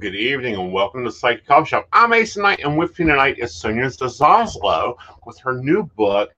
[0.00, 1.86] good evening and welcome to Psychic Coffee Shop.
[1.92, 6.30] I'm Ace Knight, and with me tonight is Seana Zelazo with her new book,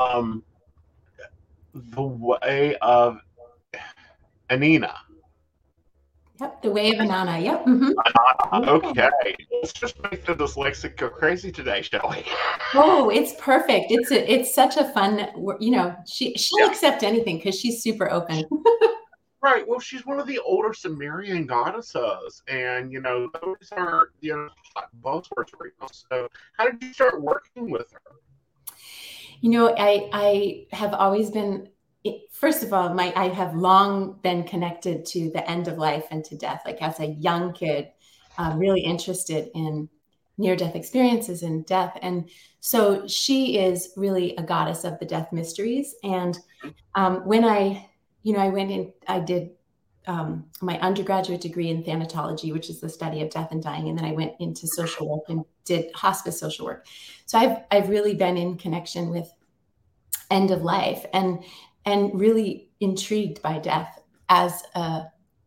[0.00, 0.42] um,
[1.74, 3.18] The Way of
[4.48, 4.94] Anina.
[6.40, 7.42] Yep, the way of Inanna.
[7.42, 7.66] Yep.
[7.66, 7.92] mhm.
[8.66, 12.24] Okay, let's just make the dyslexic go crazy today, shall we?
[12.72, 13.90] Oh, it's perfect.
[13.90, 15.28] It's a, it's such a fun.
[15.60, 16.70] You know, she she'll Yeah.
[16.70, 18.42] accept anything because she's super open.
[19.42, 19.66] Right.
[19.66, 24.48] Well, she's one of the older Sumerian goddesses, and you know those are you know
[24.74, 25.88] hot buzzwords right now.
[25.92, 28.00] So, how did you start working with her?
[29.40, 31.68] You know, I I have always been.
[32.30, 36.24] First of all, my I have long been connected to the end of life and
[36.24, 36.62] to death.
[36.64, 37.88] Like as a young kid,
[38.54, 39.88] really interested in
[40.38, 45.94] near-death experiences and death, and so she is really a goddess of the death mysteries.
[46.02, 46.38] And
[46.94, 47.90] um, when I,
[48.26, 49.50] you know, I went in, I did
[50.08, 53.96] um, my undergraduate degree in thanatology, which is the study of death and dying, and
[53.96, 56.88] then I went into social work and did hospice social work.
[57.26, 59.32] So I've I've really been in connection with
[60.28, 61.44] end of life and
[61.84, 65.04] and really intrigued by death as a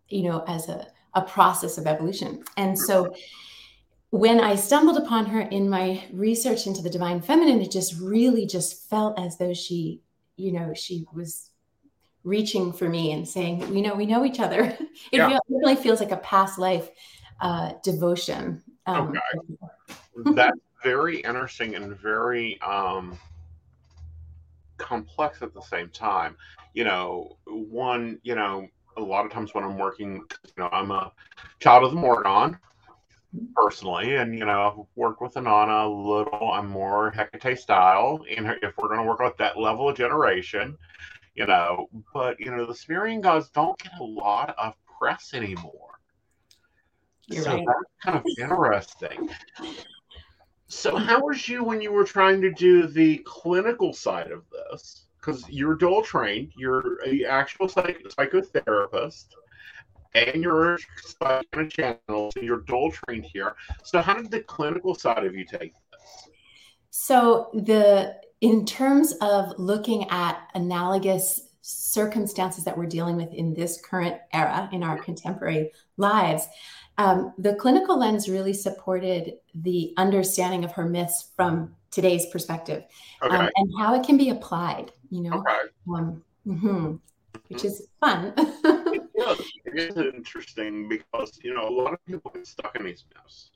[0.08, 2.46] you know as a, a process of evolution.
[2.56, 3.14] And so
[4.12, 8.46] when I stumbled upon her in my research into the divine feminine, it just really
[8.46, 10.02] just felt as though she,
[10.38, 11.49] you know, she was
[12.24, 14.66] reaching for me and saying, you know, we know each other.
[15.12, 15.28] It Yeah.
[15.28, 16.90] real- really feels like a past life
[17.42, 18.62] uh, devotion.
[18.86, 19.14] Um,
[20.36, 23.18] That's very interesting and very um,
[24.78, 26.36] complex at the same time.
[26.74, 30.92] You know, one, you know, a lot of times when I'm working, you know, I'm
[30.92, 31.12] a
[31.60, 32.58] child of the Morrigan
[33.56, 36.52] personally, and you know, I've worked with Anana a little.
[36.52, 40.78] I'm more Hecate style, and if we're going to work at that level of generation,
[41.40, 45.98] you know, but you know, the Sumerian gods don't get a lot of press anymore.
[47.28, 47.66] You're so right.
[47.66, 49.30] that's kind of interesting.
[50.68, 55.06] So, how was you when you were trying to do the clinical side of this?
[55.18, 59.28] Because you're dual trained, you're a actual psych- psychotherapist,
[60.16, 60.76] and you're
[61.22, 63.56] a channel, so you're dual trained here.
[63.84, 66.30] So, how did the clinical side of you take this?
[66.90, 73.82] So the in terms of looking at analogous circumstances that we're dealing with in this
[73.82, 76.48] current era in our contemporary lives,
[76.98, 82.84] um, the clinical lens really supported the understanding of her myths from today's perspective
[83.22, 83.36] Okay.
[83.36, 84.92] um, and how it can be applied.
[85.10, 85.60] You know, okay.
[85.94, 87.00] um, mhm,
[87.48, 88.34] which is fun.
[89.20, 89.36] Yeah,
[89.66, 93.52] it is interesting because you know a lot of people get stuck in these myths,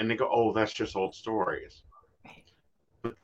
[0.00, 1.82] and they go, "Oh, that's just old stories."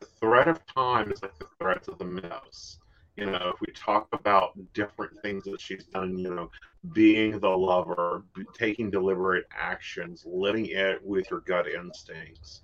[0.01, 2.79] The thread of time is like the threads of the myths.
[3.17, 6.51] You know, if we talk about different things that she's done, you know,
[6.93, 12.63] being the lover, b- taking deliberate actions, living it with your gut instincts,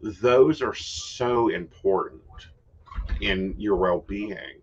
[0.00, 2.22] those are so important
[3.20, 4.62] in your well-being.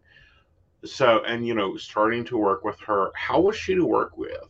[0.83, 4.49] So, and you know, starting to work with her, how was she to work with?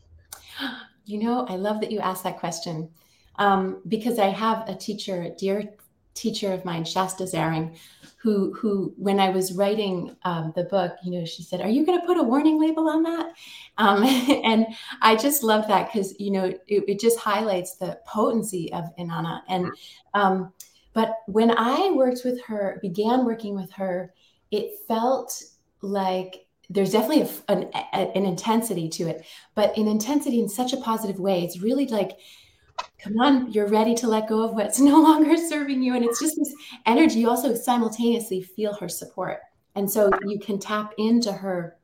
[1.06, 2.90] You know, I love that you asked that question
[3.36, 5.76] um, because I have a teacher, dear
[6.16, 7.76] teacher of mine, Shasta Zaring,
[8.18, 11.86] who, who when I was writing um, the book, you know, she said, "Are you
[11.86, 13.34] going to put a warning label on that?"
[13.78, 14.04] Um,
[14.44, 14.66] and
[15.02, 19.42] I just love that because you know it, it just highlights the potency of Inanna.
[19.48, 19.72] And
[20.16, 20.54] um,
[20.94, 24.14] but when I worked with her, began working with her,
[24.50, 25.44] it felt
[25.82, 29.24] like there's definitely a, an, an intensity to it
[29.54, 31.44] but an intensity in such a positive way.
[31.44, 32.18] It's really like,
[33.00, 35.96] come on, you're ready to let go of what's no longer serving you.
[35.96, 36.54] And it's just this
[36.86, 37.20] energy.
[37.20, 39.40] You also simultaneously feel her support.
[39.76, 41.78] And so you can tap into her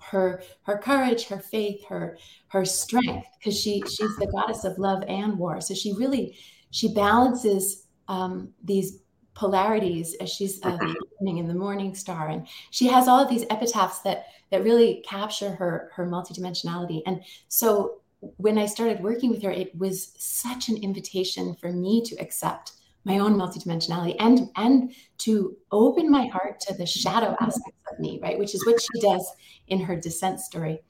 [0.00, 2.16] her her courage her faith her
[2.48, 6.36] her strength because she she's the goddess of love and war so she really
[6.70, 9.00] she balances um, these
[9.34, 10.78] polarities as she's uh,
[11.20, 15.50] and the morning star and she has all of these epitaphs that that really capture
[15.50, 20.76] her her multidimensionality and so when i started working with her it was such an
[20.76, 22.72] invitation for me to accept
[23.04, 28.18] my own multidimensionality and and to open my heart to the shadow aspects of me
[28.22, 29.24] right which is what she does
[29.68, 30.80] in her descent story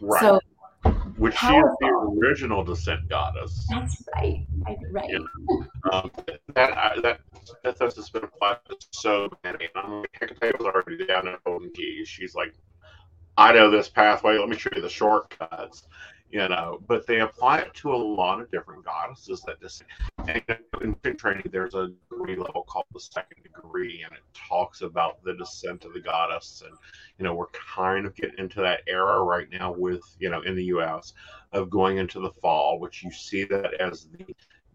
[0.00, 0.20] Right.
[0.20, 0.40] so
[1.16, 3.66] Which she is the original descent goddess.
[3.68, 5.18] that's right right right Yeah.
[5.92, 6.10] Um,
[6.54, 7.20] that, I- that
[7.64, 9.68] that has been applied to so many.
[9.74, 11.40] I'm like, Hecate already down at
[11.74, 12.08] Keys.
[12.08, 12.52] She's like,
[13.36, 14.36] I know this pathway.
[14.38, 15.84] Let me show you the shortcuts.
[16.30, 19.82] You know, but they apply it to a lot of different goddesses that just
[20.26, 20.42] and
[21.04, 25.34] in training there's a degree level called the second degree and it talks about the
[25.34, 26.76] descent of the goddess and
[27.18, 30.54] you know we're kind of getting into that era right now with you know in
[30.54, 31.14] the us
[31.52, 34.34] of going into the fall which you see that as the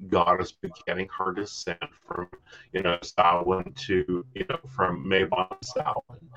[0.10, 2.28] goddess beginning her descent from,
[2.72, 6.30] you know, Samhain to, you know, from Mabon Samhain.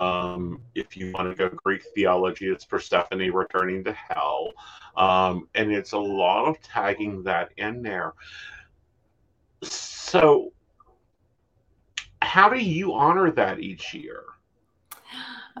[0.00, 4.52] Um, if you want to go Greek theology, it's Persephone returning to hell.
[4.96, 8.12] Um, and it's a lot of tagging that in there.
[9.62, 10.52] So,
[12.22, 14.22] how do you honor that each year?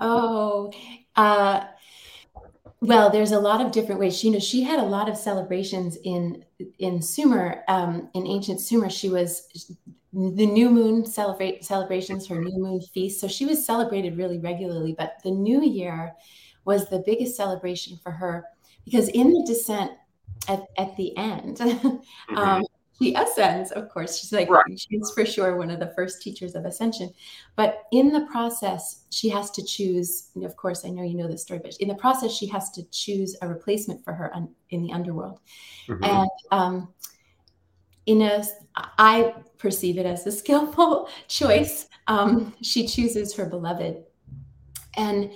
[0.00, 0.72] Oh,
[1.16, 1.64] uh,
[2.80, 4.24] well, there's a lot of different ways.
[4.24, 6.44] You know, she had a lot of celebrations in
[6.78, 8.88] in Sumer, um, in ancient Sumer.
[8.88, 9.76] She was
[10.12, 13.20] the new moon celebrate celebrations, her new moon feast.
[13.20, 14.94] So she was celebrated really regularly.
[14.96, 16.14] But the New Year
[16.64, 18.44] was the biggest celebration for her
[18.84, 19.92] because in the descent
[20.48, 22.36] at, at the end, mm-hmm.
[22.36, 22.62] um,
[23.00, 24.18] she ascends, of course.
[24.18, 24.64] She's like, right.
[24.78, 27.12] she's for sure one of the first teachers of ascension.
[27.56, 30.28] But in the process, she has to choose.
[30.42, 32.82] Of course, I know you know this story, but in the process, she has to
[32.90, 35.40] choose a replacement for her un, in the underworld.
[35.88, 36.04] Mm-hmm.
[36.04, 36.88] And um,
[38.06, 38.44] in a,
[38.76, 41.86] I perceive it as a skillful choice.
[42.06, 44.04] Um, she chooses her beloved.
[44.96, 45.30] And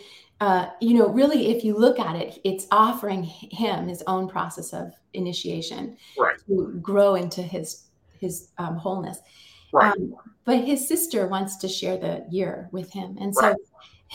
[0.45, 4.75] uh, you know, really, if you look at it, it's offering him his own process
[4.75, 6.37] of initiation right.
[6.47, 7.85] to grow into his
[8.21, 9.21] his um, wholeness.
[9.73, 9.97] Right.
[9.97, 10.15] Um,
[10.45, 13.57] but his sister wants to share the year with him, and so right.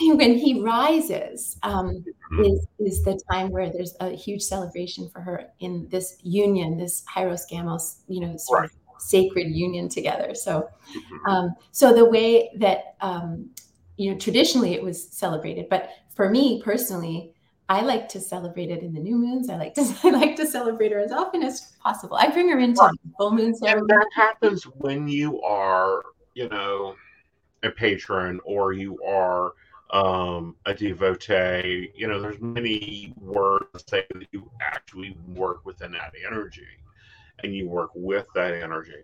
[0.00, 2.44] when he rises, um, mm-hmm.
[2.44, 7.02] is is the time where there's a huge celebration for her in this union, this
[7.12, 10.36] Hieros Gamos, you know, sort of sacred union together.
[10.36, 11.28] So, mm-hmm.
[11.28, 13.50] um, so the way that um,
[13.96, 17.34] you know traditionally it was celebrated, but for me personally,
[17.68, 19.48] I like to celebrate it in the new moons.
[19.48, 22.16] I like to I like to celebrate her as often as possible.
[22.16, 22.94] I bring her into right.
[23.16, 23.62] full moons.
[23.62, 26.02] And that happens when you are,
[26.34, 26.96] you know,
[27.62, 29.52] a patron or you are
[29.92, 31.92] um, a devotee.
[31.94, 36.66] You know, there's many words say that you actually work within that energy,
[37.42, 39.02] and you work with that energy.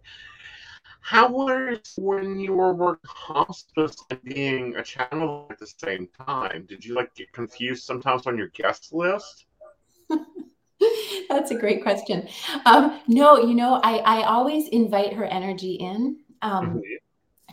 [1.07, 6.67] How was when you were working hospice and being a channel at the same time?
[6.69, 9.47] Did you like get confused sometimes on your guest list?
[11.29, 12.27] That's a great question.
[12.65, 16.81] Um, no, you know, I, I always invite her energy in um, mm-hmm.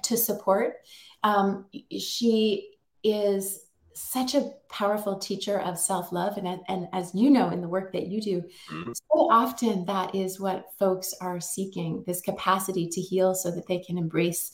[0.01, 0.77] to support.
[1.21, 2.71] Um, she
[3.03, 7.91] is such a powerful teacher of self-love and, and as you know in the work
[7.93, 8.91] that you do mm-hmm.
[8.93, 13.79] so often that is what folks are seeking this capacity to heal so that they
[13.79, 14.53] can embrace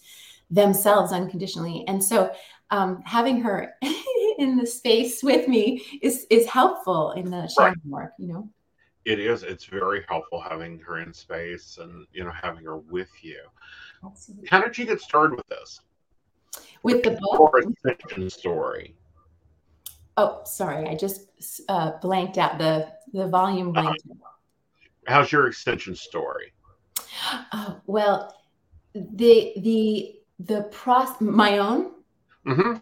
[0.50, 1.84] themselves unconditionally.
[1.88, 2.32] And so
[2.72, 3.76] um, having her
[4.38, 7.76] in the space with me is is helpful in the right.
[7.86, 8.50] work you know?
[9.06, 9.44] It is.
[9.44, 13.40] It's very helpful having her in space and you know having her with you.
[14.06, 14.48] Absolutely.
[14.48, 15.82] how did you get started with this?
[16.84, 17.54] With the book?
[17.86, 18.96] ascension story
[20.20, 21.30] Oh, sorry, I just
[21.70, 23.82] uh, blanked out the the volume uh-huh.
[23.84, 24.04] blanked.
[24.12, 24.26] Uh,
[25.08, 26.52] how's your ascension story?
[27.54, 28.36] Oh, well,
[28.94, 31.92] the the the process, my own.
[32.46, 32.74] Mm-hmm.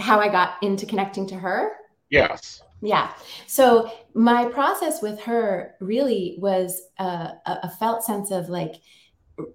[0.00, 1.76] How I got into connecting to her.
[2.10, 2.62] Yes.
[2.82, 3.12] Yeah.
[3.46, 8.76] So my process with her really was uh, a felt sense of like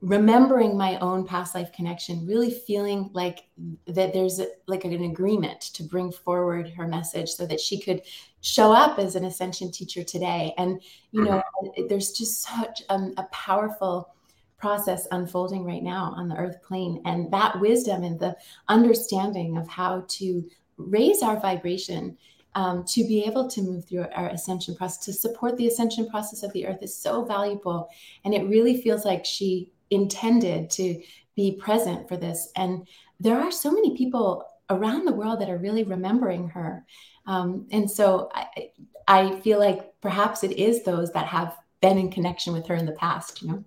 [0.01, 3.47] remembering my own past life connection really feeling like
[3.85, 8.01] that there's a, like an agreement to bring forward her message so that she could
[8.41, 11.87] show up as an ascension teacher today and you know mm-hmm.
[11.87, 14.13] there's just such um, a powerful
[14.57, 18.35] process unfolding right now on the earth plane and that wisdom and the
[18.69, 22.17] understanding of how to raise our vibration
[22.55, 26.43] um, to be able to move through our ascension process, to support the ascension process
[26.43, 27.89] of the earth is so valuable.
[28.25, 31.01] And it really feels like she intended to
[31.35, 32.51] be present for this.
[32.55, 32.87] And
[33.19, 36.85] there are so many people around the world that are really remembering her.
[37.25, 38.71] Um, and so I,
[39.07, 42.85] I feel like perhaps it is those that have been in connection with her in
[42.85, 43.63] the past, you know?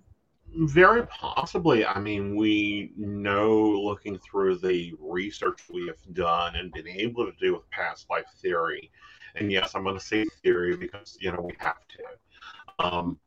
[0.59, 1.85] Very possibly.
[1.85, 7.33] I mean, we know looking through the research we have done and been able to
[7.39, 8.91] do with past life theory,
[9.35, 12.87] and yes, I'm going to say theory because, you know, we have to.
[12.87, 13.19] Um,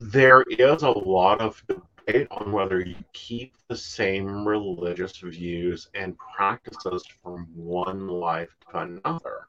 [0.00, 6.16] there is a lot of debate on whether you keep the same religious views and
[6.18, 9.48] practices from one life to another.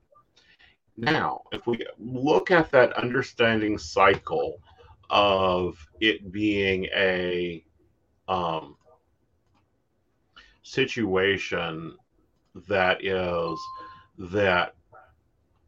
[0.98, 4.60] Now, if we look at that understanding cycle
[5.10, 7.64] of it being a
[8.28, 8.76] um,
[10.64, 11.96] situation
[12.68, 13.60] that is
[14.32, 14.74] that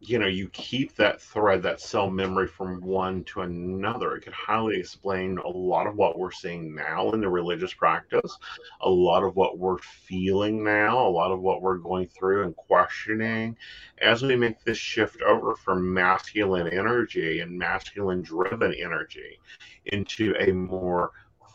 [0.01, 4.15] you know you keep that thread that cell memory from one to another.
[4.15, 8.37] It could highly explain a lot of what we're seeing now in the religious practice
[8.81, 12.55] a lot of what we're feeling now a lot of what we're going through and
[12.55, 13.57] questioning.
[14.01, 19.39] As we make this shift over from masculine energy and masculine driven energy
[19.85, 21.11] into a more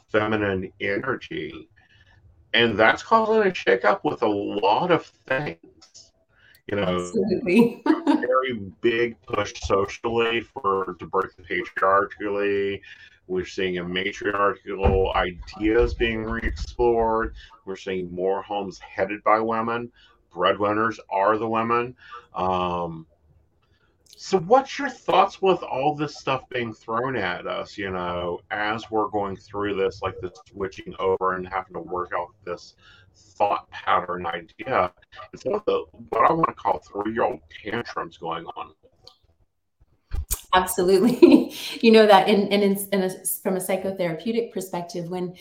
[0.08, 1.68] feminine energy
[2.52, 6.12] and that's causing a shakeup with a lot of things
[6.66, 6.82] you know.
[6.82, 7.82] Absolutely.
[8.44, 12.80] very big push socially for to break the patriarchy.
[13.26, 17.34] We're seeing a matriarchal ideas being re-explored.
[17.64, 19.90] We're seeing more homes headed by women.
[20.30, 21.96] Breadwinners are the women.
[22.34, 23.06] Um,
[24.16, 27.78] so, what's your thoughts with all this stuff being thrown at us?
[27.78, 32.12] You know, as we're going through this, like this switching over and having to work
[32.16, 32.74] out this
[33.14, 34.92] thought pattern idea.
[35.32, 38.72] It's one of the what I want to call three-year-old tantrums going on.
[40.54, 41.52] Absolutely.
[41.80, 43.10] you know that in, in, in a,
[43.42, 45.34] from a psychotherapeutic perspective, when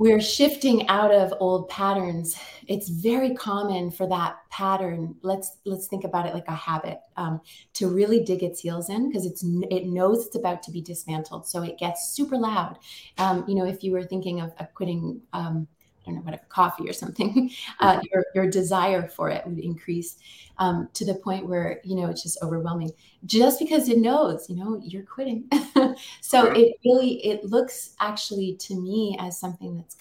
[0.00, 2.34] we're shifting out of old patterns,
[2.66, 5.14] it's very common for that pattern.
[5.20, 7.42] Let's let's think about it like a habit um,
[7.74, 11.46] to really dig its heels in because it's it knows it's about to be dismantled,
[11.46, 12.78] so it gets super loud.
[13.18, 15.20] Um, you know, if you were thinking of, of quitting.
[15.32, 15.68] Um,
[16.10, 17.50] Don't know, whatever, coffee or something,
[17.80, 20.16] uh, your, your desire for it would increase
[20.58, 22.90] um, to the point where, you know, it's just overwhelming
[23.26, 25.48] just because it knows, you know, you're quitting.
[26.20, 26.56] so Right.
[26.56, 29.96] it really, it looks actually to me as something that's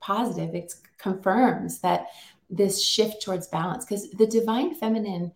[0.00, 0.54] positive.
[0.54, 2.06] It confirms that
[2.50, 5.32] this shift towards balance because the divine feminine,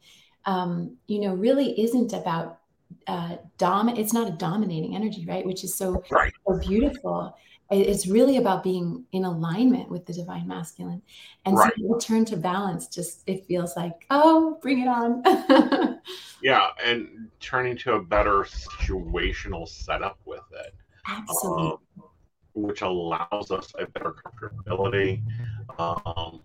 [0.47, 2.61] um, you know, really isn't about
[3.07, 3.89] uh, dom.
[3.89, 5.45] It's not a dominating energy, right?
[5.45, 6.33] Which is so Right.
[6.47, 7.37] so beautiful.
[7.73, 11.03] It- It's really about being in alignment with the divine masculine.
[11.45, 11.73] And Right.
[11.79, 15.23] so return to balance just it feels like, oh, bring it on.
[16.43, 20.75] Yeah, and turning to a better situational setup with it,
[21.07, 21.67] Absolutely.
[21.69, 21.79] um,
[22.55, 25.23] which allows us a better comfortability.
[25.79, 26.41] Um,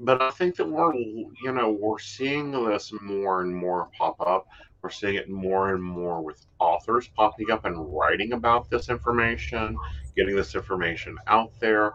[0.00, 4.48] but I think that we're, you know, we're seeing this more and more pop up.
[4.86, 9.76] We're seeing it more and more with authors popping up and writing about this information,
[10.14, 11.94] getting this information out there.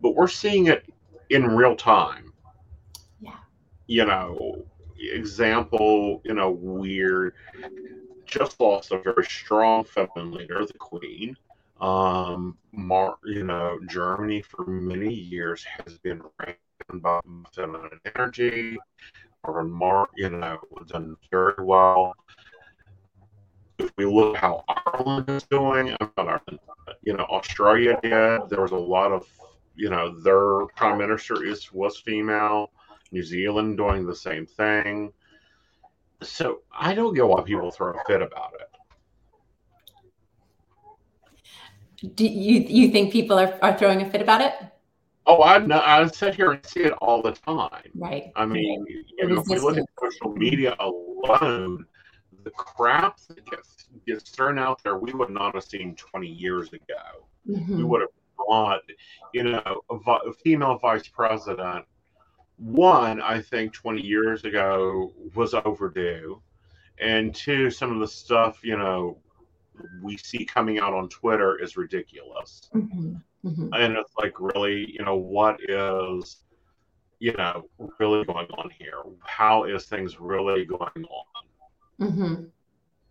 [0.00, 0.84] But we're seeing it
[1.30, 2.32] in real time.
[3.20, 3.36] Yeah.
[3.86, 4.64] You know,
[4.98, 7.32] example, you know, we're
[8.26, 11.36] just lost a very strong feminine leader, the Queen.
[11.80, 16.56] Um, Mar- you know, Germany for many years has been ran
[16.94, 17.20] by
[17.54, 18.78] feminine energy,
[19.44, 20.58] or Mar, you know,
[20.88, 22.16] done very well.
[23.82, 26.60] If we look how Ireland is doing, not Ireland,
[27.02, 28.48] you know, Australia did.
[28.48, 29.26] There was a lot of,
[29.74, 32.70] you know, their prime minister is was female.
[33.10, 35.12] New Zealand doing the same thing.
[36.22, 38.68] So I don't get why people throw a fit about it.
[42.14, 44.54] Do you you think people are, are throwing a fit about it?
[45.26, 45.80] Oh, I know.
[45.84, 47.90] I sit here and see it all the time.
[47.94, 48.32] Right.
[48.34, 51.86] I mean, you know, if we look at social media alone,
[52.44, 56.72] the crap that gets gets thrown out there, we would not have seen 20 years
[56.72, 57.26] ago.
[57.46, 57.88] We Mhm.
[57.88, 58.82] would have thought,
[59.32, 61.84] you know, a, a female vice president.
[62.56, 66.40] One, I think 20 years ago was overdue,
[66.98, 69.18] and two, some of the stuff you know
[70.02, 72.70] we see coming out on Twitter is ridiculous.
[72.74, 73.22] Mhm.
[73.44, 73.70] Mhm.
[73.72, 76.44] and it's like really you know what is
[77.18, 77.68] you know
[77.98, 81.44] really going on here how is things really going on
[82.00, 82.50] Mhm.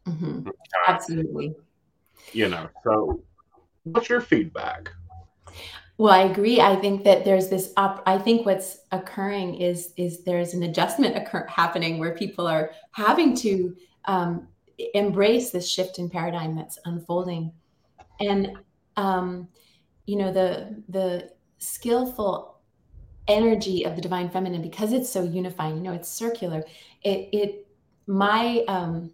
[0.07, 0.47] Mhm.
[0.47, 0.57] Okay?
[0.87, 1.55] Absolutely.
[2.33, 3.21] you know so
[3.83, 4.91] what's your feedback
[5.97, 6.59] Well, I agree.
[6.59, 8.01] I think that there's this up.
[8.07, 13.35] I think what's occurring is is there's an adjustment occur happening where people are having
[13.37, 14.47] to um,
[14.95, 17.53] embrace this shift in paradigm that's unfolding,
[18.19, 18.57] and
[18.97, 19.47] um,
[20.07, 22.59] you know the the skillful
[23.27, 25.77] energy of the divine feminine because it's so unifying.
[25.77, 26.63] You know, it's circular.
[27.03, 27.67] It it
[28.11, 29.13] my um,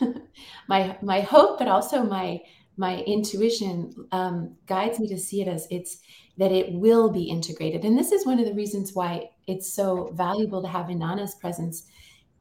[0.68, 2.40] my my hope, but also my
[2.76, 5.98] my intuition um, guides me to see it as it's
[6.38, 7.84] that it will be integrated.
[7.84, 11.86] And this is one of the reasons why it's so valuable to have Inanna's presence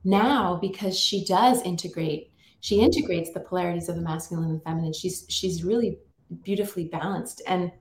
[0.05, 2.31] now because she does integrate.
[2.61, 4.93] She integrates the polarities of the masculine and the feminine.
[4.93, 5.99] She's she's really
[6.43, 7.71] beautifully balanced, and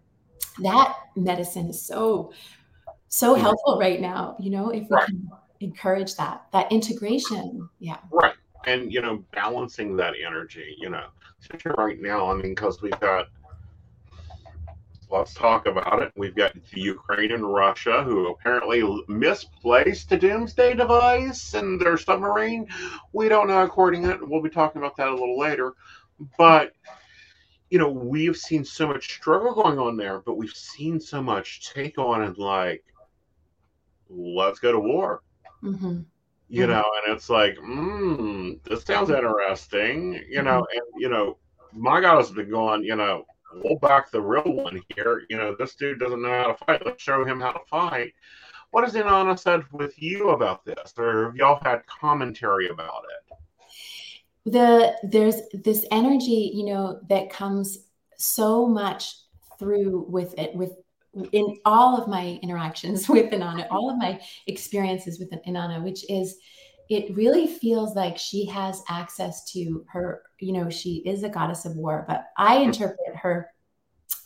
[0.63, 2.33] that medicine is so
[3.09, 4.37] so helpful right now.
[4.41, 7.69] You know, if we can encourage that that integration.
[7.79, 7.99] Yeah.
[8.11, 8.35] right
[8.67, 11.07] and you know balancing that energy you know
[11.41, 13.29] especially right now i mean because we've got
[15.11, 16.13] let's talk about it.
[16.17, 22.69] We've got the Ukraine and Russia, who apparently misplaced the Doomsday device in their submarine.
[23.13, 24.29] We don't know according to it.
[24.29, 25.75] We'll be talking about that a little later.
[26.37, 26.73] But
[27.71, 31.73] you know, we've seen so much struggle going on there, but we've seen so much
[31.73, 32.83] take on and like,
[34.09, 35.23] let's go to war.
[35.63, 36.01] Mm-hmm.
[36.51, 36.69] You Mhm.
[36.69, 40.23] know, and it's like, mm, this sounds interesting.
[40.29, 41.37] You know, and you know,
[41.73, 42.85] my God has been going.
[42.85, 45.25] You know, we'll back the real one here.
[45.29, 46.87] You know, this dude doesn't know how to fight.
[46.87, 48.15] Let's show him how to fight.
[48.71, 53.29] What has Inanna said with you about this, or have y'all had commentary about it?
[54.47, 57.79] the there's this energy you know that comes
[58.17, 59.15] so much
[59.59, 60.73] through with it with
[61.33, 66.37] in all of my interactions with Inanna, all of my experiences with Inanna, which is
[66.89, 71.67] it really feels like she has access to her, you know, she is a goddess
[71.67, 73.51] of war, but I interpret her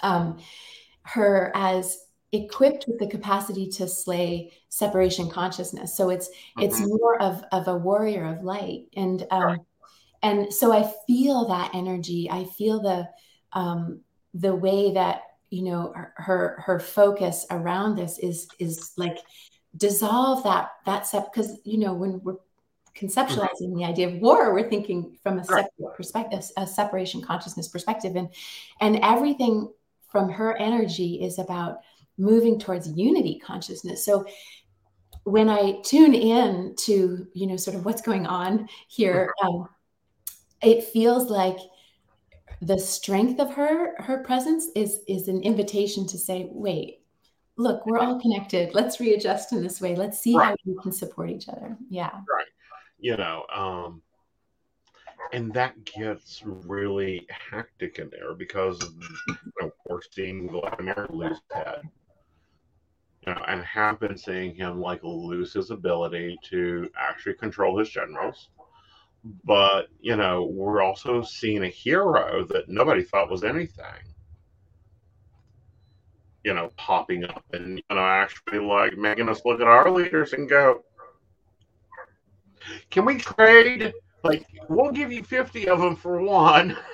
[0.03, 0.39] um
[1.05, 1.99] her as
[2.33, 5.97] equipped with the capacity to slay separation consciousness.
[5.97, 6.89] So it's it's Mhm.
[6.89, 9.61] more of of a warrior of light and um Right.
[10.23, 13.09] and so i feel that energy i feel the
[13.53, 14.01] um
[14.35, 15.23] the way that
[15.53, 19.19] you know her her, focus around this is is like
[19.77, 22.37] dissolve that that set because you know when we're
[22.97, 25.67] conceptualizing the idea of war we're thinking from a Right.
[25.95, 28.17] perspective a separation consciousness perspective.
[28.17, 28.29] And
[28.81, 29.71] and everything
[30.09, 31.79] from her energy is about
[32.19, 34.05] moving towards unity consciousness.
[34.05, 34.25] So
[35.25, 39.69] when i tune in to you know sort of what's going on here um,
[40.63, 41.59] it feels like
[42.63, 47.01] the strength of her her presence is is an invitation to say wait
[47.57, 48.73] look we're all connected.
[48.73, 49.95] Let's readjust in this way.
[49.95, 51.77] Let's see how we can support each other.
[51.91, 52.11] Yeah.
[52.11, 52.47] Right.
[52.99, 54.03] You know um
[55.33, 58.81] and that gets really hectic in there because
[59.29, 61.83] you know, we're seeing Vladimir lose his head.
[63.27, 67.91] You know and have been seeing him like lose his ability to actually control his
[67.91, 68.51] generals
[69.45, 74.03] but you know we're also seeing a hero that nobody thought was anything
[76.43, 80.33] you know popping up and you know actually like making us look at our leaders
[80.33, 80.83] and go
[82.91, 83.93] can we trade?
[84.23, 86.77] Like, we'll give you 50 of them for one.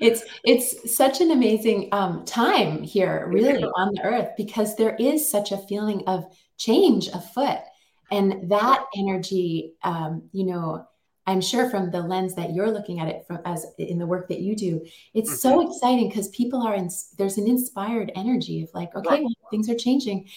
[0.00, 3.66] it's it's such an amazing um, time here really Yeah.
[3.76, 6.24] on the earth because there is such a feeling of
[6.56, 7.60] change afoot
[8.10, 10.86] and that energy um, you know
[11.26, 14.28] i'm sure from the lens that you're looking at it from as in the work
[14.28, 16.88] that you do it's so exciting because people are in
[17.18, 19.22] there's an inspired energy of like okay Right.
[19.22, 20.28] well, things are changing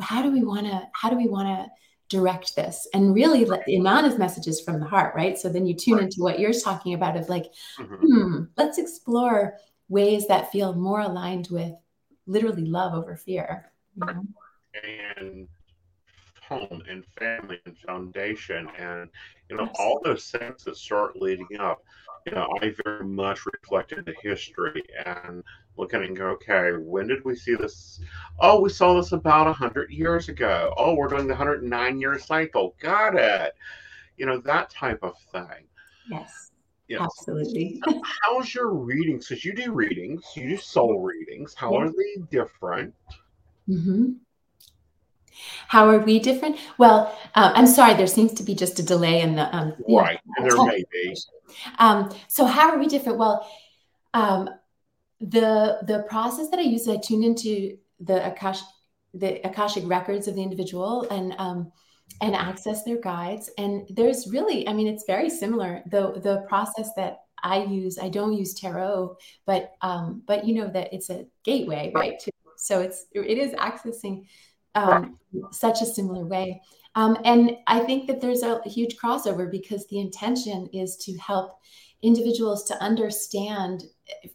[0.00, 1.66] how do we want to how do we want to
[2.08, 5.96] direct this and really let of messages from the heart right so then you tune
[5.96, 6.04] Right.
[6.04, 7.98] into what you're talking about of like Mhm.
[8.00, 9.58] hmm, let's explore
[9.90, 11.74] ways that feel more aligned with
[12.26, 13.72] literally love over fear.
[13.96, 14.22] you know?
[14.84, 15.48] And
[16.48, 18.68] home and family and foundation.
[18.78, 19.10] And
[19.48, 21.82] you know all those things that start leading up
[22.26, 25.42] you know i very much reflected the history and
[25.76, 28.00] looking and go okay when did we see this?
[28.40, 30.74] Oh we saw this about 100 years ago.
[30.76, 32.74] Oh we're doing the 109 year cycle.
[32.80, 33.54] Got it.
[34.16, 35.68] You know that type of thing.
[36.10, 36.50] Yes,
[36.88, 37.80] yes absolutely.
[38.22, 39.28] how's your readings?
[39.28, 40.24] Because you do readings.
[40.34, 41.54] You do soul readings.
[41.54, 42.92] How are they different?
[43.66, 44.14] Hmm
[45.68, 46.56] How are we different?
[46.78, 49.54] Well, uh, I'm sorry, there seems to be just a delay in the.
[49.54, 51.16] Um, know, right there may be
[51.78, 53.18] Um, so how are we different?
[53.18, 53.48] Well,
[54.14, 54.50] um,
[55.20, 58.60] the the process that I use, I tune into the Akash,
[59.14, 61.72] the Akashic records of the individual and um,
[62.20, 63.50] and access their guides.
[63.58, 65.82] And there's really, I mean, it's very similar.
[65.90, 70.68] The the process that I use, I don't use tarot, but um, but you know
[70.68, 72.18] that it's a gateway, right?
[72.20, 74.26] To, so it's it is accessing
[74.74, 75.18] um,
[75.52, 76.60] such a similar way.
[76.94, 81.58] Um, and I think that there's a huge crossover because the intention is to help
[82.02, 83.84] individuals to understand,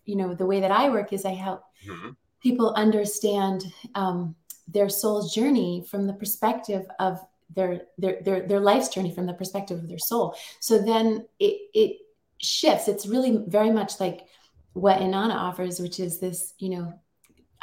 [0.06, 2.16] you know, the way that I work is I help Mhm.
[2.42, 3.66] people understand
[3.96, 4.36] um,
[4.68, 7.20] their soul's journey from the perspective of
[7.56, 10.36] their, their their their life's journey from the perspective of their soul.
[10.60, 11.98] So then it it
[12.40, 12.88] shifts.
[12.88, 14.28] It's really very much like
[14.74, 17.00] what Inanna offers, which is this, you know,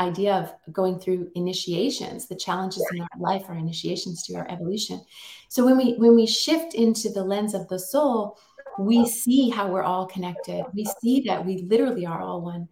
[0.01, 5.01] idea of going through initiations the challenges in our life are initiations to our evolution
[5.49, 8.39] so when we when we shift into the lens of the soul
[8.79, 12.67] we see how we're all connected we see that we literally are all one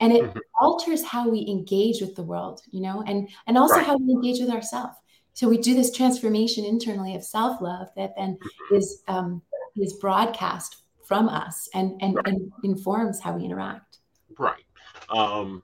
[0.00, 0.40] and it Mhm.
[0.60, 3.86] alters how we engage with the world you know and and also Right.
[3.86, 4.94] how we engage with ourselves
[5.34, 8.38] so we do this transformation internally of self-love that then
[8.72, 9.42] is um,
[9.76, 12.26] is broadcast from us and and, Right.
[12.28, 13.98] and informs how we interact
[14.38, 14.64] Right.
[15.08, 15.62] Um,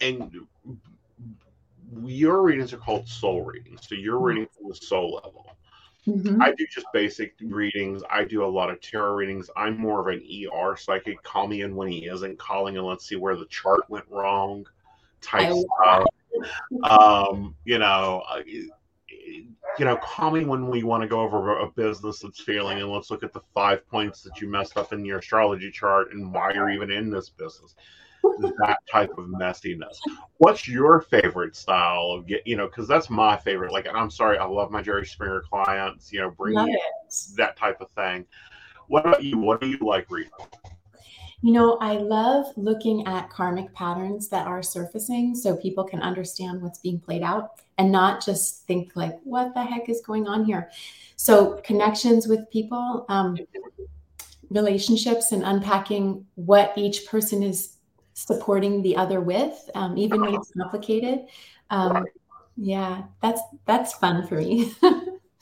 [0.00, 0.46] and
[2.04, 3.88] your readings are called soul readings.
[3.88, 5.56] So you're reading from the soul level.
[6.06, 6.40] Mhm.
[6.40, 8.02] I do just basic readings.
[8.08, 9.50] I do a lot of tarot readings.
[9.56, 11.22] I'm more of an ER psychic.
[11.22, 14.66] Call me in when he isn't calling, and let's see where the chart went wrong.
[15.20, 16.04] Type stuff.
[16.84, 21.70] Um, you know, uh, you know, call me when we want to go over a
[21.70, 25.04] business that's failing, and let's look at the five points that you messed up in
[25.04, 27.74] your astrology chart and why you're even in this business.
[28.58, 29.96] That type of messiness.
[30.38, 32.46] What's your favorite style of get?
[32.46, 33.72] You know, because that's my favorite.
[33.72, 36.12] Like, I'm sorry, I love my Jerry Springer clients.
[36.12, 37.14] You know, bring Love me it.
[37.36, 38.24] that type of thing.
[38.88, 39.38] What about you?
[39.38, 40.30] What do you like reading?
[41.42, 46.62] You know, I love looking at karmic patterns that are surfacing so people can understand
[46.62, 50.44] what's being played out and not just think like, what the heck is going on
[50.44, 50.70] here?
[51.16, 53.36] So connections with people, um,
[54.50, 57.75] relationships and unpacking what each person is
[58.16, 61.26] supporting the other with, um, even when it's complicated.
[61.70, 62.06] Um,
[62.56, 64.74] yeah, that's that's fun for me.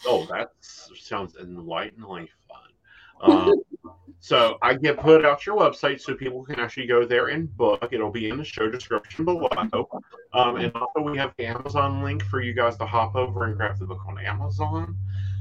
[0.06, 2.68] Oh, that sounds enlighteningly fun.
[3.22, 3.54] Um,
[4.20, 7.88] so I get put out your website so people can actually go there and book.
[7.90, 9.48] It'll be in the show description below.
[10.34, 13.56] Um, and also we have the Amazon link for you guys to hop over and
[13.56, 14.94] grab the book on Amazon.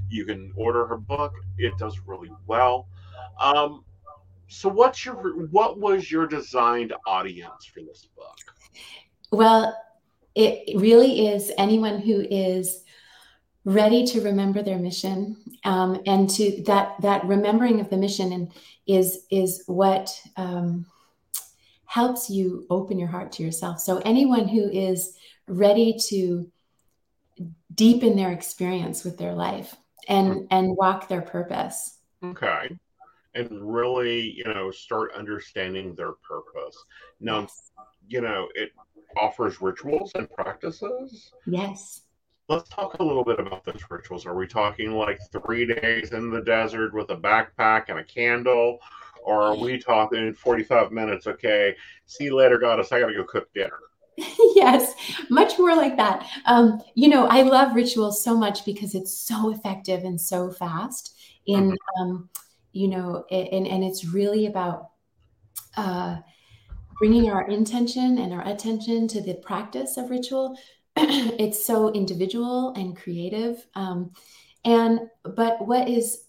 [0.07, 1.33] You can order her book.
[1.57, 2.87] It does really well.
[3.41, 3.83] Um,
[4.47, 5.15] so what's your
[5.47, 8.37] what was your designed audience for this book?
[9.31, 9.75] Well,
[10.35, 12.83] it really is anyone who is
[13.65, 18.51] ready to remember their mission, um, and to that that remembering of the mission and
[18.85, 20.85] is is what um,
[21.85, 23.79] helps you open your heart to yourself.
[23.79, 26.49] So anyone who is ready to
[27.73, 29.75] deepen their experience with their life
[30.07, 31.97] and and walk their purpose.
[32.23, 32.77] Okay.
[33.35, 36.77] And really, you know, start understanding their purpose.
[37.19, 37.47] Now,
[38.07, 38.71] you know, it
[39.17, 41.31] offers rituals and practices.
[41.47, 42.03] Yes.
[42.49, 44.25] Let's talk a little bit about those rituals.
[44.25, 48.79] Are we talking like three days in the desert with a backpack and a candle?
[49.23, 51.25] Or are we talking 45 minutes?
[51.27, 52.91] Okay, see you later, goddess.
[52.91, 53.79] I got to go cook dinner.
[54.55, 54.93] yes,
[55.29, 56.27] much more like that.
[56.45, 61.17] Um, you know, I love rituals so much because it's so effective and so fast.
[61.45, 62.29] In um,
[62.73, 64.89] you know, and and it's really about
[65.77, 66.17] uh,
[66.97, 70.57] bringing our intention and our attention to the practice of ritual.
[70.97, 74.11] it's so individual and creative, um,
[74.65, 76.25] and but what is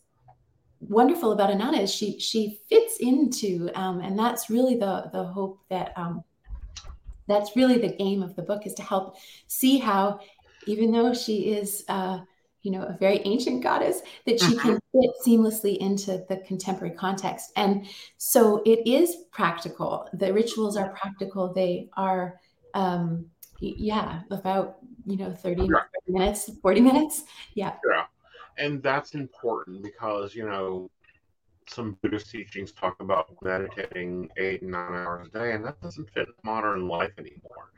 [0.81, 5.61] wonderful about Inanna is she she fits into, um, and that's really the the hope
[5.71, 5.93] that.
[5.97, 6.23] Um,
[7.27, 10.21] that's really the aim of the book is to help see how
[10.67, 12.19] even though she is uh,
[12.65, 17.53] you know a very ancient goddess that she can fit seamlessly into the contemporary context
[17.57, 22.41] and so it is practical the rituals are practical they are
[22.75, 23.27] um,
[23.61, 25.85] yeah about you know 30 Yeah.
[26.09, 27.25] minutes 40 minutes
[27.55, 28.05] yeah Yeah.
[28.57, 30.91] And that's important because, you know,
[31.69, 36.11] some Buddhist teachings talk about meditating eight and nine hours a day, and that doesn't
[36.11, 37.73] fit modern life anymore.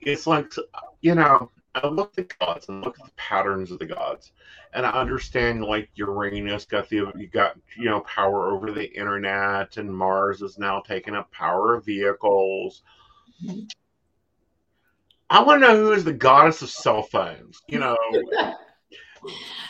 [0.00, 0.52] It's like,
[1.00, 4.32] you know, I look at the gods and look at the patterns of the gods,
[4.74, 9.76] and I understand like Uranus got the you got you know power over the internet,
[9.78, 12.82] and Mars is now taking up power of vehicles.
[13.44, 13.70] Mhm.
[15.30, 17.62] I want to know who is the goddess of cell phones.
[17.66, 17.96] You know,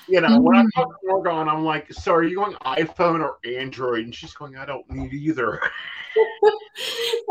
[0.08, 3.38] you know, when I'm talk to Morgan, I'm like, so are you going iPhone or
[3.44, 4.04] Android?
[4.04, 5.60] And she's going, I don't need either.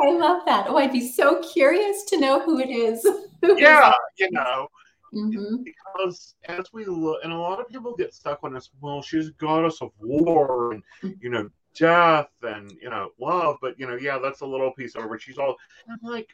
[0.02, 3.06] i love that oh i'd be so curious to know who it is
[3.44, 4.68] yeah, you know,
[5.14, 5.64] Mhm.
[5.64, 9.28] because as we look, and a lot of people get stuck on this, well, she's
[9.28, 10.84] a goddess of war and,
[11.20, 13.58] you know, death and, you know, love.
[13.62, 15.10] But, you know, yeah, that's a little piece of.
[15.10, 15.58] But she's all,
[15.90, 16.30] I'm like,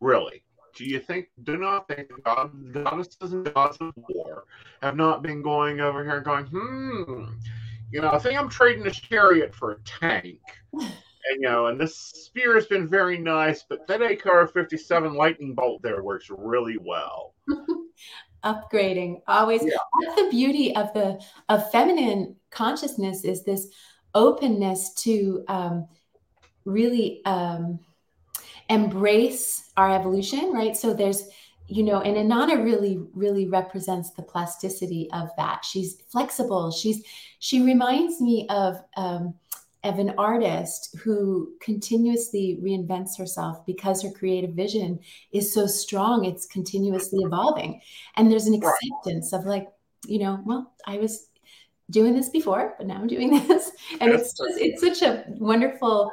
[0.00, 0.42] really?
[0.74, 4.44] Do you think, do not think the god, goddesses and gods of war
[4.82, 7.24] have not been going over here and going, hmm,
[7.92, 10.40] you know, I think I'm trading a chariot for a tank.
[11.30, 15.54] And, you know, and this spear has been very nice, but that AKR 57 lightning
[15.54, 17.34] bolt there works really well.
[18.44, 19.76] upgrading always Yeah.
[20.00, 23.68] that's the beauty of the of feminine consciousness is this
[24.14, 25.88] openness to um,
[26.64, 27.80] really um,
[28.70, 30.76] embrace our evolution right?
[30.76, 31.28] So there's
[31.66, 35.64] you know and Inanna really really represents the plasticity of that.
[35.64, 36.70] She's flexible.
[36.70, 37.04] She's
[37.40, 39.34] she reminds me of um,
[39.82, 44.98] of an artist who continuously reinvents herself because her creative vision
[45.32, 47.80] is so strong it's continuously evolving.
[48.16, 49.68] And there's an acceptance of like
[50.06, 51.26] you know well i was
[51.90, 53.70] doing this before but now i'm doing this.
[54.00, 56.10] And it's just it's such a wonderful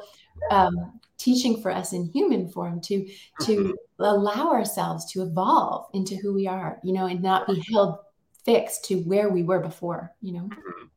[0.52, 3.08] um, teaching for us in human form to
[3.42, 3.74] to Mhm.
[4.00, 7.98] allow ourselves to evolve into who we are, you know, and not be held
[8.46, 10.90] fixed to where we were before, you know, Mhm.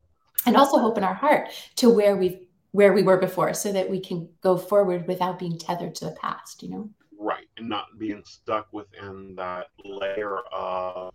[0.45, 3.99] and also open our heart to where we've where we were before so that we
[3.99, 6.89] can go forward without being tethered to the past, you know.
[7.19, 7.49] Right.
[7.57, 11.13] And not being stuck within that layer of,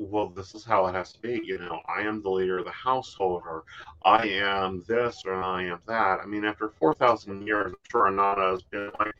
[0.00, 1.40] well, this is how it has to be.
[1.44, 3.64] You know, I am the leader of the household, or
[4.04, 6.20] I am this, or I am that.
[6.20, 9.14] I mean, after 4,000 years, I'm sure Anana has been like,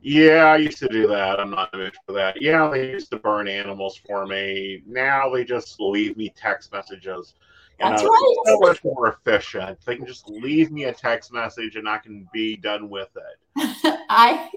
[0.00, 1.38] yeah, I used to do that.
[1.40, 2.40] I'm not mood for that.
[2.40, 4.82] Yeah, they used to burn animals for me.
[4.86, 7.34] Now they just leave me text messages.
[7.78, 8.36] You That's know, right.
[8.38, 9.78] it's so much more efficient.
[9.84, 13.38] They can just leave me a text message and I can be done with it.
[14.08, 14.48] I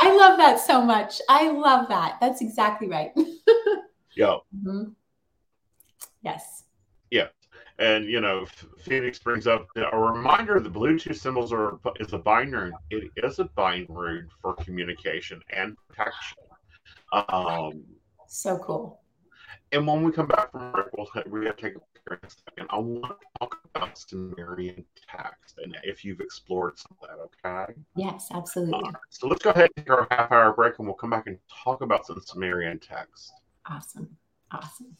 [0.00, 1.20] I love that so much.
[1.28, 2.18] I love that.
[2.20, 3.12] That's exactly right.
[4.18, 4.96] Yo, Mhm.
[6.22, 6.64] Yes.
[7.12, 7.28] Yeah.
[7.78, 8.46] And you know,
[8.80, 12.72] Phoenix brings up a reminder: the Bluetooth symbols are is a binary.
[12.90, 16.38] It is a binary for communication and protection.
[17.12, 17.84] Um,
[18.26, 19.00] So cool.
[19.70, 22.30] and when we come back from break, we'll we're gonna take a break in a
[22.30, 22.66] second.
[22.70, 27.18] I want to talk about Sumerian text and if you've explored some of that.
[27.46, 27.74] Okay.
[27.94, 28.82] Yes, absolutely.
[28.82, 31.28] Right, so let's go ahead and take our half hour break, and we'll come back
[31.28, 33.32] and talk about some Sumerian text.
[33.70, 34.16] Awesome.
[34.50, 34.96] Awesome.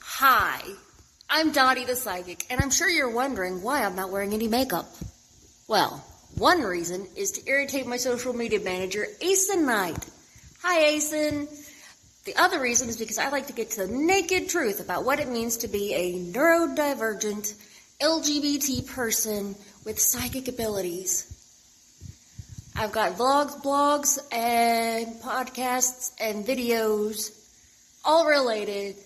[0.00, 0.60] Hi,
[1.28, 4.86] I'm Dottie the Psychic, and I'm sure you're wondering why I'm not wearing any makeup.
[5.66, 6.04] Well,
[6.36, 9.98] one reason is to irritate my social media manager, Aeson Knight.
[10.62, 11.48] Hi, Aeson.
[12.24, 15.18] The other reason is because I like to get to the naked truth about what
[15.18, 17.54] it means to be a neurodivergent
[18.00, 21.31] LGBT person with psychic abilities.
[22.74, 27.38] I've got vlogs, blogs, and podcasts and videos
[28.04, 28.96] all related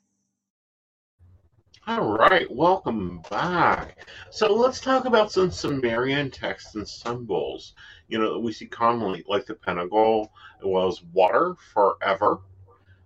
[1.87, 3.97] All right, welcome back.
[4.29, 7.73] So let's talk about some Sumerian texts and symbols.
[8.09, 12.39] You know, that we see commonly, like the pentacle was water forever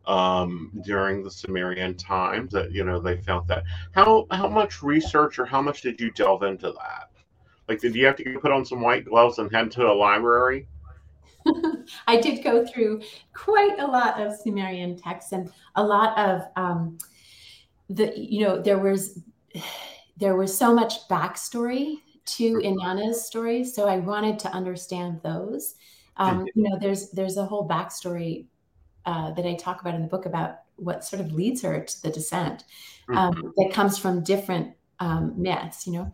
[0.05, 2.51] um, during the Sumerian times.
[2.51, 3.63] That you know they felt that.
[3.91, 7.09] How how much research or how much did you delve into that?
[7.67, 10.67] Like, did you have to put on some white gloves and head to a library?
[12.07, 13.01] I did go through
[13.33, 16.97] quite a lot of Sumerian texts and a lot of um,
[17.89, 19.19] the you know there was
[20.17, 25.75] there was so much backstory to Inanna's story, so I wanted to understand those.
[26.17, 28.47] Um, you know, there's there's a whole backstory
[29.05, 32.01] uh, that I talk about in the book about what sort of leads her to
[32.01, 32.63] the descent
[33.09, 33.51] um, Mhm.
[33.57, 36.11] that comes from different um, myths, you know.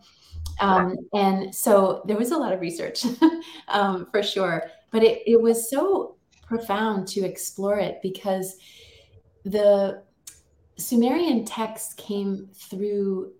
[0.60, 3.04] Um, and so there was a lot of research
[3.68, 8.56] um, for sure, but it, it was so profound to explore it because
[9.44, 10.02] the
[10.76, 13.32] Sumerian texts came through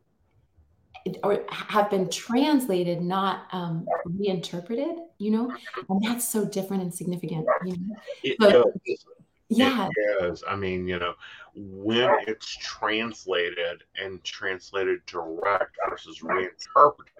[1.22, 5.52] or have been translated, not um, reinterpreted, you know,
[5.88, 7.96] and that's so different and significant, you know.
[8.22, 9.04] It But is.
[9.48, 10.44] yeah, It is.
[10.46, 11.14] I mean, you know,
[11.54, 17.14] when it's translated and translated direct versus reinterpreted,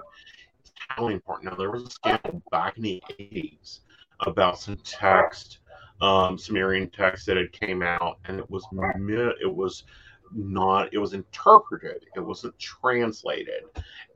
[0.61, 1.51] it's highly important.
[1.51, 3.81] Now, there was a scandal back in the 80s
[4.21, 5.59] about some text,
[6.01, 8.67] um, Sumerian text that had came out, and it was
[9.41, 9.85] it was
[10.35, 13.65] not it was interpreted it wasn't translated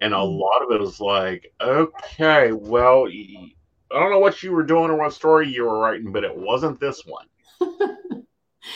[0.01, 0.39] and a Mm.
[0.39, 3.53] lot of it was like okay well i
[3.91, 6.79] don't know what you were doing or what story you were writing but it wasn't
[6.81, 7.27] this one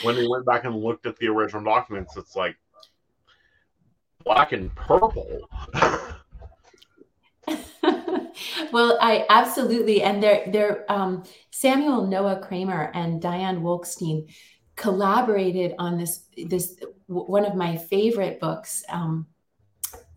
[0.03, 2.55] when we went back and looked at the original documents, it's like
[4.23, 5.39] black and purple.
[8.71, 14.33] well, I absolutely, and they're, they're um, Samuel Noah Kramer and Diane Wolkstein
[14.79, 19.27] collaborated on this this one of my favorite books um,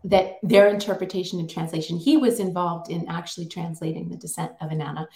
[0.05, 1.97] that their interpretation and translation.
[1.97, 5.07] He was involved in actually translating the Descent of Inanna,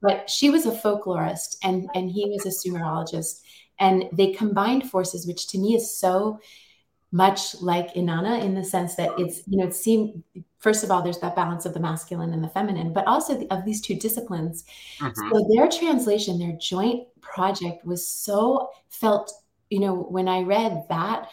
[0.00, 3.42] but she was a folklorist and and he was a Sumerologist,
[3.78, 6.40] and they combined forces, which to me is so
[7.12, 10.22] much like Inanna in the sense that it's you know it seemed
[10.64, 13.46] first of all there's that balance of the masculine and the feminine, but also the,
[13.54, 14.64] of these two disciplines
[15.00, 15.14] Mhm.
[15.30, 19.26] so their translation, their joint project was so felt,
[19.74, 21.28] you know, when I read that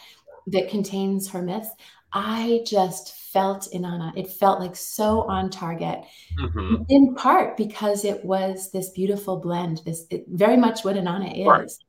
[0.47, 1.69] that contains her myths,
[2.13, 4.11] I just felt Inanna.
[4.17, 5.99] It felt like so on target,
[6.37, 6.85] Mhm.
[6.89, 11.65] in part because it was this beautiful blend, this it, very much what Inanna Right.
[11.65, 11.79] is.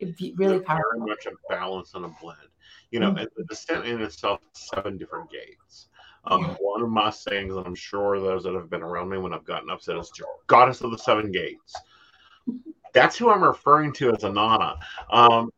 [0.00, 1.06] It, be- really Very powerful.
[1.12, 2.48] much a balance and a blend.
[2.90, 3.20] You know, Mhm.
[3.20, 5.88] and the descent in itself seven different gates.
[6.24, 6.54] Um, Yeah.
[6.60, 9.44] One of my sayings, and I'm sure those that have been around me when I've
[9.44, 10.12] gotten upset, is
[10.46, 11.74] goddess of the seven gates.
[12.92, 14.76] That's who I'm referring to as Inanna.
[15.10, 15.50] Um,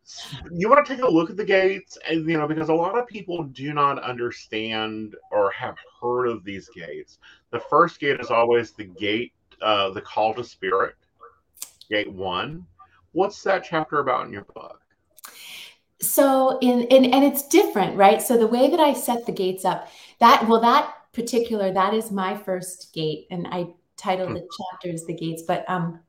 [0.53, 2.99] you want to take a look at the gates, and you know, because a lot
[2.99, 7.19] of people do not understand or have heard of these gates.
[7.51, 10.95] The first gate is always the gate, uh, the call to spirit,
[11.89, 12.67] gate one.
[13.13, 14.82] What's that chapter about in your book?
[16.03, 18.21] So in, in and it's different, right?
[18.21, 19.89] So the way that I set the gates up,
[20.19, 25.15] that well, that particular that is my first gate, and I titled the chapters the
[25.15, 26.01] gates, but um,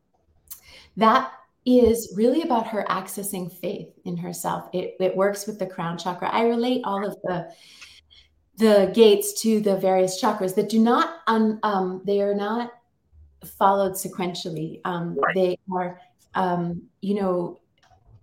[0.97, 1.31] that
[1.65, 4.67] is really about her accessing faith in herself.
[4.73, 6.29] It it works with the crown chakra.
[6.29, 7.53] I relate all of the
[8.57, 12.71] the gates to the various chakras that do not un, um, they are not
[13.45, 14.79] followed sequentially.
[14.85, 15.35] Um, Right.
[15.35, 15.99] They are,
[16.35, 17.59] um, you know,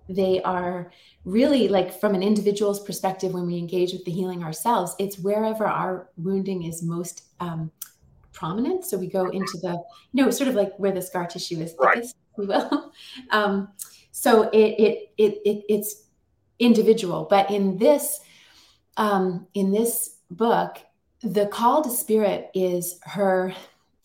[0.09, 0.91] they are
[1.25, 5.67] really like from an individual's perspective when we engage with the healing ourselves it's wherever
[5.67, 7.71] our wounding is most um,
[8.33, 8.85] prominent.
[8.85, 9.83] So we go into the
[10.13, 11.97] you know sort of like where the scar tissue is Right.
[11.97, 12.93] thickest we will.
[13.31, 13.69] Um,
[14.13, 16.05] so it, it it it it's
[16.59, 17.27] individual.
[17.29, 18.21] But in this
[18.97, 20.79] um, in this book
[21.23, 23.53] the call to spirit is her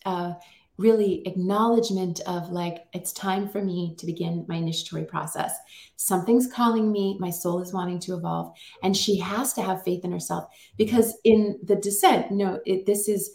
[0.05, 0.33] uh,
[0.77, 5.57] really acknowledgement of like it's time for me to begin my initiatory process.
[5.95, 7.17] Something's calling me.
[7.19, 8.55] My soul is wanting to evolve.
[8.83, 10.45] And she has to have faith in herself
[10.77, 13.31] because in the descent no it, this is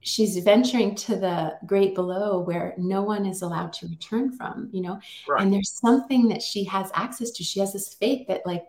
[0.00, 4.82] she's venturing to the great below where no one is allowed to return from you
[4.82, 5.00] know?
[5.28, 5.42] Right.
[5.42, 7.44] and there's something that she has access to.
[7.44, 8.64] She has this faith that like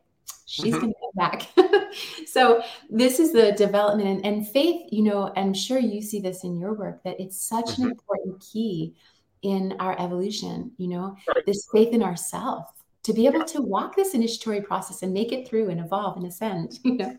[0.54, 0.82] she's Mhm.
[0.82, 1.48] going to come back
[2.28, 6.44] so this is the development and, and faith you know i'm sure you see this
[6.44, 7.92] in your work that it's such an Mhm.
[7.92, 8.94] important key
[9.42, 11.46] in our evolution you know Right.
[11.46, 12.68] this faith in ourself
[13.04, 16.26] to be able to walk this initiatory process and make it through and evolve and
[16.28, 17.18] ascend you know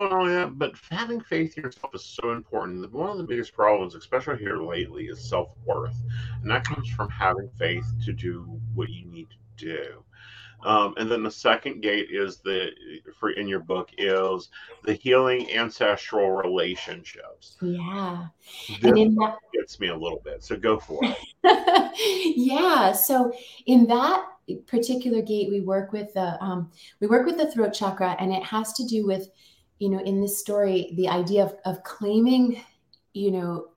[0.00, 2.92] Well, yeah, but having faith in yourself is so important.
[2.92, 5.96] One of the biggest problems, especially here lately, is self worth.
[6.42, 10.02] And that comes from having faith to do what you need to do.
[10.66, 12.70] Um, and then the second gate is the
[13.14, 14.48] for in your book is
[14.82, 17.56] the healing ancestral relationships.
[17.60, 18.26] Yeah.
[18.68, 21.16] This And in that gets me a little bit, so go for it.
[22.36, 22.90] yeah.
[22.90, 23.32] So
[23.66, 24.26] in that
[24.66, 28.42] particular gate, we work with the um, we work with the throat chakra, and it
[28.42, 29.28] has to do with,
[29.78, 32.60] you know, in this story, the idea of of claiming,
[33.14, 33.68] you know,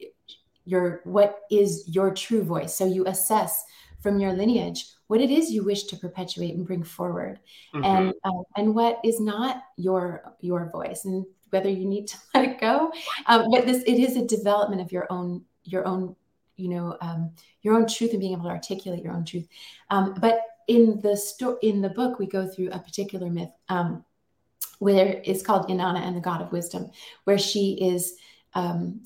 [0.66, 2.76] your what is your true voice.
[2.76, 3.64] So you assess
[4.02, 7.40] from your lineage what it is you wish to perpetuate and bring forward,
[7.74, 7.84] Mhm.
[7.86, 12.46] and uh, and what is not your your voice, and whether you need to let
[12.46, 12.92] it go.
[13.26, 16.16] Um, but this it is a development of your own your own
[16.58, 17.32] you know um,
[17.64, 19.48] your own truth and being able to articulate your own truth.
[19.90, 24.06] Um, but in the sto- in the book, we go through a particular myth um,
[24.78, 26.92] where it's called Inanna and the God of Wisdom,
[27.24, 28.16] where she is
[28.54, 29.02] um,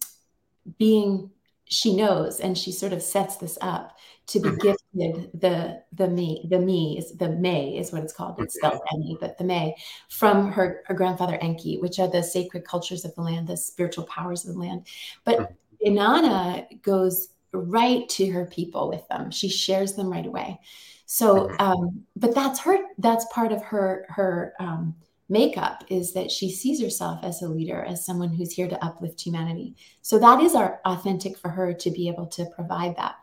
[0.78, 1.32] being
[1.66, 4.62] she knows and she sort of sets this up to be Mhm.
[4.62, 8.40] gifted the the me the me is the may is what it's called.
[8.40, 9.76] It's spelled me but the may
[10.10, 14.06] from her, her grandfather enki which are the sacred cultures of the land the spiritual
[14.06, 14.88] powers of the land.
[15.26, 15.54] But
[15.86, 19.30] inanna goes right to her people with them.
[19.30, 20.60] She shares them right away.
[21.06, 24.96] So um but that's her that's part of her her um
[25.30, 29.22] makeup is that she sees herself as a leader as someone who's here to uplift
[29.22, 33.16] humanity so that is our authentic for her to be able to provide that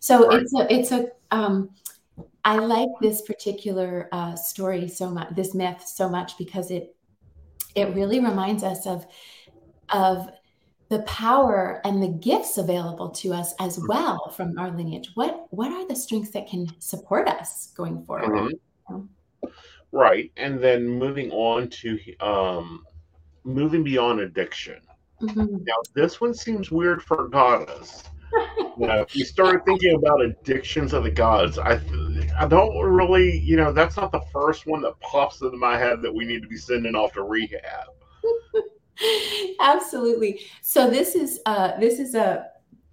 [0.00, 0.40] so Right.
[0.42, 1.70] it's a it's a um
[2.44, 6.96] i like this particular uh story so much this myth so much because it
[7.74, 9.06] it really reminds us of
[9.90, 10.28] of
[10.88, 13.88] the power and the gifts available to us as Mhm.
[13.88, 18.52] well from our lineage what what are the strengths that can support us going forward
[18.90, 19.08] Mhm.
[19.92, 22.84] Right, and then moving on to um,
[23.44, 24.80] moving beyond addiction.
[25.20, 25.64] Mhm.
[25.64, 28.02] Now, this one seems weird for goddess.
[28.78, 31.78] You know, if you started thinking about addictions of the gods, I
[32.38, 36.00] I don't really, you know, that's not the first one that pops into my head
[36.02, 37.88] that we need to be sending off to rehab.
[39.60, 40.40] Absolutely.
[40.62, 42.46] So this is uh this is a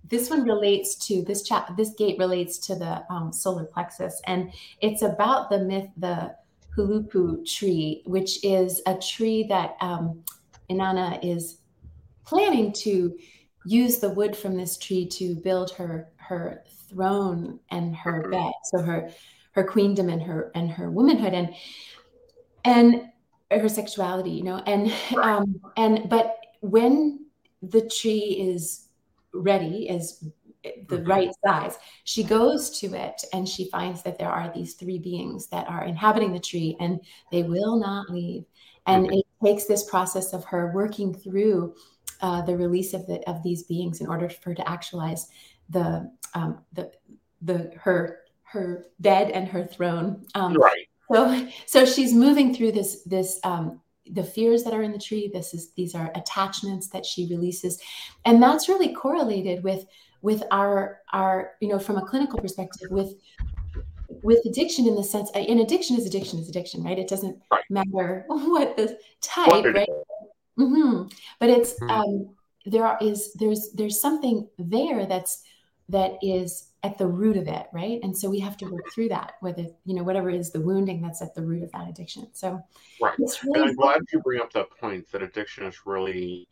[0.10, 4.52] this one relates to this chat this gate relates to the um, solar plexus and
[4.82, 6.36] it's about the myth the
[6.76, 10.24] huluppu tree which is a tree that um,
[10.70, 11.58] inanna is
[12.26, 13.18] planning to
[13.66, 18.32] use the wood from this tree to build her her throne and her Mhm.
[18.32, 19.12] bed so her
[19.54, 21.54] her queendom and her and her womanhood and
[22.64, 23.10] and
[23.52, 27.26] her sexuality you know and um and but when
[27.62, 28.88] the tree is
[29.34, 30.24] ready is
[30.64, 31.08] the Mhm.
[31.08, 35.48] right size she goes to it and she finds that there are these three beings
[35.48, 37.00] that are inhabiting the tree and
[37.32, 38.44] they will not leave
[38.86, 39.20] and Mhm.
[39.20, 41.76] it takes this process of her working through
[42.22, 45.30] uh, the release of the of these beings in order for her to actualize
[45.70, 46.92] the um, the
[47.42, 50.88] the her her bed and her throne um, Right.
[51.10, 53.80] so so she's moving through this this um
[54.12, 57.80] the fears that are in the tree this is these are attachments that she releases
[58.26, 59.86] and that's really correlated with
[60.22, 63.14] with our our you know from a clinical perspective with
[64.22, 67.64] with addiction in the sense and addiction is addiction is addiction right it doesn't Right.
[67.70, 69.90] matter what the type right
[70.58, 71.04] hmm
[71.40, 71.90] But it's Mhm.
[71.90, 75.44] um, there are, is there's there's something there that's
[75.88, 78.00] that is at the root of it, right?
[78.04, 81.02] And so we have to work through that, whether you know whatever is the wounding
[81.02, 82.28] that's at the root of that addiction.
[82.34, 82.62] So
[83.02, 83.14] Right.
[83.18, 86.48] it's And really I'm glad you bring up that point that addiction is really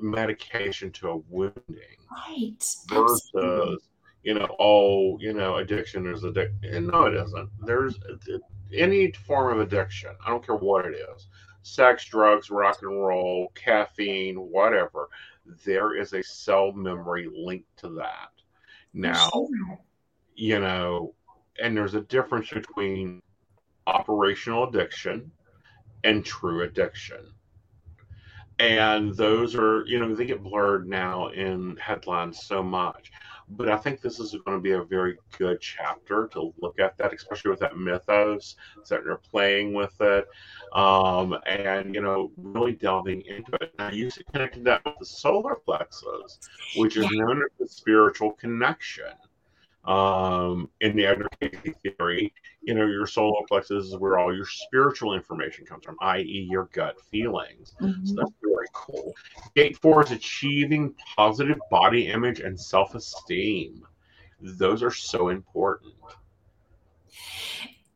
[0.00, 2.52] medication to a wounding right.
[2.58, 3.00] Absolutely.
[3.42, 3.88] versus,
[4.22, 6.86] you know, oh, you know, addiction is addiction.
[6.86, 7.50] No, it isn't.
[7.60, 7.98] There's
[8.72, 11.28] any form of addiction, I don't care what it is
[11.64, 15.08] sex, drugs, rock and roll, caffeine, whatever.
[15.64, 18.30] There is a cell memory linked to that.
[18.92, 19.30] Now,
[20.34, 21.14] you know,
[21.60, 23.22] and there's a difference between
[23.86, 25.30] operational addiction
[26.04, 27.33] and true addiction.
[28.58, 33.10] And those are, you know, they get blurred now in headlines so much.
[33.48, 36.96] But I think this is going to be a very good chapter to look at
[36.96, 38.56] that, especially with that mythos
[38.88, 40.26] that they're playing with it,
[40.72, 43.74] um, and you know, really delving into it.
[43.78, 46.38] Now, you connected that with the solar plexus,
[46.76, 49.12] which is known as the spiritual connection
[49.86, 52.32] um, in the education theory,
[52.62, 56.68] you know, your solar plexus is where all your spiritual information comes from, i.e., your
[56.72, 57.74] gut feelings.
[57.78, 58.16] So Mhm.
[58.16, 59.12] that's very cool.
[59.54, 63.86] Gate four is achieving positive body image and self esteem.
[64.40, 65.94] Those are so important.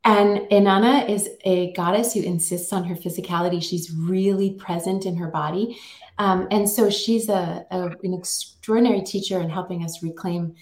[0.05, 3.63] And Inanna is a goddess who insists on her physicality.
[3.63, 5.79] She's really present in her body.
[6.19, 10.55] Um, and so she's a, a- an extraordinary teacher in helping us reclaim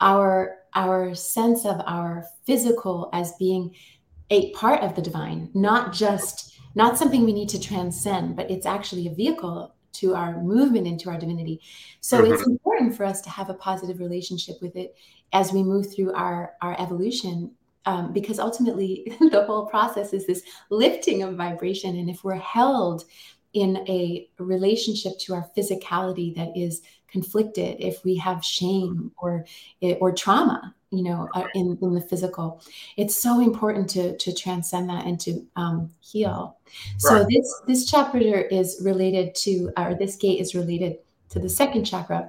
[0.00, 3.74] our our sense of our physical as being
[4.30, 8.66] a part of the divine, not just not something we need to transcend, but it's
[8.66, 11.60] actually a vehicle to our movement into our divinity.
[12.00, 12.32] So mm-hmm.
[12.32, 14.96] it's important for us to have a positive relationship with it
[15.32, 17.52] as we move through our our evolution
[17.86, 23.04] um, because ultimately the whole process is this lifting of vibration and if we're held
[23.52, 26.82] in a relationship to our physicality that is
[27.14, 29.46] conflicted if we have shame or
[30.00, 32.60] or trauma you know uh, in, in the physical
[32.96, 36.98] it's so important to to transcend that and to um, heal right.
[36.98, 40.98] so this this chapter is related to or this gate is related
[41.28, 42.28] to the second chakra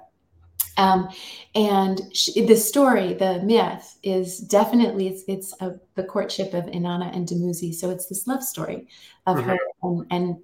[0.78, 1.08] um,
[1.54, 7.16] and she, the story, the myth, is definitely it's it's a, the courtship of Inanna
[7.16, 7.74] and Dumuzi.
[7.74, 8.90] So it's this love story
[9.26, 9.52] of mm-hmm.
[9.52, 10.38] her, and, and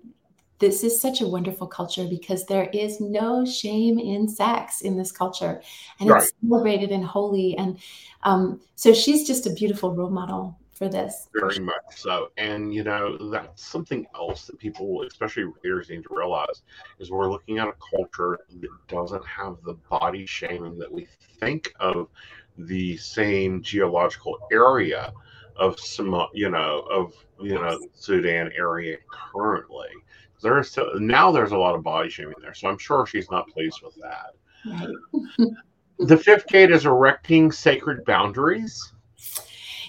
[0.62, 5.12] this is such a wonderful culture because there is no shame in sex in this
[5.12, 5.62] culture,
[6.00, 6.24] and right.
[6.24, 7.58] it's celebrated and holy.
[7.58, 7.80] And
[8.24, 11.28] um, so she's just a beautiful role model for this.
[11.36, 12.30] Very much so.
[12.38, 16.64] And, you know, that's something else that people, especially readers, need to realize
[17.00, 21.08] is we're looking at a culture that doesn't have the body shaming that we
[21.40, 22.08] think of
[22.58, 25.12] the same geological area
[25.56, 28.98] of some, you know, of, you know, Sudan area
[29.34, 29.90] currently.
[30.42, 32.54] There's so, now there's a lot of body shaming there.
[32.54, 34.34] So I'm sure she's not pleased with that.
[34.66, 35.50] Right.
[36.00, 38.94] the fifth gate is erecting sacred boundaries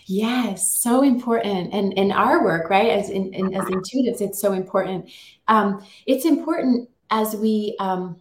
[0.07, 1.73] Yes, so important.
[1.73, 5.09] And in our work, right, as in, in as intuitives, it's so important.
[5.49, 8.21] Um, it's important as we um,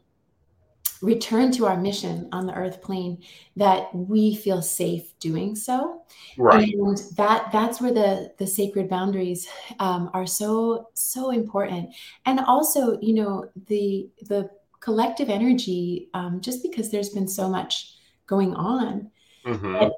[1.02, 3.22] return to our mission on the earth plane
[3.56, 6.04] that we feel safe doing so.
[6.38, 6.74] Right.
[6.74, 9.47] And that that's where the the sacred boundaries
[9.80, 11.89] um, are so so important.
[12.26, 14.49] And also you know the the
[14.80, 17.95] collective energy um, just because there's been so much
[18.28, 19.12] going on
[19.45, 19.76] mm-hmm.
[19.76, 19.91] and,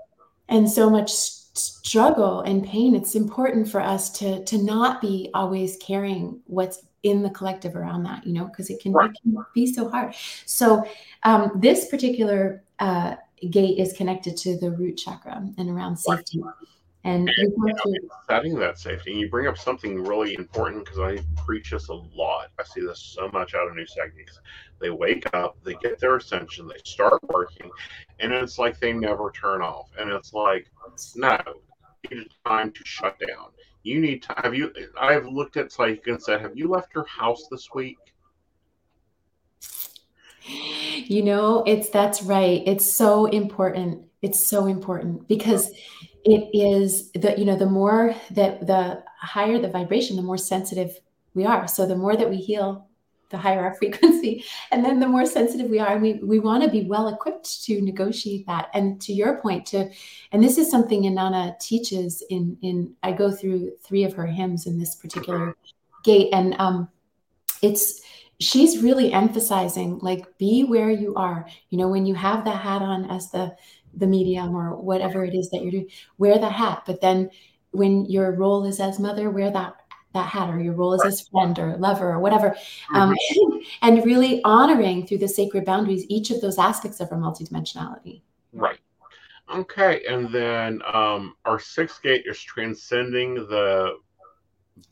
[0.49, 5.77] and so much struggle and pain it's important for us to to not be always
[5.77, 9.09] carrying what's in the collective around that you know because it, right.
[9.09, 10.15] it, can be so hard.
[10.45, 10.85] So
[11.23, 13.15] um, this particular uh,
[13.49, 16.41] gate is connected to the root chakra and around safety.
[16.41, 16.53] Right.
[17.03, 21.17] and, and you know, setting that safety you bring up something really important because i
[21.45, 22.47] preach this a lot.
[22.59, 24.39] I see this so much out of new techniques
[24.79, 27.69] they wake up they get their ascension they start working
[28.19, 29.89] and it's like they never turn off.
[29.99, 30.69] And it's like
[31.15, 31.37] no
[32.11, 33.47] it's time to shut down
[33.83, 37.05] you need to have you i've looked at psychic and said have you left your
[37.05, 37.97] house this week?
[40.45, 42.61] You know it's that's right.
[42.65, 44.05] It's so important.
[44.21, 45.71] It's so important because
[46.25, 50.99] it is the you know the more that the higher the vibration the more sensitive
[51.33, 51.67] we are.
[51.67, 52.87] So the more that we heal
[53.33, 54.45] the higher our frequency.
[54.71, 57.65] And then the more sensitive we are and we, we want to be well equipped
[57.65, 58.69] to negotiate that.
[58.73, 59.89] And to your point to
[60.31, 64.65] and this is something inanna teaches in in i go through three of her hymns
[64.65, 65.55] in this particular
[66.03, 66.87] gate and um
[67.61, 68.01] it's
[68.39, 71.47] she's really emphasizing like be where you are.
[71.69, 73.55] You know when you have the hat on as the
[73.95, 76.83] the medium or whatever it is that you're doing wear the hat.
[76.85, 77.29] But then
[77.71, 79.82] when your role is as mother wear that
[80.13, 82.55] that hat or your role as a friend or lover or whatever
[82.93, 83.57] um, mm-hmm.
[83.81, 88.21] and really honoring through the sacred boundaries each of those aspects of our multidimensionality
[88.53, 88.79] right
[89.53, 93.97] okay and then um, our sixth gate is transcending the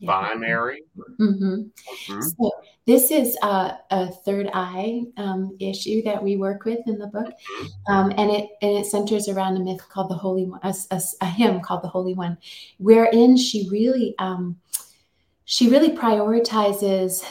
[0.02, 0.82] binary
[1.20, 1.54] mm-hmm.
[1.54, 2.20] Mm-hmm.
[2.20, 2.50] so
[2.86, 7.26] this is a, a third eye um, issue that we work with in the book
[7.26, 7.92] mm-hmm.
[7.92, 11.00] um, and it and it centers around a myth called the holy one a, a,
[11.20, 12.36] a hymn called the holy one
[12.78, 14.56] wherein she really um,
[15.52, 17.22] she really prioritizes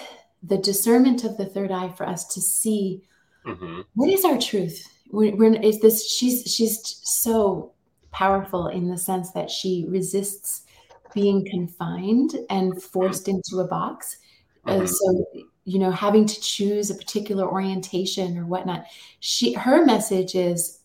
[0.43, 3.01] the discernment of the third eye for us to see
[3.43, 3.81] mm-hmm.
[3.95, 4.87] what is our truth.
[5.09, 7.73] We're, we're, is this she's she's so
[8.11, 10.67] powerful in the sense that she resists
[11.15, 14.19] being confined and forced into a box.
[14.67, 14.83] Mm-hmm.
[14.83, 15.25] Uh, so
[15.65, 18.85] you know, having to choose a particular orientation or whatnot.
[19.19, 20.77] She her message is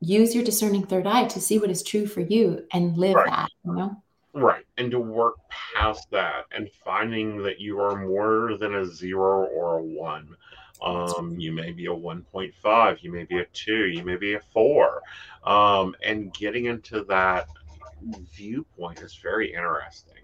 [0.00, 3.30] use your discerning third eye to see what is true for you and live right.
[3.30, 3.48] that.
[3.64, 4.01] You know.
[4.34, 4.64] Right.
[4.78, 9.78] And to work past that and finding that you are more than a zero or
[9.78, 10.36] a one.
[10.82, 14.40] Um, you may be a 1.5, you may be a two, you may be a
[14.52, 15.00] four.
[15.44, 17.46] Um, and getting into that
[18.34, 20.16] viewpoint is very interesting.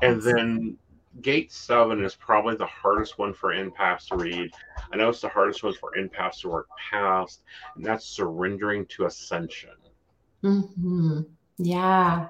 [0.00, 0.78] And then
[1.20, 4.52] gate seven is probably the hardest one for empaths to read.
[4.92, 7.42] I know it's the hardest one for empaths to work past,
[7.76, 9.70] and that's surrendering to ascension.
[10.42, 11.20] Mm-hmm.
[11.64, 12.28] Yeah,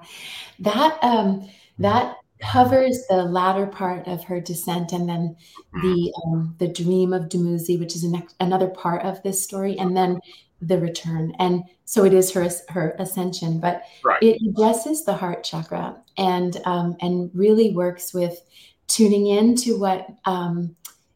[0.59, 5.35] that um, that covers the latter part of her descent, and then
[5.81, 9.95] the um, the dream of Dumuzi, which is an, another part of this story, and
[9.95, 10.19] then
[10.61, 11.33] the return.
[11.39, 14.21] And so it is her her ascension but Right.
[14.21, 18.39] it addresses the heart chakra and um, and really works with
[18.87, 20.75] tuning in to what um,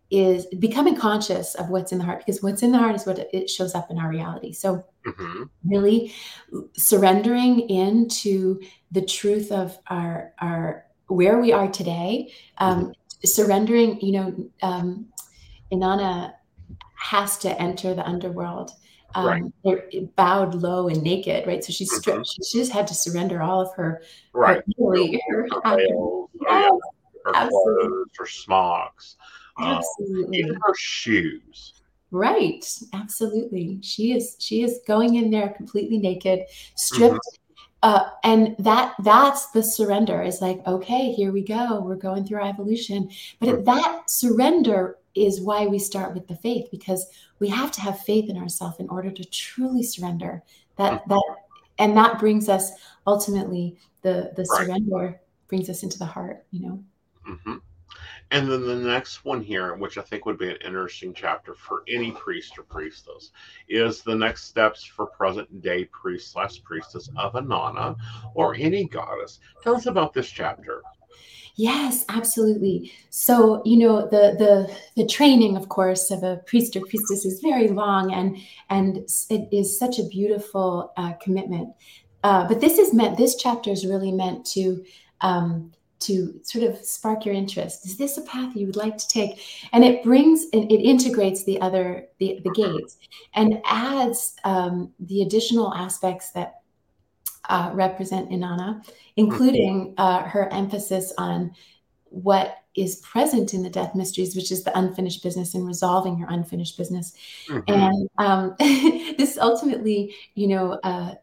[0.10, 3.20] is becoming conscious of what's in the heart because what's in the heart is what
[3.20, 4.54] it shows up in our reality.
[4.54, 6.14] So hmm really
[6.76, 12.94] surrendering into the truth of our our where we are today um,
[13.26, 15.08] surrendering you know um,
[15.74, 16.34] inanna
[16.96, 18.72] has to enter the underworld.
[19.16, 20.16] Um, Right.
[20.16, 21.64] bowed low and naked right?
[21.64, 24.04] So she's stripped she, she just had to surrender all of her
[24.34, 24.58] Right.
[24.58, 26.70] her, really, her, Her veils, or, yeah,
[27.26, 29.16] her clothes, her smocks,
[29.58, 29.82] um,
[30.34, 31.77] even her shoes.
[32.12, 33.80] Right, absolutely.
[33.82, 36.44] She is she is going in there completely naked,
[36.76, 37.20] stripped.
[37.84, 41.82] Uh, and that that's the surrender is like okay here we go.
[41.82, 43.10] We're going through our evolution.
[43.40, 47.06] But it, that surrender is why we start with the faith because
[47.40, 50.44] we have to have faith in ourselves in order to truly surrender.
[50.78, 51.24] That that
[51.78, 52.72] and that brings us
[53.06, 54.66] ultimately the the Right.
[54.68, 56.84] surrender brings us into the heart you know?
[57.24, 57.58] Hmm
[58.32, 61.84] And then the next one here, which I think would be an interesting chapter for
[61.88, 63.32] any priest or priestess,
[63.70, 67.96] is the next steps for present day priest slash priestess of Inanna
[68.34, 69.40] or any goddess.
[69.64, 70.82] Tell us about this chapter.
[71.56, 72.92] Yes, absolutely.
[73.10, 77.40] So, you know, the the the training, of course, of a priest or priestess is
[77.40, 78.38] very long, and
[78.70, 78.98] and
[79.30, 81.74] it is such a beautiful uh, commitment.
[82.24, 83.18] Uh, but this is meant.
[83.18, 84.86] This chapter is really meant to
[85.22, 87.86] um, to sort of spark your interest.
[87.86, 89.42] Is this a path you would like to take?
[89.74, 92.98] And it brings it, it integrates the other the the gates
[93.34, 96.62] and adds um, the additional aspects that
[97.50, 98.86] uh, represent Inanna,
[99.16, 101.52] including uh, her emphasis on
[102.10, 106.30] what is present in the death mysteries, which is the unfinished business and resolving your
[106.30, 107.14] unfinished business.
[107.48, 107.64] Mhm.
[107.68, 108.56] And um,
[109.18, 111.16] this ultimately, you know, uh,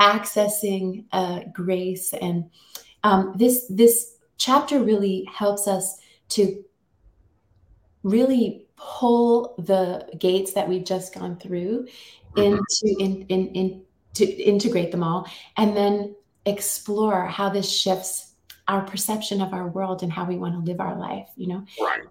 [0.00, 2.50] accessing uh, grace and
[3.04, 5.98] um, this this chapter really helps us
[6.30, 6.64] to
[8.02, 11.86] really pull the gates that we've just gone through
[12.36, 12.58] Mhm.
[12.58, 13.82] into in, in, in
[14.14, 15.26] to integrate them all
[15.56, 16.14] and then
[16.46, 18.34] explore how this shifts
[18.68, 21.64] our perception of our world and how we want to live our life you know
[21.80, 22.02] Right.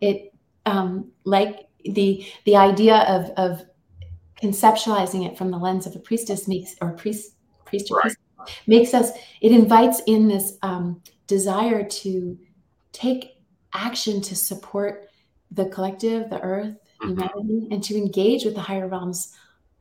[0.00, 0.32] it
[0.64, 3.64] um like the the idea of of
[4.42, 7.34] conceptualizing it from the lens of a priestess makes or priest
[7.64, 8.18] priest or priest
[8.66, 12.38] makes us it invites in this um desire to
[12.92, 13.42] take
[13.74, 15.08] action to support
[15.50, 17.08] the collective the earth Mhm.
[17.08, 19.34] humanity and to engage with the higher realms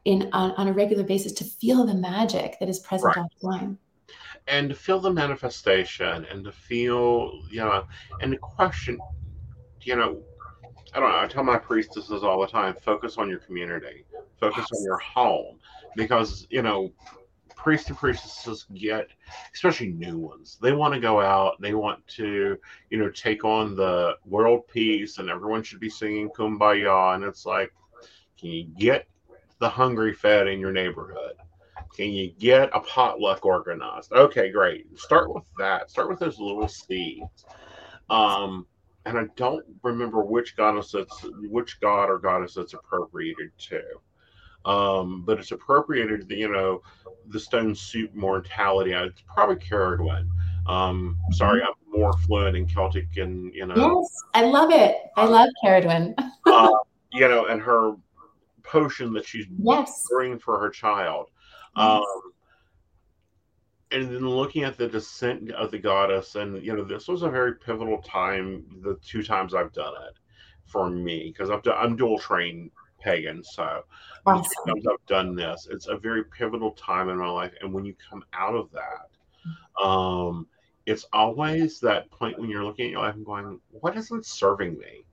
[0.05, 3.17] in on, on a regular basis to feel the magic that is present Right.
[3.17, 3.79] all the time
[4.47, 7.85] And to feel the manifestation and to feel, you know,
[8.21, 8.99] and to question,
[9.81, 10.21] you know,
[10.93, 11.19] I don't know.
[11.19, 14.05] I tell my priestesses all the time focus on your community,
[14.39, 15.59] focus on your home,
[15.95, 16.91] because, you know,
[17.65, 19.07] priests and priestesses get,
[19.51, 22.55] especially new ones, they want to go out, they want to,
[22.91, 27.15] you know, take on the world peace, and everyone should be singing Kumbaya.
[27.15, 27.73] And it's like,
[28.39, 29.07] can you get
[29.57, 31.33] the hungry fed in your neighborhood?
[31.97, 34.11] Can you get a potluck organized?
[34.11, 34.85] Okay, great.
[34.99, 35.89] Start with that.
[35.89, 37.45] Start with those little seeds.
[38.11, 38.67] Um,
[39.07, 40.93] and I don't remember which goddess
[41.49, 43.81] which god or goddess it's appropriated to.
[44.65, 46.81] Um, but it's appropriated to, you know,
[47.27, 48.91] the stone soup mortality.
[48.91, 50.27] It's probably Cerridwen.
[50.67, 55.23] Um, sorry, I'm more fluent in Celtic and you know yes i love it i
[55.23, 56.13] love Cerridwen
[56.45, 56.69] uh,
[57.15, 57.95] you know, and her
[58.61, 61.29] potion that she's yes brewing for her child.
[61.75, 62.03] Um,
[63.91, 67.29] and then looking at the descent of the goddess, and you know, this was a
[67.29, 68.65] very pivotal time.
[68.83, 70.17] The two times I've done it
[70.65, 72.71] for me, because I've I'm dual trained
[73.05, 73.83] pagan, so
[74.25, 74.73] Awesome.
[74.91, 77.53] I've done this, it's a very pivotal time in my life.
[77.61, 80.47] And when you come out of that, um,
[80.85, 84.77] it's always that point when you're looking at your life and going, "What isn't serving
[84.77, 85.05] me?"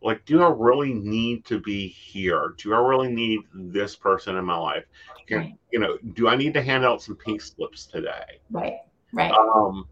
[0.00, 4.44] like do i really need to be here do i really need this person in
[4.44, 4.84] my life
[5.26, 5.54] Can, Right.
[5.72, 8.76] you know do i need to hand out some pink slips today right
[9.12, 9.88] right um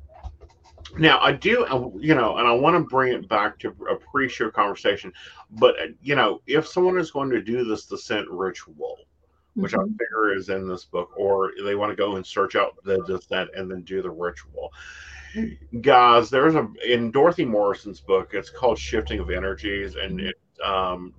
[0.98, 3.96] now i do uh, you know and i want to bring it back to a
[3.96, 5.12] pre-show conversation
[5.50, 8.98] but uh, you know if someone is going to do this descent ritual
[9.58, 9.98] which I Mhm.
[9.98, 13.50] figure is in this book, or they want to go and search out the descent
[13.56, 14.70] and then do the ritual.
[15.80, 18.30] Guys, there's a in Dorothy Morrison's book.
[18.32, 21.14] It's called Shifting of Energies, and it um,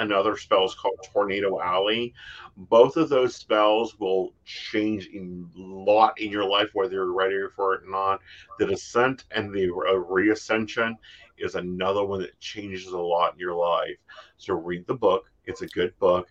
[0.00, 2.12] another spell is called Tornado Alley.
[2.56, 5.20] Both of those spells will change a
[5.54, 8.20] lot in your life, whether you're ready for it or not.
[8.58, 10.96] The descent and the reascension
[11.38, 13.96] is another one that changes a lot in your life.
[14.36, 15.30] So read the book.
[15.44, 16.28] It's a good book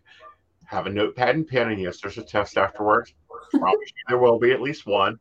[0.69, 3.11] have a notepad and pen, and yes, there's a test afterwards.
[3.53, 3.75] You
[4.07, 5.17] there will be at least one.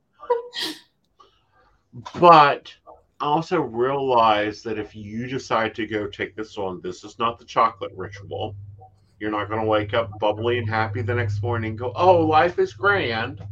[2.20, 2.74] But
[3.21, 7.45] also realize that if you decide to go take this on, this is not the
[7.45, 8.55] chocolate ritual.
[9.19, 12.25] You're not going to wake up bubbly and happy the next morning and go, oh,
[12.25, 13.43] life is grand.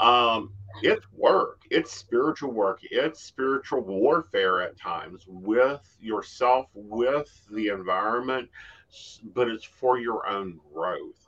[0.00, 0.52] Um,
[0.82, 8.48] it's work, it's spiritual work, it's spiritual warfare at times with yourself, with the environment,
[9.34, 11.26] but it's for your own growth.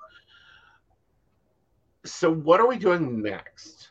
[2.04, 3.90] So, what are we doing next?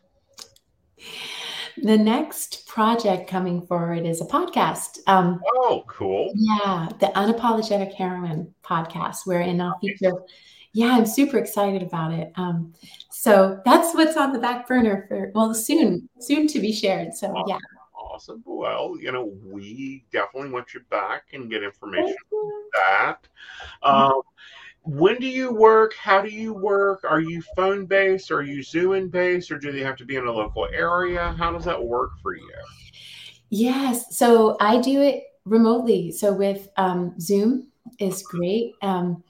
[1.83, 4.99] The next project coming forward is a podcast.
[5.07, 6.31] Um, Oh, cool.
[6.35, 10.13] yeah, the Unapologetic Heroine podcast, wherein I'll feature.
[10.73, 12.31] Yeah, I'm super excited about it.
[12.35, 12.73] Um,
[13.11, 17.13] so that's what's on the back burner for well, soon, soon to be shared.
[17.13, 17.57] So yeah.
[17.97, 18.43] Awesome.
[18.45, 23.27] Well, you know, we definitely want you back and get information on that.
[23.83, 24.21] Um,
[24.83, 25.93] when do you work?
[25.95, 27.03] How do you work?
[27.03, 28.31] Are you phone based?
[28.31, 29.51] Are you Zoom based?
[29.51, 31.35] Or do they have to be in a local area?
[31.37, 32.53] How does that work for you?
[33.49, 34.17] Yes.
[34.17, 36.11] So I do it remotely.
[36.11, 37.67] So with um, Zoom
[37.99, 38.73] is great.
[38.81, 39.23] Um,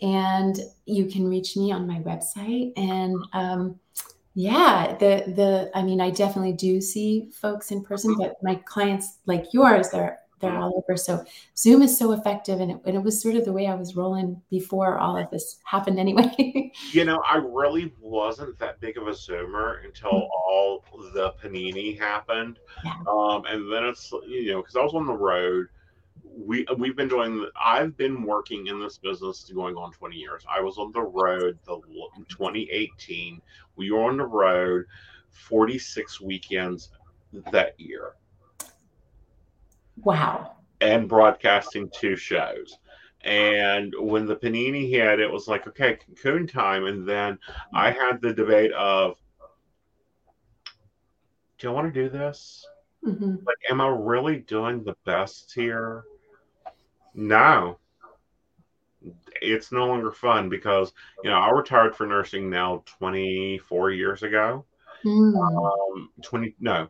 [0.00, 2.72] and you can reach me on my website.
[2.76, 3.78] And um,
[4.34, 9.18] yeah, the the I mean, I definitely do see folks in person, but my clients
[9.26, 10.96] like yours, they're they're all over.
[10.96, 11.24] So
[11.56, 13.96] Zoom is so effective, and it, and it was sort of the way I was
[13.96, 16.72] rolling before all of this happened anyway.
[16.92, 22.58] You know, I really wasn't that big of a Zoomer until all the panini happened.
[22.84, 22.94] Yeah.
[23.08, 25.66] Um, and then it's you know, because I was on the road.
[26.36, 27.46] We we've been doing.
[27.62, 30.44] I've been working in this business going on 20 years.
[30.48, 31.80] I was on the road the
[32.28, 33.40] 2018.
[33.76, 34.84] We were on the road
[35.30, 36.90] 46 weekends
[37.52, 38.14] that year
[40.04, 40.56] wow.
[40.80, 42.78] and broadcasting two shows.
[43.22, 46.86] And when the panini hit, it was like, okay, cocoon time.
[46.86, 47.38] And then
[47.74, 49.16] I had the debate of,
[51.58, 52.64] do I want to do this?
[53.02, 56.04] hmm Like, am I really doing the best here?
[57.14, 57.78] No.
[59.40, 60.92] It's no longer fun because,
[61.22, 64.64] you know, I retired for nursing now 24 years ago.
[65.04, 65.36] Mm.
[65.36, 66.88] Um, 20, no,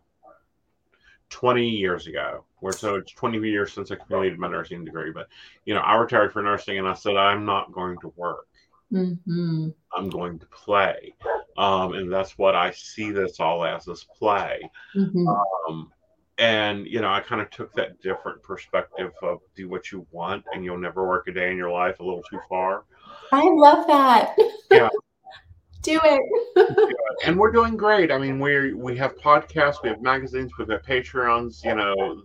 [1.31, 2.45] 20 years ago.
[2.61, 5.11] Where so it's 20 years since I completed my nursing degree.
[5.13, 5.29] But,
[5.65, 8.47] you know, I retired for nursing and I said, I'm not going to work.
[8.91, 11.15] hmm I'm going to play.
[11.57, 14.71] Um, and that's what I see this all as is play.
[14.95, 15.27] hmm
[15.69, 15.93] Um,
[16.39, 20.45] and you know, I kind of took that different perspective of do what you want,
[20.53, 22.85] and you'll never work a day in your life a little too far.
[23.33, 24.37] I love that.
[24.71, 24.89] Yeah.
[25.83, 26.57] do it.
[27.25, 28.13] And we're doing great.
[28.13, 31.65] I mean, we we have podcasts, we have magazines, we've got Patreons.
[31.65, 32.23] You know,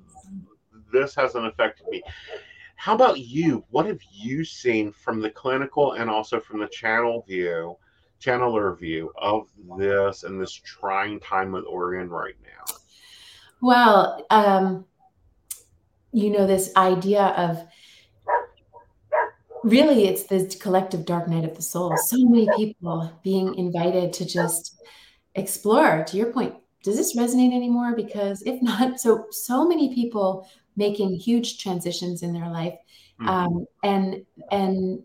[0.94, 2.02] this hasn't affected me.
[2.76, 3.64] How about you?
[3.70, 7.78] What have you seen from the clinical and also from the channel view,
[8.22, 12.76] channeler view of this and this trying time with we're right now?
[13.62, 14.86] Well, um,
[16.12, 17.66] you know, this idea of
[19.64, 21.96] really it's this collective dark night of the soul.
[21.98, 24.82] So many people being invited to just
[25.36, 26.04] explore.
[26.04, 27.96] To your point, does this resonate anymore?
[27.96, 32.76] Because if not, so so many people making huge transitions in their life,
[33.19, 33.28] Mhm.
[33.28, 35.03] um, and and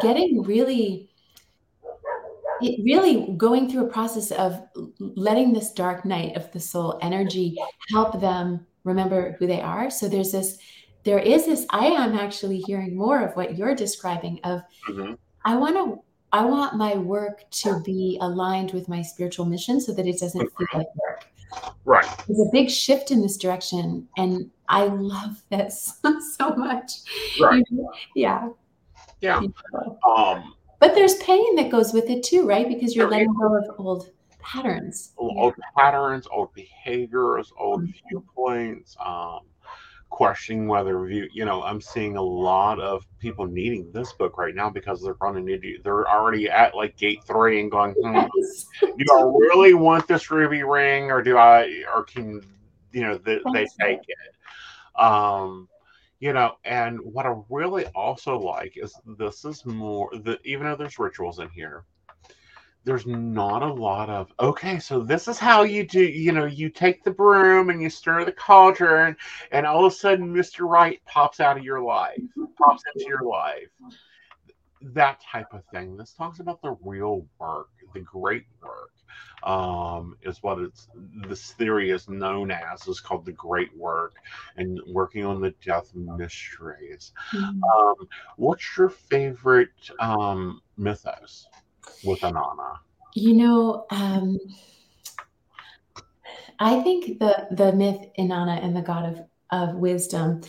[0.00, 1.08] getting really
[2.62, 4.62] it really going through a process of
[4.98, 7.54] letting this dark night of the soul energy
[7.90, 10.58] help them remember who they are so there's this
[11.04, 15.18] there is this i am actually hearing more of what you're describing of Mhm.
[15.44, 16.02] i want to
[16.32, 20.48] i want my work to be aligned with my spiritual mission so that it doesn't
[20.56, 21.28] feel like work
[21.84, 22.06] Right.
[22.26, 25.98] there's a big shift in this direction and i love this
[26.36, 26.92] so much
[27.40, 27.64] Right.
[28.16, 28.48] yeah
[29.20, 29.40] Yeah.
[30.06, 33.64] Um, but there's pain that goes with it too right because you're letting go of
[33.78, 37.94] old patterns old patterns, old behaviors, old Mhm.
[38.08, 39.40] viewpoints, um,
[40.16, 41.28] questioning whether view.
[41.30, 45.16] You know, I'm seeing a lot of people needing this book right now because they're
[45.20, 45.78] running into.
[45.84, 48.66] They're already at like gate three and going, hmm, Yes.
[48.80, 52.40] do I really want this ruby ring, or do I, or can
[52.92, 54.98] you know th- they take it?
[54.98, 55.68] Um,
[56.18, 60.76] you know, and what I really also like is this is more the even though
[60.76, 61.84] there's rituals in here,
[62.86, 66.70] there's not a lot of okay, so this is how you do, you know, you
[66.70, 69.16] take the broom and you stir the cauldron,
[69.50, 70.66] and all of a sudden Mr.
[70.68, 72.22] Right pops out of your life,
[72.56, 73.68] pops into your life.
[74.80, 75.96] That type of thing.
[75.96, 78.90] This talks about the real work, the great work.
[79.42, 80.88] um, is what it's
[81.28, 84.16] this theory is known as is called the great work
[84.56, 87.60] and working on the death mysteries Mhm.
[87.76, 91.48] um, what's your favorite um, mythos
[92.04, 92.78] with Inanna
[93.14, 94.38] You know, um,
[96.58, 99.20] I think the the myth Inanna and the god of
[99.50, 100.42] of wisdom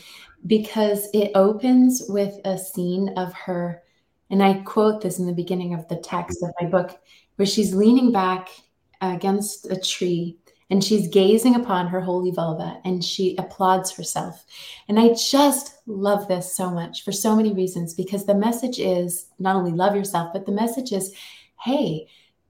[0.45, 3.83] because it opens with a scene of her,
[4.29, 6.99] and I quote this in the beginning of the text of my book,
[7.35, 8.49] where she's leaning back
[9.01, 10.37] against a tree
[10.69, 14.45] and she's gazing upon her holy vulva and she applauds herself.
[14.87, 19.27] And I just love this so much for so many reasons because the message is
[19.39, 21.15] not only love yourself, but the message is,
[21.63, 22.07] hey,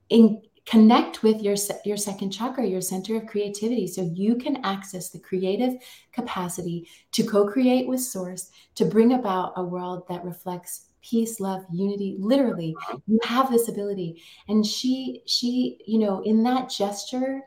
[0.09, 1.55] in connect with your
[1.86, 5.74] your second chakra your center of creativity so you can access the creative
[6.11, 12.18] capacity to co-create with source to bring about a world that reflects peace love unity
[12.20, 12.76] literally
[13.07, 17.41] you have this ability and she she you know in that gesture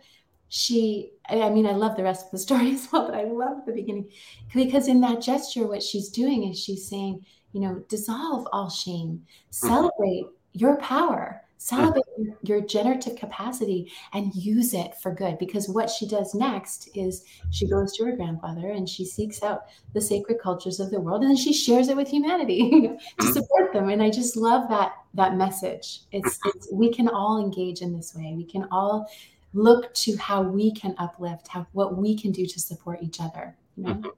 [0.51, 3.65] she i mean i love the rest of the story as well but i love
[3.65, 4.09] the beginning.
[4.53, 9.23] Because in that gesture what she's doing is she's saying you know dissolve all shame.
[9.23, 9.69] Mm-hmm.
[9.69, 11.37] Celebrate your power.
[11.37, 11.47] Mm-hmm.
[11.59, 15.39] Celebrate your, your generative capacity and use it for good.
[15.39, 17.75] Because what she does next is she mm-hmm.
[17.75, 21.31] goes to her grandfather and she seeks out the sacred cultures of the world and
[21.31, 23.89] then she shares it with humanity you know, to support them.
[23.89, 26.01] And i just love that that message.
[26.11, 28.35] It's, it's we can all engage in this way.
[28.37, 29.09] We can all
[29.53, 33.57] look to how we can uplift how what we can do to support each other
[33.77, 34.13] you know?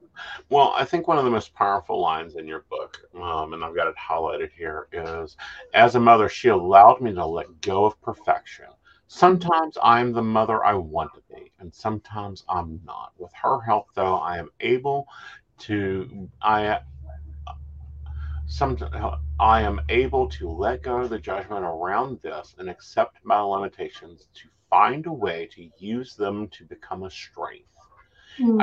[0.51, 3.75] Well, I think one of the most powerful lines in your book, um, and I've
[3.75, 5.37] got it highlighted here, is
[5.73, 8.67] As a mother, she allowed me to let go of perfection.
[9.09, 13.13] Sometimes I'm the mother I want to be, and sometimes I'm not.
[13.19, 15.07] With her help, though, I am able
[15.61, 16.29] to.
[16.41, 16.81] I
[18.47, 18.77] some
[19.41, 24.29] I am able to let go of the judgment around this and accept my limitations
[24.35, 27.69] to find a way to use them to become a strength.
[28.39, 28.57] Hmm.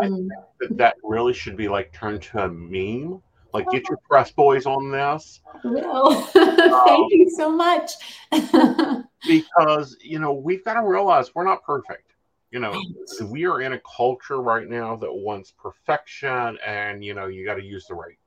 [0.60, 3.22] That that really should be like turned to a meme.
[3.54, 6.22] Like get your press boys on this Will.
[6.22, 7.92] Thank you so much.
[9.28, 12.14] because you know we've got to realize we're not perfect.
[12.52, 12.82] You know,
[13.26, 17.56] we are in a culture right now that wants perfection, and you know you got
[17.56, 18.18] to use the right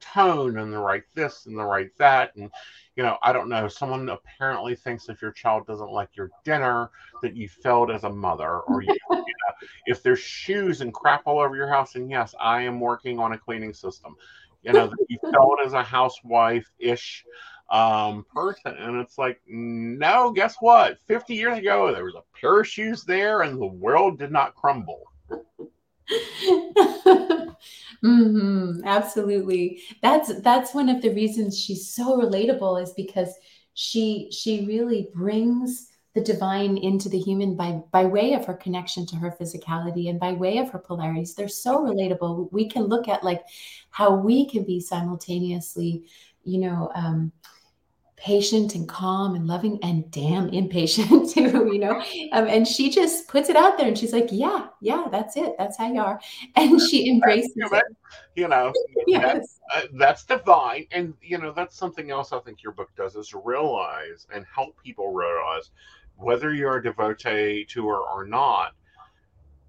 [0.00, 2.50] tone and the right this and the right that, and
[2.96, 3.68] you know I don't know.
[3.68, 6.90] Someone apparently thinks if your child doesn't like your dinner
[7.22, 11.22] that you failed as a mother, or you, you know, if there's shoes and crap
[11.26, 14.16] all over your house, and yes, I am working on a cleaning system.
[14.62, 17.24] You know, that you failed as a housewife ish
[17.70, 22.60] um person and it's like no guess what 50 years ago there was a pair
[22.60, 25.02] of shoes there and the world did not crumble
[28.02, 29.82] hmm absolutely.
[30.02, 33.34] That's that's one of the reasons she's so relatable is because
[33.74, 39.04] she she really brings the divine into the human by by way of her connection
[39.06, 41.34] to her physicality and by way of her polarities.
[41.34, 42.50] They're so relatable.
[42.52, 43.42] We can look at like
[43.90, 46.04] how we can be simultaneously,
[46.44, 47.32] you know, um,
[48.16, 52.00] patient and calm and loving and damn impatient too, you know.
[52.32, 55.54] Um, and she just puts it out there and she's like, yeah, yeah, that's it.
[55.58, 56.18] That's how you are.
[56.54, 57.84] And she embraces it.
[58.34, 58.72] you know
[59.06, 59.58] Yes.
[59.74, 63.32] uh, that's divine and you know that's something else i think your book does is
[63.34, 65.70] realize and help people realize
[66.16, 68.72] whether you're a devotee to her or not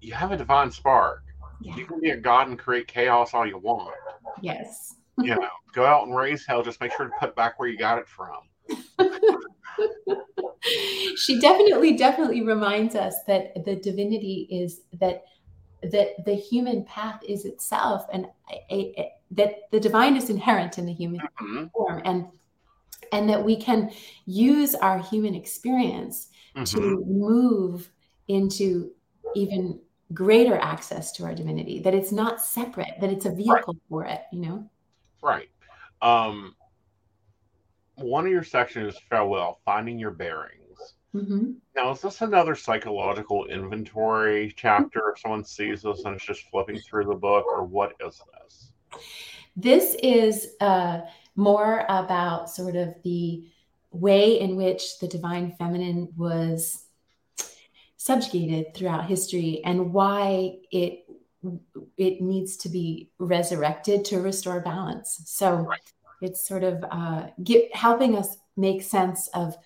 [0.00, 1.24] you have a divine spark
[1.60, 1.76] Yeah.
[1.76, 3.94] you can be a god and create chaos all you want
[4.42, 4.94] Yes.
[5.22, 7.78] You know go out and raise hell just make sure to put back where you
[7.78, 8.40] got it from.
[11.16, 15.24] She definitely, definitely reminds us that the divinity is that
[15.82, 20.86] that the human path is itself and a, a- that the divine is inherent in
[20.86, 22.26] the human Mhm, form and
[23.12, 23.90] and that we can
[24.26, 26.66] use our human experience mhm.
[26.66, 27.90] to move
[28.28, 28.90] into
[29.36, 29.80] even
[30.14, 34.22] greater access to our divinity that it's not separate that it's a vehicle for it
[34.32, 34.68] you know
[35.22, 35.48] Right.
[36.00, 36.54] Um,
[37.96, 40.94] one of your sections is farewell, finding your bearings.
[41.14, 41.56] Mhm.
[41.74, 45.10] Now, is this another psychological inventory chapter?
[45.10, 48.72] If someone sees this and is just flipping through the book, or what is this?
[49.56, 51.02] This is uh,
[51.34, 53.48] more about sort of the
[53.90, 56.84] way in which the divine feminine was
[57.96, 61.04] subjugated throughout history and why it
[61.96, 65.20] it needs to be resurrected to restore balance.
[65.26, 65.80] So Right.
[66.20, 69.56] it's sort of uh, get, helping us make sense of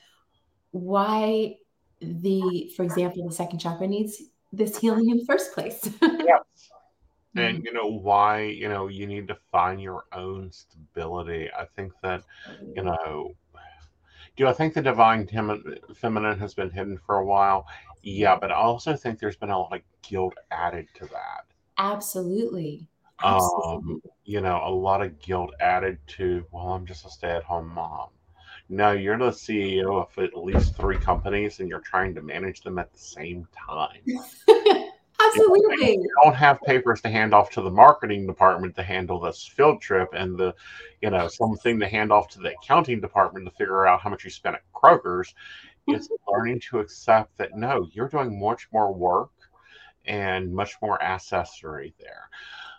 [0.72, 1.56] why
[2.00, 5.88] the, for example, the second chakra needs this healing in the first place.
[6.02, 6.42] Yes.
[7.34, 11.48] And you know why you know you need to find your own stability.
[11.58, 12.22] I think that
[12.76, 13.32] you know
[14.36, 17.66] Do I think the divine tim- feminine has been hidden for a while?
[18.02, 21.44] Yeah, but I also think there's been a lot of guilt added to that.
[21.82, 22.86] Absolutely.
[23.24, 27.42] Um, you know, a lot of guilt added to, well, I'm just a stay at
[27.42, 28.08] home mom.
[28.68, 32.78] No, you're the CEO of at least three companies and you're trying to manage them
[32.78, 34.00] at the same time.
[35.20, 35.92] Absolutely.
[35.92, 39.80] You don't have papers to hand off to the marketing department to handle this field
[39.80, 40.54] trip and the,
[41.00, 44.24] you know, something to hand off to the accounting department to figure out how much
[44.24, 45.34] you spent at Kroger's.
[45.88, 49.30] It's learning to accept that no, you're doing much more work
[50.04, 52.28] and much more accessory there.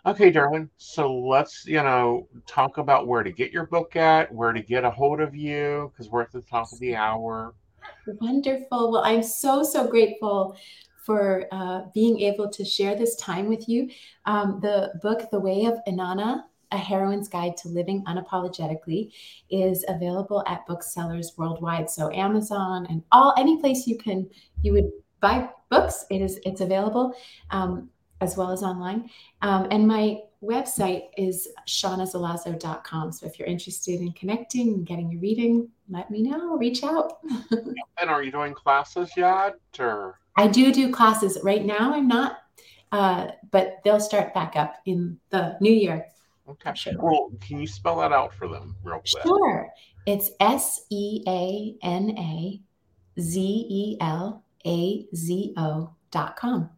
[0.06, 0.68] Okay, darling.
[0.76, 4.84] So let's, you know, talk about where to get your book at, where to get
[4.84, 7.54] a hold of you, because we're at the top of the hour.
[8.20, 8.92] Wonderful.
[8.92, 10.56] Well, I'm so, so grateful
[11.04, 13.90] for uh, being able to share this time with you.
[14.26, 19.12] Um, the book, The Way of Inanna, A Heroine's Guide to Living Unapologetically,
[19.50, 21.88] is available at booksellers worldwide.
[21.90, 24.28] So Amazon and all any place you can
[24.62, 27.14] you would buy books, it is it's available.
[27.50, 29.10] Um, as well as online.
[29.42, 33.12] Um, and my website is seanazelazo.com.
[33.12, 36.56] So if you're interested in connecting and getting your reading, let me know.
[36.56, 37.18] Reach out.
[38.00, 39.54] And are you doing classes yet?
[39.78, 41.94] Or I do do classes right now.
[41.94, 42.38] I'm not,
[42.90, 46.06] uh, but they'll start back up in the new year.
[46.50, 46.72] okay.
[46.74, 46.92] Sure.
[46.98, 49.22] Well, can you spell that out for them real quick?
[49.22, 49.68] Sure.
[50.06, 52.60] It's S E A N A
[53.20, 56.70] Z E L A Z O dot com.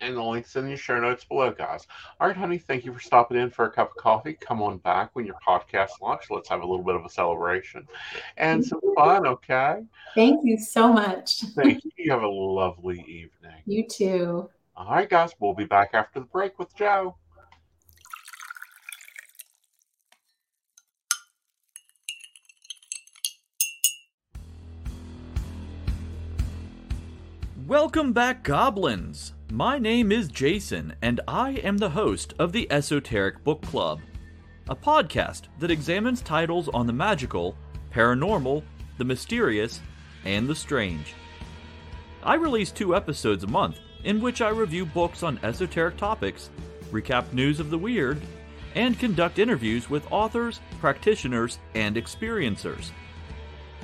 [0.00, 1.86] And the link's in the show notes below, guys.
[2.18, 4.32] All right, honey, thank you for stopping in for a cup of coffee.
[4.32, 6.24] Come on back when your podcast launch.
[6.28, 7.86] Let's have a little bit of a celebration
[8.36, 9.84] and some fun, okay?
[10.16, 11.42] Thank you so much.
[11.54, 11.92] Thank you.
[11.96, 13.62] You have a lovely evening.
[13.64, 14.50] You too.
[14.74, 17.14] All right, guys, we'll be back after the break with Joe.
[27.72, 29.32] Welcome back, Goblins!
[29.50, 34.02] My name is Jason, and I am the host of the Esoteric Book Club,
[34.68, 37.56] a podcast that examines titles on the magical,
[37.90, 38.62] paranormal,
[38.98, 39.80] the mysterious,
[40.26, 41.14] and the strange.
[42.22, 46.50] I release two episodes a month in which I review books on esoteric topics,
[46.90, 48.20] recap news of the weird,
[48.74, 52.90] and conduct interviews with authors, practitioners, and experiencers.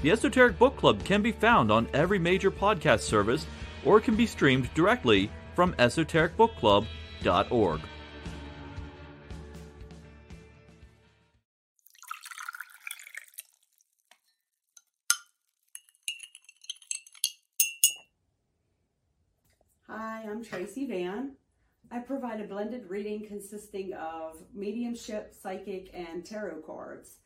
[0.03, 3.47] The Esoteric Book Club can be found on every major podcast service
[3.85, 7.81] or can be streamed directly from esotericbookclub.org.
[19.89, 21.37] Hi, I'm Tracy Vann.
[21.91, 27.17] I provide a blended reading consisting of mediumship, psychic, and tarot cards.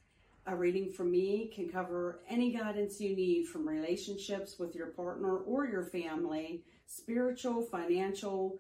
[0.47, 5.37] A reading from me can cover any guidance you need from relationships with your partner
[5.37, 8.59] or your family, spiritual, financial,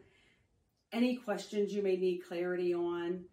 [0.92, 3.24] any questions you may need clarity on.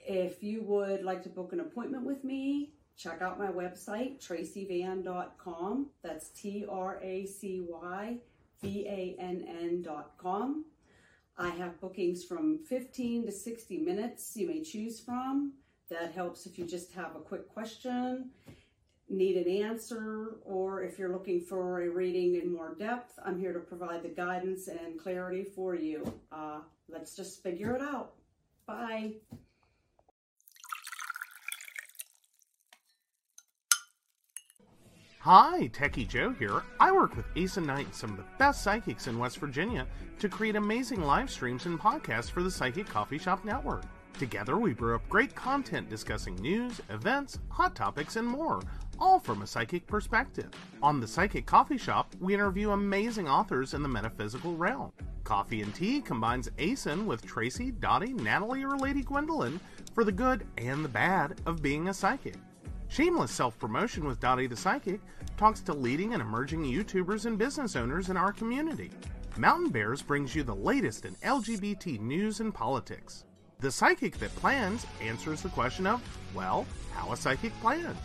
[0.00, 5.86] If you would like to book an appointment with me, check out my website, tracyvann.com.
[6.02, 8.16] That's T R A C Y
[8.60, 10.64] V A N N.com.
[11.38, 15.52] I have bookings from 15 to 60 minutes you may choose from.
[15.90, 18.30] That helps if you just have a quick question,
[19.10, 23.18] need an answer, or if you're looking for a reading in more depth.
[23.24, 26.10] I'm here to provide the guidance and clarity for you.
[26.30, 28.12] Uh, let's just figure it out.
[28.66, 29.14] Bye.
[35.20, 36.64] Hi, Techie Joe here.
[36.80, 39.86] I work with Aeson Knight, some of the best psychics in West Virginia,
[40.18, 43.84] to create amazing live streams and podcasts for the Psychic Coffee Shop Network.
[44.18, 48.60] Together, we brew up great content discussing news, events, hot topics, and more,
[48.98, 50.50] all from a psychic perspective.
[50.82, 54.92] On the Psychic Coffee Shop, we interview amazing authors in the metaphysical realm.
[55.24, 59.58] Coffee and Tea combines Aeson with Tracy, Dottie, Natalie, or Lady Gwendolyn
[59.94, 62.36] for the good and the bad of being a psychic.
[62.88, 65.00] Shameless Self Promotion with Dottie the Psychic
[65.36, 68.90] talks to leading and emerging YouTubers and business owners in our community.
[69.38, 73.24] Mountain Bears brings you the latest in LGBT news and politics.
[73.62, 76.02] The Psychic That Plans answers the question of,
[76.34, 77.96] well, how a psychic plans.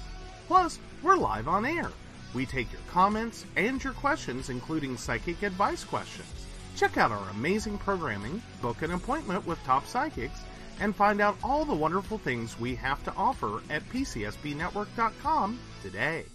[0.46, 1.90] Plus, we're live on air.
[2.36, 6.28] We take your comments and your questions, including psychic advice questions.
[6.76, 10.42] Check out our amazing programming, book an appointment with top psychics,
[10.80, 16.26] and find out all the wonderful things we have to offer at PCSBNetwork.com today.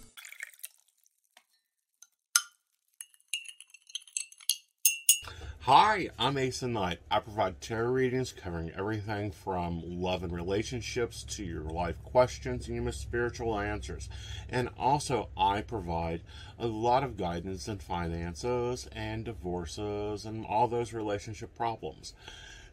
[5.65, 6.99] Hi, I'm Aeson Knight.
[7.09, 12.83] I provide tarot readings covering everything from love and relationships to your life questions and
[12.83, 14.09] your spiritual answers.
[14.49, 16.19] And also, I provide
[16.59, 22.13] a lot of guidance in finances and divorces and all those relationship problems.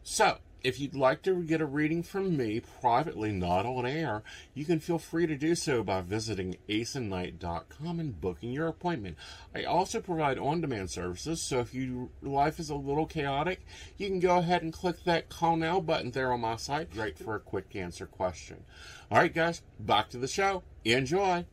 [0.03, 4.65] So, if you'd like to get a reading from me privately, not on air, you
[4.65, 9.17] can feel free to do so by visiting aesonknight.com and booking your appointment.
[9.55, 13.65] I also provide on demand services, so if your life is a little chaotic,
[13.97, 17.17] you can go ahead and click that call now button there on my site, right
[17.17, 18.63] for a quick answer question.
[19.09, 20.63] All right, guys, back to the show.
[20.85, 21.45] Enjoy.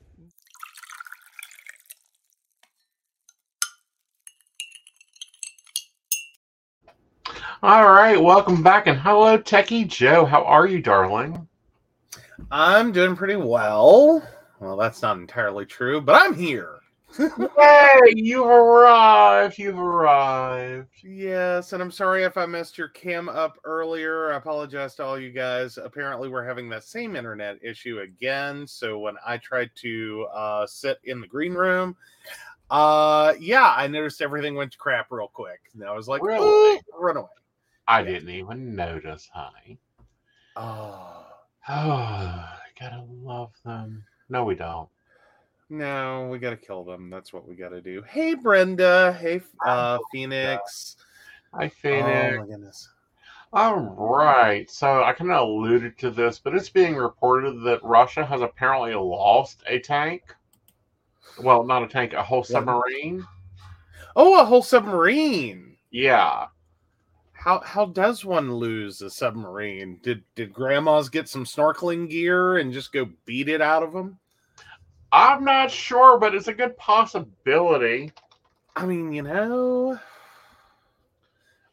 [7.60, 10.24] All right, welcome back, and hello, Techie Joe.
[10.24, 11.48] How are you, darling?
[12.52, 14.22] I'm doing pretty well.
[14.60, 16.78] Well, that's not entirely true, but I'm here.
[17.18, 19.58] Yay, you've arrived.
[19.58, 21.02] You've arrived.
[21.02, 24.32] Yes, and I'm sorry if I messed your cam up earlier.
[24.32, 25.78] I apologize to all you guys.
[25.78, 28.68] Apparently, we're having that same internet issue again.
[28.68, 31.96] So when I tried to uh, sit in the green room,
[32.70, 35.58] uh, yeah, I noticed everything went to crap real quick.
[35.74, 36.80] And I was like, Really?
[36.96, 37.28] Run away.
[37.88, 39.78] I didn't even notice, honey.
[40.56, 41.24] Oh,
[41.68, 42.44] Oh,
[42.80, 44.04] gotta love them.
[44.28, 44.88] No, we don't.
[45.70, 47.10] no, we got to kill them.
[47.10, 48.02] That's what we got to do.
[48.02, 49.16] Hey, Brenda.
[49.20, 50.96] Hey, uh, Phoenix.
[51.54, 52.36] Hi, Phoenix.
[52.36, 52.88] Oh, my goodness.
[53.52, 54.70] All right.
[54.70, 58.94] So I kind of alluded to this, but it's being reported that Russia has apparently
[58.94, 60.22] lost a tank.
[61.42, 63.26] Well, not a tank, a whole submarine.
[64.16, 65.76] Oh, a whole submarine.
[65.90, 66.46] Yeah.
[67.48, 70.00] How how does one lose a submarine?
[70.02, 74.18] Did did grandmas get some snorkeling gear and just go beat it out of them?
[75.12, 78.12] I'm not sure, but it's a good possibility.
[78.76, 79.98] I mean, you know,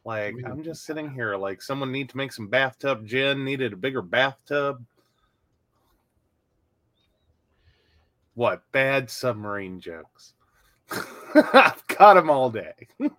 [0.06, 3.74] like mean- I'm just sitting here like someone need to make some bathtub gin, needed
[3.74, 4.82] a bigger bathtub.
[8.34, 10.36] What bad submarine jokes?
[11.36, 12.88] I've got them all day.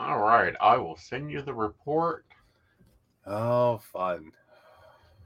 [0.00, 0.54] All right.
[0.60, 2.24] I will send you the report
[3.26, 4.32] oh, fun.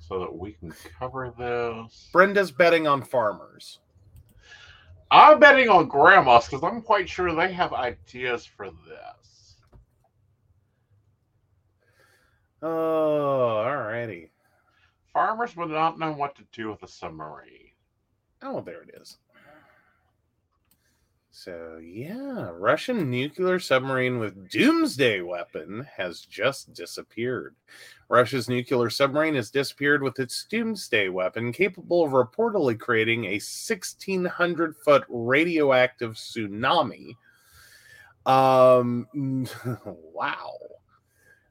[0.00, 2.08] so that we can cover this.
[2.12, 3.78] Brenda's betting on farmers.
[5.12, 9.56] I'm betting on grandmas because I'm quite sure they have ideas for this.
[12.60, 14.30] Oh, alrighty.
[15.12, 17.70] Farmers would not know what to do with a submarine.
[18.42, 19.18] Oh, there it is.
[21.36, 27.56] So, yeah, Russian nuclear submarine with doomsday weapon has just disappeared.
[28.08, 34.76] Russia's nuclear submarine has disappeared with its doomsday weapon, capable of reportedly creating a 1,600
[34.76, 37.16] foot radioactive tsunami.
[38.26, 39.08] Um,
[39.84, 40.52] wow.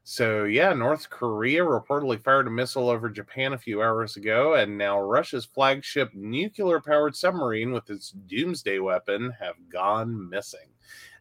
[0.06, 4.76] So, yeah, North Korea reportedly fired a missile over Japan a few hours ago, and
[4.76, 10.68] now Russia's flagship nuclear powered submarine with its doomsday weapon have gone missing.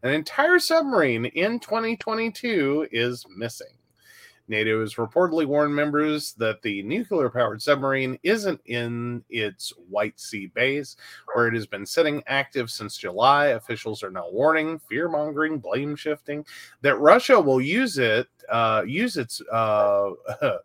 [0.03, 3.77] An entire submarine in 2022 is missing.
[4.47, 10.47] NATO has reportedly warned members that the nuclear powered submarine isn't in its White Sea
[10.47, 10.97] base,
[11.33, 13.47] where it has been sitting active since July.
[13.47, 16.45] Officials are now warning, fear mongering, blame shifting
[16.81, 20.09] that Russia will use it, uh, use its uh,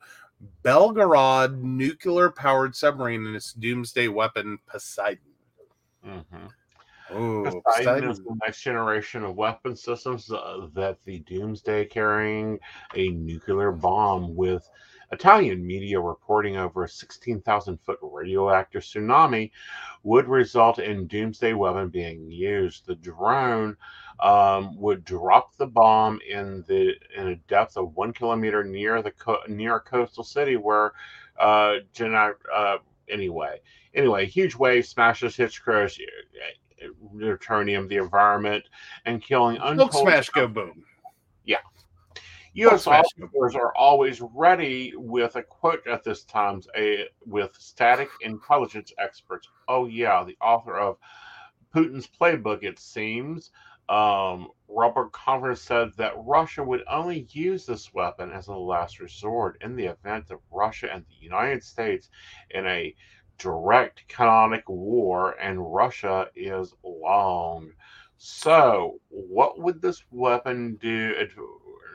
[0.65, 5.19] Belgorod nuclear powered submarine and its doomsday weapon Poseidon.
[6.07, 6.47] Mm-hmm.
[7.11, 12.59] Oh, Poseidon is the next generation of weapon systems uh, that the Doomsday carrying
[12.95, 14.69] a nuclear bomb with
[15.11, 19.51] Italian media reporting over a 16,000 foot radioactive tsunami
[20.03, 22.87] would result in Doomsday weapon being used.
[22.87, 23.77] The drone
[24.21, 29.13] um, would drop the bomb in the in a depth of one kilometer near the
[29.13, 30.93] co- near a coastal city where
[31.39, 32.79] uh, Gena- uh
[33.09, 33.61] anyway
[33.95, 35.99] anyway huge wave smashes hits crush
[37.11, 38.65] plutonium, the environment,
[39.05, 40.85] and killing untold smash go boom.
[41.45, 41.59] Yeah.
[42.55, 42.87] U.S.
[42.87, 49.49] Officers are always ready with a quote at this time, a with static intelligence experts.
[49.69, 50.97] Oh yeah, the author of
[51.75, 52.65] Putin's playbook.
[52.65, 53.51] It seems.
[53.89, 59.57] Um, Rebekah Koffler said that Russia would only use this weapon as a last resort
[59.63, 62.11] in the event of Russia and the United States
[62.51, 62.95] in a
[63.39, 67.73] direct canonic war, and Russia is long.
[68.17, 71.15] So, what would this weapon do?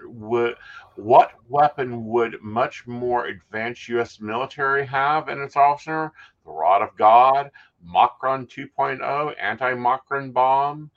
[0.06, 4.20] What weapon would much more advanced U.S.
[4.22, 6.12] military have in its arsenal?
[6.46, 7.52] The Rod of God,
[7.86, 10.92] Machron 2.0, anti-Machron bomb.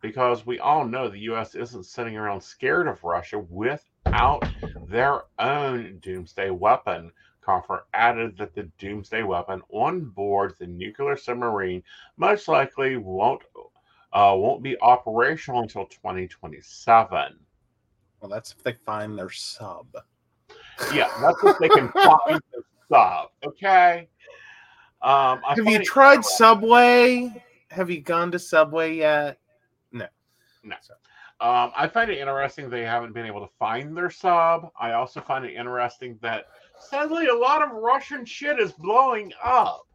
[0.00, 1.54] because we all know the U.S.
[1.54, 4.46] isn't sitting around scared of Russia without
[4.86, 7.12] their own doomsday weapon.
[7.48, 11.82] Koffler added that the doomsday weapon on board the nuclear submarine
[12.18, 13.42] most likely won't
[14.12, 17.38] uh, won't be operational until 2027.
[18.20, 19.86] Well, that's if they find their sub.
[20.92, 23.28] Yeah, that's if they can find the sub.
[23.44, 24.08] Okay.
[25.00, 27.32] Um, Have you tried Subway?
[27.70, 29.38] Have you gone to Subway yet?
[29.92, 30.06] No.
[30.64, 30.76] No.
[31.40, 34.70] Um, I find it interesting they haven't been able to find their sub.
[34.78, 36.46] I also find it interesting that
[36.80, 39.86] sadly a lot of Russian shit is blowing up.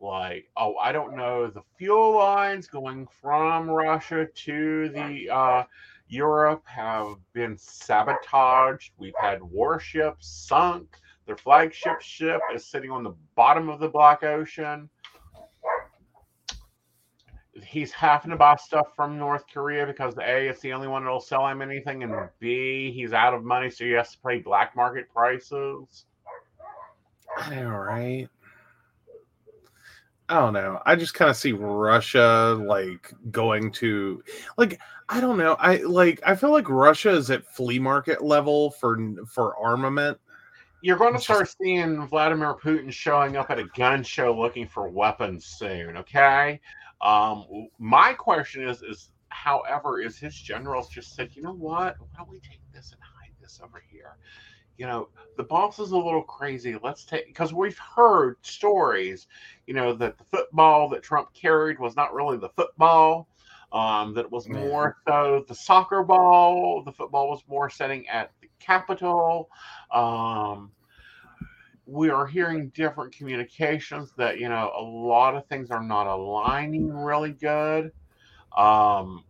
[0.00, 5.64] Like, oh, I don't know, the fuel lines going from Russia to the uh,
[6.08, 8.92] Europe have been sabotaged.
[8.96, 10.96] We've had warships sunk.
[11.26, 14.88] Their flagship ship is sitting on the bottom of the Black Ocean
[17.64, 21.20] he's having to buy stuff from North Korea because A, it's the only one that'll
[21.20, 24.76] sell him anything, and B, he's out of money, so he has to pay black
[24.76, 26.06] market prices.
[27.38, 28.28] I know, right?
[30.28, 30.80] I don't know.
[30.84, 34.22] I just kind of see Russia like going to
[34.58, 34.78] like
[35.08, 35.56] I don't know.
[35.58, 40.18] I like I feel like Russia is at flea market level for for armament.
[40.80, 44.88] You're going to start seeing Vladimir Putin showing up at a gun show looking for
[44.88, 46.60] weapons soon, okay?
[47.00, 51.96] Um, my question is, is however, is his generals just said, you know what?
[51.98, 54.18] Why don't we take this and hide this over here?
[54.78, 56.76] You know, the boss is a little crazy.
[56.82, 59.26] Let's take because we've heard stories,
[59.66, 63.28] you know, that the football that Trump carried was not really the football.
[63.70, 66.82] Um, that it was more so the soccer ball.
[66.84, 69.50] The football was more setting at the Capitol.
[69.92, 70.70] Um,
[71.84, 76.90] we are hearing different communications that you know a lot of things are not aligning
[76.90, 77.92] really good.
[78.56, 79.24] Um,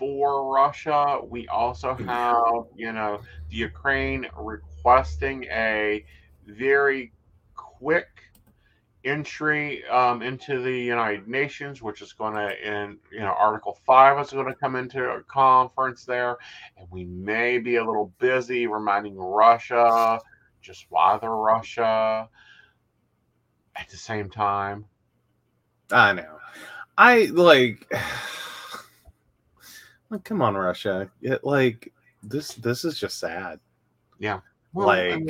[0.00, 3.20] for Russia, we also have you know
[3.50, 6.04] the Ukraine requesting a
[6.46, 7.12] very
[7.54, 8.08] quick
[9.04, 14.18] entry um, into the United Nations, which is going to, in you know, Article Five
[14.20, 16.38] is going to come into a conference there,
[16.78, 20.18] and we may be a little busy reminding Russia
[20.62, 22.28] just why they're Russia.
[23.76, 24.86] At the same time,
[25.92, 26.38] I know.
[26.98, 27.90] I like
[30.10, 31.10] like come on Russia.
[31.22, 31.92] It, like
[32.22, 33.60] this this is just sad.
[34.18, 34.40] yeah.
[34.74, 35.22] like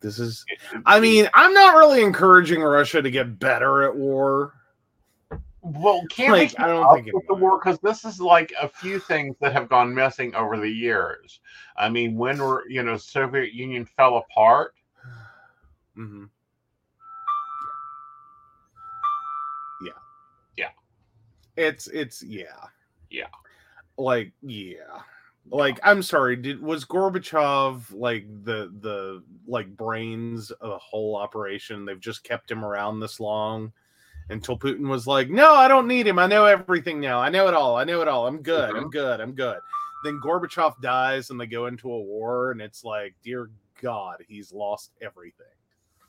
[0.00, 0.44] this is
[0.86, 4.54] I mean, I'm not really encouraging Russia to get better at war.
[5.60, 8.68] Well, can't Like, we I don't think with the war because this is like a
[8.68, 11.40] few things that have gone missing over the years.
[11.76, 14.74] I mean, when we're you know Soviet Union fell apart,
[15.94, 16.26] hmm
[19.82, 19.90] Yeah.
[20.56, 20.70] Yeah.
[21.56, 22.66] It's it's yeah.
[23.10, 23.26] Yeah.
[23.98, 25.02] Like yeah.
[25.50, 31.84] Like I'm sorry, did was Gorbachev like the the like brains of the whole operation?
[31.84, 33.72] They've just kept him around this long
[34.30, 36.18] until Putin was like, "No, I don't need him.
[36.18, 37.18] I know everything now.
[37.18, 37.76] I know it all.
[37.76, 38.26] I know it all.
[38.26, 38.70] I'm good.
[38.70, 38.88] I'm mm-hmm.
[38.88, 39.20] good.
[39.20, 39.58] I'm good."
[40.04, 43.50] Then Gorbachev dies and they go into a war and it's like, "Dear
[43.80, 45.46] God, he's lost everything."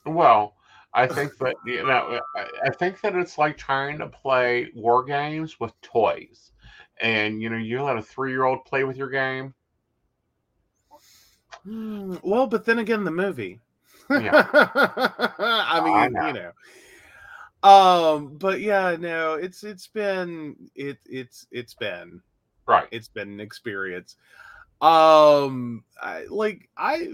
[0.06, 0.56] Well,
[0.94, 5.60] I think that you know, I think that it's like trying to play war games
[5.60, 6.52] with toys,
[6.99, 9.53] and you know, you let a three-year-old play with your game.
[11.63, 13.61] Hmm, Well, but then again, the movie.
[14.13, 14.35] Yeah.
[14.53, 16.27] I mean, I know.
[16.27, 16.51] you know.
[17.61, 22.21] Um, but yeah, no, it's it's been it it's it's been
[22.65, 22.89] Right.
[22.91, 24.15] it's been an experience.
[24.81, 27.09] Um, I, like I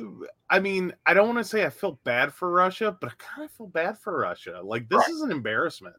[0.49, 3.45] I mean, I don't want to say I feel bad for Russia, but I kind
[3.45, 4.61] of feel bad for Russia.
[4.63, 5.09] Like this Right.
[5.09, 5.95] is an embarrassment.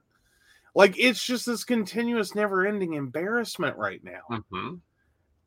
[0.77, 4.43] Like it's just this continuous, never-ending embarrassment right now.
[4.53, 4.75] hmm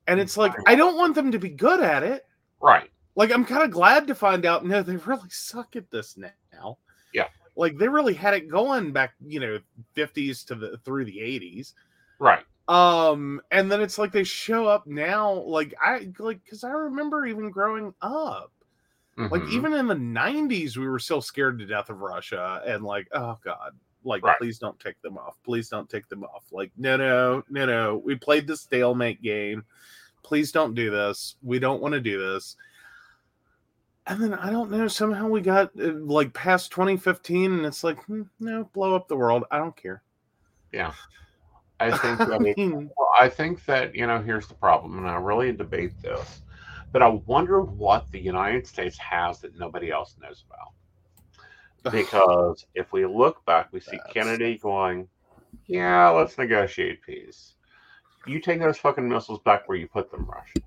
[0.08, 2.26] And it's like I don't want them to be good at it.
[2.62, 2.90] Right.
[3.16, 6.80] like I'm kind of glad to find out no, they really suck at this now.
[7.14, 7.28] Yeah.
[7.56, 9.60] Like they really had it going back, you know,
[9.96, 11.74] 50s to the through the 80s.
[12.18, 12.44] Right.
[12.68, 17.26] Um, and then it's like they show up now, like I like because I remember
[17.28, 18.52] even growing up,
[19.18, 19.52] like Mhm.
[19.52, 23.38] even in the 90s, we were still scared to death of Russia and like, oh
[23.44, 23.74] god,
[24.04, 24.38] like Right.
[24.38, 25.38] please don't take them off.
[25.44, 26.46] Please don't take them off.
[26.52, 27.98] Like, no, no, no, no.
[27.98, 29.64] We played the stalemate game.
[30.24, 31.36] Please don't do this.
[31.42, 32.56] We don't want to do this.
[34.08, 34.88] And then I don't know.
[34.88, 39.16] Somehow we got uh, like past 2015, and it's like, hmm, no, blow up the
[39.16, 39.44] world.
[39.52, 40.02] I don't care.
[40.72, 40.94] Yeah.
[41.80, 42.90] I think I mean,
[43.20, 46.42] I think that you know here's the problem, and I really debate this,
[46.92, 50.74] but I wonder what the United States has that nobody else knows about.
[52.04, 55.08] Because if we look back, we see That's- Kennedy going,
[55.68, 57.56] "Yeah, let's negotiate peace."
[58.26, 60.60] You take those fucking missiles back where you put them, Russia.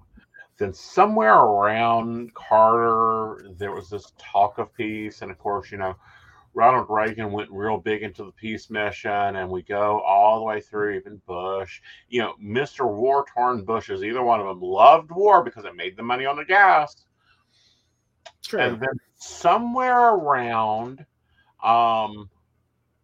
[0.59, 5.95] Then somewhere around Carter, there was this talk of peace, and of course, you know,
[6.55, 10.61] Ronald Reagan went real big into the peace mission, and we go all the way
[10.61, 11.81] through even Bush.
[12.09, 12.87] You know, Mr.
[12.87, 16.37] War torn Bushes, either one of them loved war because it made the money on
[16.37, 17.07] the gas.
[18.43, 18.61] True.
[18.61, 21.07] And then somewhere around
[21.63, 22.29] um,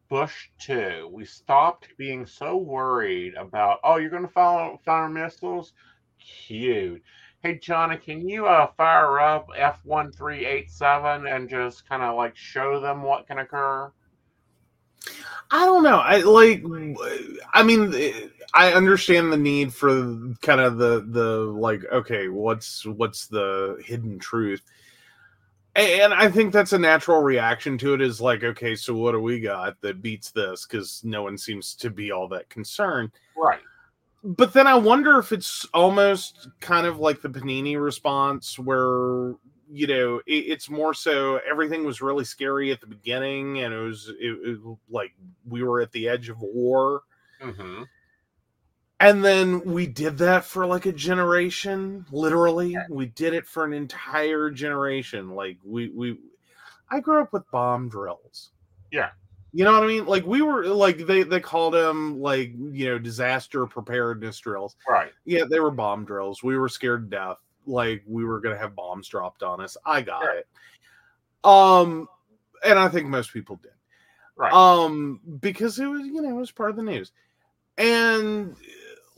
[0.09, 5.72] Bush 2, we stopped being so worried about, oh, you're going to fire, fire missiles?
[6.18, 7.02] Cute.
[7.43, 13.02] Hey, Johnny, can you uh, fire up F1387 and just kind of like show them
[13.02, 13.93] what can occur?
[15.51, 15.98] I don't know.
[15.98, 16.62] I like.
[17.55, 17.94] I mean,
[18.52, 21.85] I understand the need for kind of the the like.
[21.90, 24.62] Okay, what's what's the hidden truth?
[25.74, 28.00] And I think that's a natural reaction to it.
[28.00, 30.66] Is like, okay, so what do we got that beats this?
[30.66, 33.10] Because no one seems to be all that concerned.
[33.36, 33.60] Right.
[34.24, 39.34] But then I wonder if it's almost kind of like the Panini response, where
[39.70, 43.78] you know it, it's more so everything was really scary at the beginning, and it
[43.78, 44.58] was it, it
[44.90, 45.12] like
[45.48, 47.02] we were at the edge of war,
[47.42, 47.82] Mm-hmm.
[49.00, 52.04] And then we did that for like a generation.
[52.10, 55.30] Literally, we did it for an entire generation.
[55.34, 56.18] Like we we,
[56.90, 58.50] I grew up with bomb drills.
[58.90, 59.10] Yeah.
[59.52, 60.04] You know what I mean?
[60.04, 64.76] Like we were like they they called them like you know disaster preparedness drills.
[64.88, 65.12] Right.
[65.24, 66.42] Yeah, they were bomb drills.
[66.42, 67.36] We were scared to death.
[67.66, 69.76] Like we were gonna have bombs dropped on us.
[69.86, 70.38] I got Right.
[70.38, 70.46] it.
[71.44, 72.08] Um,
[72.64, 73.72] and I think most people did.
[74.36, 74.52] Right.
[74.52, 77.12] Um, because it was you know it was part of the news,
[77.78, 78.54] and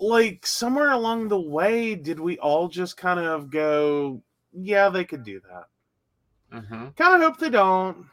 [0.00, 4.22] like somewhere along the way, did we all just kind of go,
[4.52, 6.58] yeah, they could do that.
[6.58, 6.88] mm-hmm.
[6.90, 8.06] Kind of hope they don't.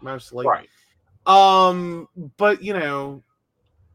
[0.00, 0.68] Mostly, right.
[1.26, 3.22] um, but you know,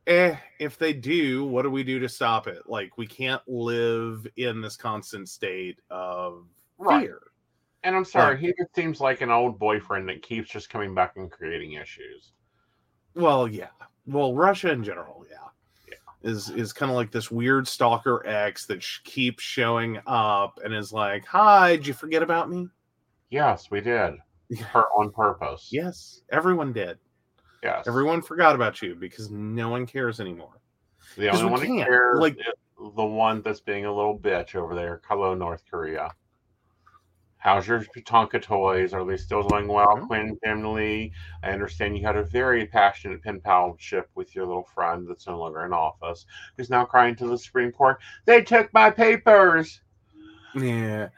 [0.07, 2.63] eh, if they do, what do we do to stop it?
[2.65, 6.45] Like, we can't live in this constant state of
[6.77, 7.01] Right.
[7.01, 7.21] fear.
[7.83, 11.13] And I'm sorry, he just seems like an old boyfriend that keeps just coming back
[11.15, 12.31] and creating issues.
[13.15, 13.69] Well, yeah.
[14.05, 15.46] Well, Russia in general, yeah,
[16.23, 20.73] is is kind of like this weird stalker ex that sh- keeps showing up and
[20.73, 22.67] is like, "Hi, did you forget about me?"
[23.29, 24.15] Yes, we did.
[24.71, 25.69] Per, on purpose.
[25.71, 26.97] Yes, everyone did.
[27.63, 27.87] Yes.
[27.87, 30.61] Everyone forgot about you because no one cares anymore.
[31.17, 32.37] The only one can't, cares like-
[32.95, 35.01] the one that's being a little bitch over there.
[35.09, 36.11] Hello, North Korea.
[37.39, 38.93] How's your Tonka toys?
[38.93, 40.07] Are they still doing well, Mhm.
[40.07, 41.13] Quinn Kimberly?
[41.43, 45.37] I understand you had a very passionate pen palship with your little friend that's no
[45.39, 46.25] longer in office,
[46.57, 47.99] who's now crying to the Supreme Court.
[48.25, 49.81] They took my papers.
[50.55, 51.09] Yeah.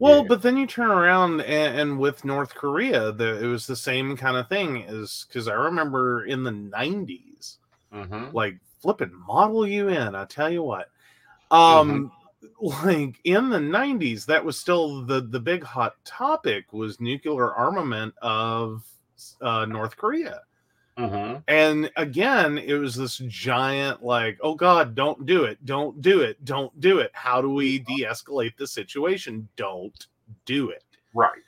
[0.00, 0.28] Well, Yeah.
[0.28, 4.16] but then you turn around and, and with North Korea, the, it was the same
[4.16, 4.78] kind of thing.
[4.78, 7.58] Is because I remember in the '90s,
[7.92, 8.36] Mm-hmm.
[8.36, 10.14] like flipping Model UN.
[10.14, 10.90] I tell you what,
[11.50, 12.12] um,
[12.60, 18.14] like in the '90s, that was still the the big hot topic was nuclear armament
[18.22, 18.84] of
[19.40, 20.42] uh, North Korea.
[20.98, 21.36] Mm-hmm.
[21.46, 26.44] And again, it was this giant, like, oh God, don't do it, don't do it,
[26.44, 27.12] don't do it.
[27.14, 29.48] How do we de escalate the situation?
[29.56, 30.06] Don't
[30.44, 30.82] do it.
[31.14, 31.42] Right.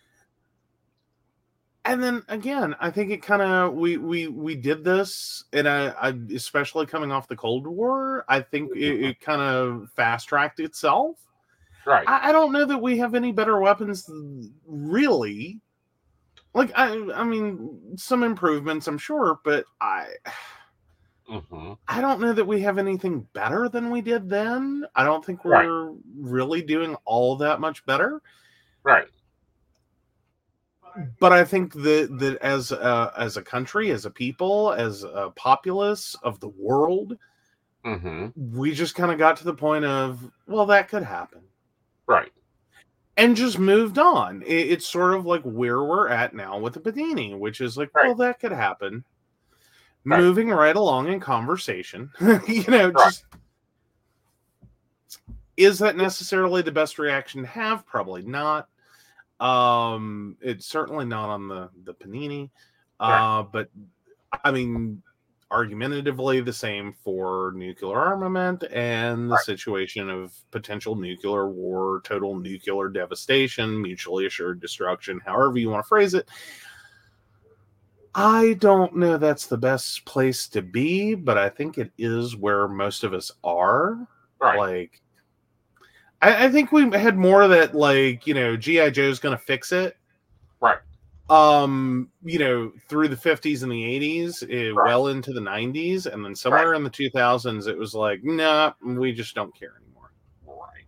[1.85, 5.89] And then again, I think it kind of we we we did this, and I,
[5.89, 10.61] I especially coming off the Cold War, I think it, it kind of fast tracked
[10.61, 11.17] itself.
[11.87, 12.07] Right.
[12.07, 14.09] I, I don't know that we have any better weapons,
[14.67, 15.61] really.
[16.53, 20.09] Like I, I mean, some improvements, I'm sure, but I,
[21.31, 21.73] mm-hmm.
[21.89, 24.85] I don't know that we have anything better than we did then.
[24.97, 28.21] I don't think we're really doing all that much better.
[28.83, 29.07] Right.
[31.19, 35.33] But I think that that as a, as a country, as a people, as a
[35.37, 37.17] populace of the world,
[37.83, 38.59] Mm-hmm.
[38.59, 41.41] we just kind of got to the point of, well, that could happen.
[42.07, 42.31] Right.
[43.17, 44.43] and just moved on.
[44.43, 47.89] It, it's sort of like where we're at now with the Panini, which is like,
[47.95, 48.07] Right.
[48.09, 49.03] well, that could happen.
[50.05, 50.21] Right.
[50.21, 52.11] Moving right along in conversation,
[52.47, 53.05] you know, Right.
[53.07, 53.25] just
[55.57, 57.87] is that necessarily the best reaction to have?
[57.87, 58.69] Probably not.
[59.41, 62.51] Um, it's certainly not on the the Panini,
[63.01, 63.69] uh, but
[64.45, 65.03] I mean,
[65.51, 69.45] argumentatively the same for nuclear armament and the Right.
[69.45, 75.89] situation of potential nuclear war, total nuclear devastation, mutually assured destruction, however you want to
[75.89, 76.29] phrase it.
[78.15, 82.69] I don't know that's the best place to be, but I think it is where
[82.69, 84.07] most of us are.
[84.41, 84.59] Right.
[84.59, 85.01] Like,
[86.23, 88.91] I, I think we had more of that, like, you know, G.I.
[88.91, 89.97] Joe's going to fix it.
[90.61, 90.79] Right.
[91.31, 94.89] um you know through the 50s and the 80s eh, Right.
[94.89, 99.13] well into the 90s and then somewhere in the 2000s it was like nah we
[99.13, 100.11] just don't care anymore
[100.45, 100.85] Right.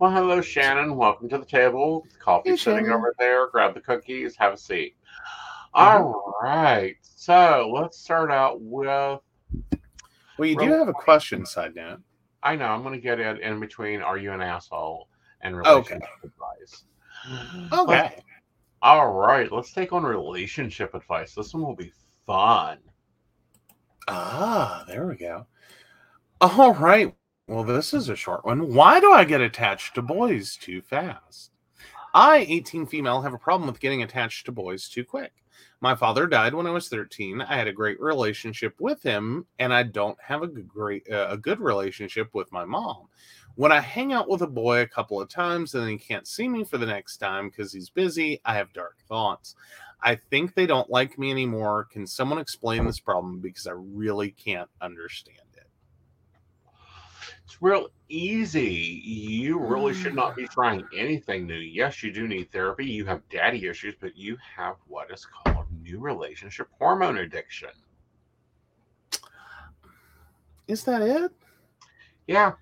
[0.00, 0.96] Well, hello, Shannon.
[0.96, 2.04] Welcome to the table.
[2.18, 2.92] Coffee Hey, sitting Shannon.
[2.92, 3.46] over there.
[3.48, 4.36] Grab the cookies.
[4.36, 4.96] Have a seat.
[5.74, 6.02] Mm-hmm.
[6.04, 6.96] All right.
[7.02, 8.86] So let's start out with.
[8.88, 9.20] well
[10.48, 12.00] you do have a question side note
[12.46, 14.00] I know I'm going to get it in between.
[14.02, 15.08] Are you an asshole?
[15.40, 15.98] And Okay.
[15.98, 16.84] relationship advice.
[17.72, 18.22] okay
[18.82, 19.50] All right.
[19.50, 21.34] Let's take on relationship advice.
[21.34, 21.92] This one will be
[22.24, 22.78] fun.
[24.08, 25.46] ah there we go
[26.40, 27.12] all right
[27.48, 31.50] well this is a short one why do i get attached to boys too fast
[32.14, 35.32] i 18 female have a problem with getting attached to boys too quick
[35.80, 39.72] my father died when i was 13 i had a great relationship with him and
[39.72, 43.08] i don't have a good, great uh, a good relationship with my mom
[43.56, 46.48] when i hang out with a boy a couple of times and he can't see
[46.48, 49.54] me for the next time because he's busy i have dark thoughts
[50.02, 54.30] i think they don't like me anymore can someone explain this problem because i really
[54.30, 55.68] can't understand it
[57.44, 59.02] It's real easy.
[59.04, 61.54] You really should not be trying anything new.
[61.54, 62.84] Yes, you do need therapy.
[62.86, 65.55] You have daddy issues, but you have what is called
[65.86, 67.70] new relationship hormone addiction.
[70.68, 71.30] is that it
[72.26, 72.52] Yeah.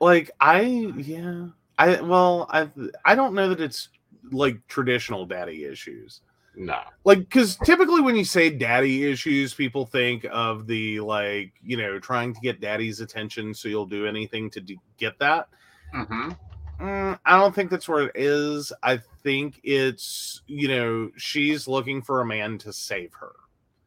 [0.00, 0.60] like i
[0.96, 1.48] yeah
[1.78, 2.68] i well i
[3.04, 3.90] i don't know that it's
[4.30, 6.22] like traditional daddy issues
[6.56, 6.80] No.
[7.04, 11.98] like because typically when you say daddy issues people think of the like you know
[11.98, 15.48] trying to get daddy's attention so you'll do anything to d- get that
[15.94, 16.30] Mm-hmm.
[16.82, 22.02] Mm, i don't think that's where it is i think it's you know she's looking
[22.02, 23.32] for a man to save her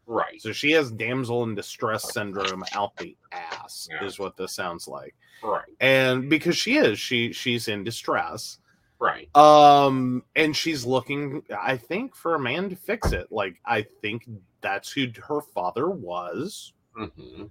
[0.07, 0.39] Right.
[0.41, 4.05] so she has damsel in distress syndrome out the ass Yeah.
[4.05, 5.63] is what this sounds like Right.
[5.81, 8.59] and because she is she she's in distress
[8.99, 9.35] Right.
[9.35, 14.25] um and she's looking i think for a man to fix it like i think
[14.61, 17.43] that's who her father was Mm-hmm.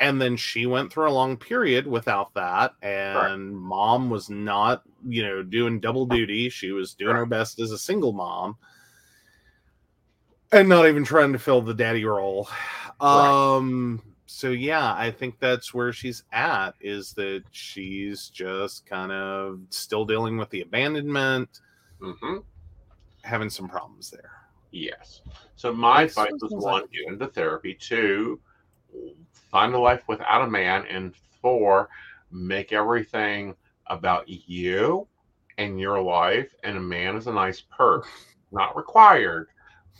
[0.00, 5.22] And then she went through a long period without that and mom was not you
[5.22, 8.56] know doing double duty she was doing her best as a single mom
[10.52, 12.48] and not even trying to fill the daddy role
[13.00, 13.28] Right.
[13.30, 19.60] um so yeah i think that's where she's at is that she's just kind of
[19.70, 21.60] still dealing with the abandonment
[22.00, 22.38] Mm-hmm.
[23.22, 24.30] having some problems there
[24.76, 25.22] Yes.
[25.54, 27.74] So my advice was one, get into therapy.
[27.74, 28.40] Two,
[29.54, 30.84] find a life without a man.
[30.90, 31.88] And four,
[32.32, 33.54] make everything
[33.86, 35.06] about you
[35.58, 36.52] and your life.
[36.64, 38.08] And a man is a nice perk,
[38.50, 39.46] not required,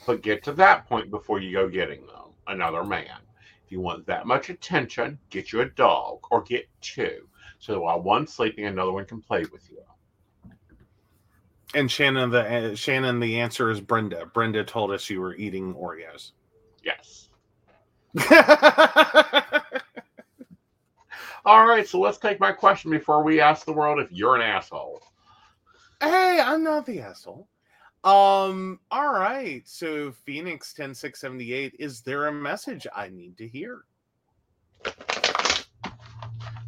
[0.08, 3.20] but get to that point before you go getting them another man.
[3.64, 7.28] If you want that much attention, get you a dog or get two.
[7.60, 9.78] So while one's sleeping, another one can play with you.
[11.76, 15.74] and shannon the uh, shannon the answer is brenda brenda told us you were eating
[15.74, 16.32] oreos
[16.84, 17.28] Yes.
[21.46, 24.42] All right, so let's take my question before we ask the world if you're an
[24.42, 25.02] asshole.
[26.00, 27.48] Hey, I'm not the asshole.
[28.04, 29.62] Um, all right.
[29.64, 33.84] So Phoenix 10678, is there a message I need to hear?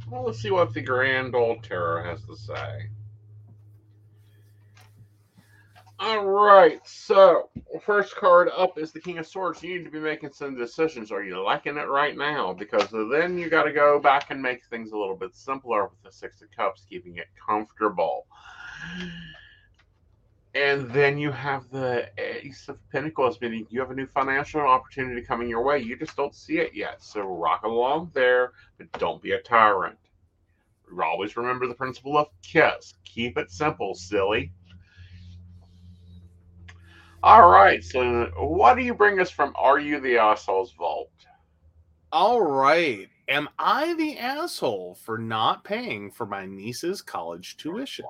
[0.09, 2.89] Well, let's see what the grand old tarot has to say.
[5.99, 7.49] All right, so
[7.81, 9.63] first card up is the King of Swords.
[9.63, 11.11] You need to be making some decisions.
[11.11, 12.53] Are you liking it right now?
[12.53, 16.03] Because then you got to go back and make things a little bit simpler with
[16.03, 18.27] the Six of Cups, keeping it comfortable.
[20.55, 25.23] And then you have the Ace of Pentacles, meaning you have a new financial opportunity
[25.23, 25.79] coming your way.
[25.79, 27.03] You just don't see it yet.
[27.03, 29.97] So rock along there, but don't be a tyrant.
[31.03, 32.95] Always remember the principle of KISS.
[33.07, 34.53] Keep it simple, silly.
[37.27, 41.11] All right, so what do you bring us from Are You the Asshole's Vault?
[42.13, 43.09] All right.
[43.27, 48.05] Am I the asshole for not paying for my niece's college tuition?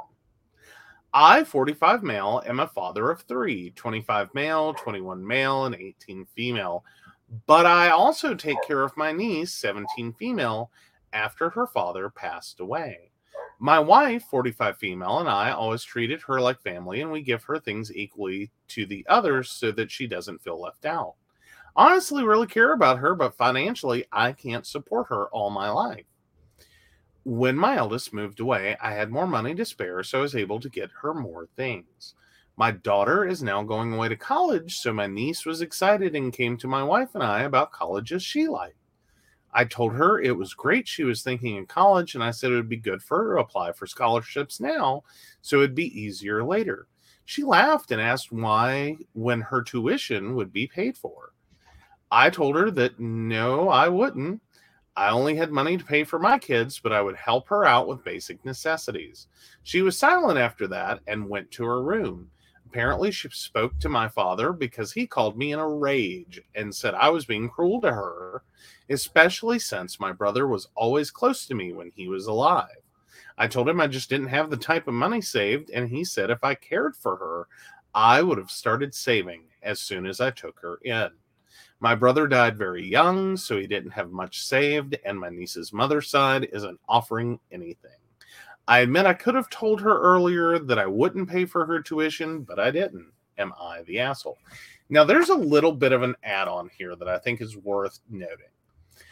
[1.15, 6.85] I, 45 male, am a father of three 25 male, 21 male, and 18 female.
[7.47, 10.71] But I also take care of my niece, 17 female,
[11.15, 13.13] after her father passed away.
[13.59, 17.59] My wife, 45 female, and I always treated her like family, and we give her
[17.59, 21.15] things equally to the others so that she doesn't feel left out.
[21.75, 26.07] Honestly, really care about her, but financially, I can't support her all my life.
[27.25, 30.61] When my eldest moved away, I had more money to spare, so I was able
[30.61, 32.15] to get her more things.
[32.57, 36.57] My daughter is now going away to college, so my niece was excited and came
[36.59, 38.77] to my wife and I about colleges she liked.
[39.57, 42.57] I told her it was great she was thinking in college, and I said it
[42.57, 45.03] would be good for her to apply for scholarships now,
[45.41, 46.89] so it'd be easier later.
[47.25, 51.33] She laughed and asked why when her tuition would be paid for.
[52.11, 54.43] I told her that no, I wouldn't.
[54.95, 57.89] I only had money to pay for my kids, but I would help her out
[57.89, 59.27] with basic necessities.
[59.63, 62.31] She was silent after that and went to her room.
[62.77, 66.93] Apparently, she spoke to my father because he called me in a rage and said
[66.93, 68.43] I was being cruel to her,
[68.91, 72.83] especially since my brother was always close to me when he was alive.
[73.39, 76.29] I told him I just didn't have the type of money saved, and he said
[76.29, 77.49] if I cared for her,
[77.95, 81.09] I would have started saving as soon as I took her in.
[81.81, 86.11] My brother died very young, so he didn't have much saved, and my niece's mother's
[86.11, 88.06] side isn't offering anything.
[88.69, 92.43] I admit I could have told her earlier that I wouldn't pay for her tuition,
[92.43, 93.13] but I didn't.
[93.39, 94.39] Am I the asshole?
[94.89, 98.01] Now, there's a little bit of an add on here that I think is worth
[98.09, 98.47] noting.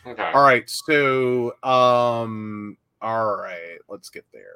[0.06, 0.30] Okay.
[0.34, 0.68] All right.
[0.68, 4.54] So, um, all right, let's get there.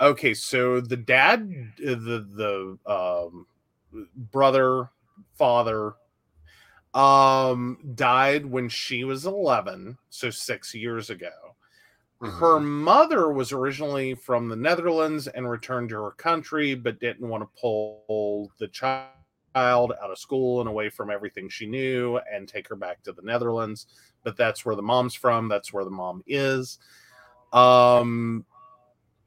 [0.00, 0.34] Okay.
[0.34, 3.46] So the dad, the, the, um,
[4.30, 4.90] brother,
[5.36, 5.94] father,
[6.94, 9.98] um, died when she was 11.
[10.10, 11.53] So six years ago.
[12.24, 17.42] Her mother was originally from the Netherlands and returned to her country, but didn't want
[17.42, 19.08] to pull the child
[19.56, 23.22] out of school and away from everything she knew and take her back to the
[23.22, 23.86] Netherlands.
[24.22, 25.48] But that's where the mom's from.
[25.48, 26.78] That's where the mom is.
[27.52, 28.44] Um,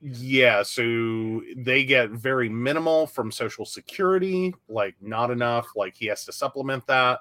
[0.01, 5.67] yeah, so they get very minimal from Social Security, like not enough.
[5.75, 7.19] Like he has to supplement that.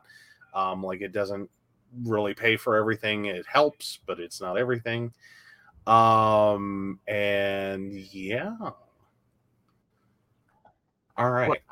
[0.55, 1.49] Um, like it doesn't
[2.05, 3.27] really pay for everything.
[3.27, 5.13] It helps, but it's not everything.
[5.87, 8.57] Um, and yeah.
[11.17, 11.63] All right.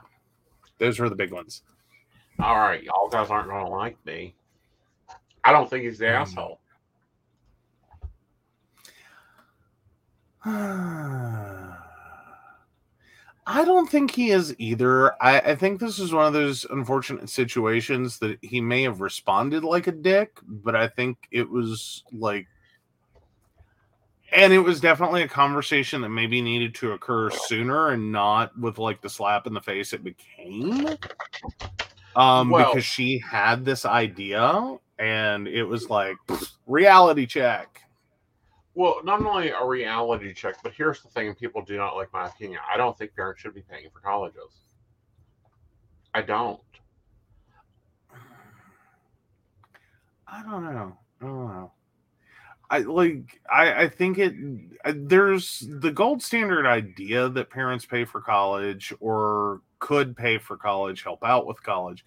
[0.79, 1.63] Those were the big ones.
[2.41, 4.35] All right, y'all guys aren't going to like me.
[5.45, 6.15] I don't think he's the Hmm.
[6.23, 6.61] asshole.
[13.47, 15.13] I don't think he is either.
[15.23, 19.65] I, I think this is one of those unfortunate situations that he may have responded
[19.65, 22.47] like a dick, but I think it was like,
[24.35, 28.79] and it was definitely a conversation that maybe needed to occur sooner and not with
[28.79, 30.97] like the slap in the face it became.
[32.17, 36.17] Um, Well- because she had this idea and it was like
[36.67, 37.81] reality check.
[38.77, 42.27] Well, not only a reality check, but here's the thing, people do not like my
[42.27, 42.61] opinion.
[42.69, 44.51] I don't think parents should be paying for colleges.
[46.13, 46.61] I don't.
[50.27, 50.99] I don't know.
[51.21, 51.73] I don't know.
[52.71, 53.41] I like.
[53.51, 54.35] I I think it.
[54.85, 60.57] I- There's the gold standard idea that parents pay for college or could pay for
[60.57, 62.05] college, help out with college.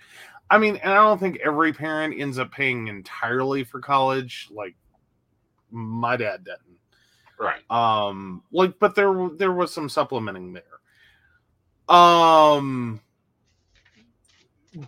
[0.49, 4.47] I mean, and I don't think every parent ends up paying entirely for college.
[4.51, 4.75] Like
[5.71, 6.79] my dad didn't.
[7.39, 7.61] Right.
[7.69, 11.95] Um, like, but there there was some supplementing there.
[11.95, 12.99] Um,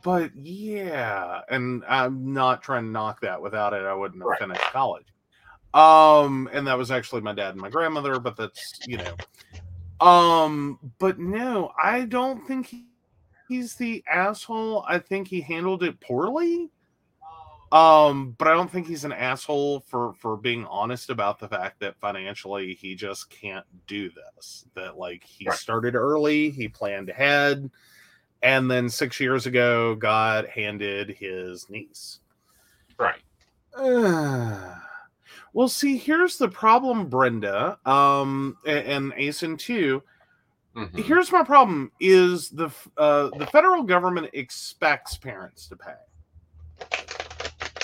[0.04, 3.42] but yeah, and I'm not trying to knock that.
[3.42, 4.40] Without it, I wouldn't have Right.
[4.40, 5.06] finished college.
[5.74, 10.06] Um, and that was actually my dad and my grandmother, but that's you know.
[10.06, 12.86] Um, but no, I don't think he,
[13.48, 14.86] he's the asshole.
[14.88, 16.72] I think he handled it poorly.
[17.72, 21.80] Um, but I don't think he's an asshole for for being honest about the fact
[21.82, 24.66] that financially he just can't do this.
[24.74, 25.58] That like he Right.
[25.58, 27.70] started early, he planned ahead,
[28.42, 32.22] and then six years ago got handed his niece.
[32.98, 33.22] Right.
[35.54, 40.04] well, see, here's the problem, Brenda, um, a- and Aeson too.
[40.76, 41.00] Mhm.
[41.04, 45.96] Here's my problem: is the uh, the federal government expects parents to pay?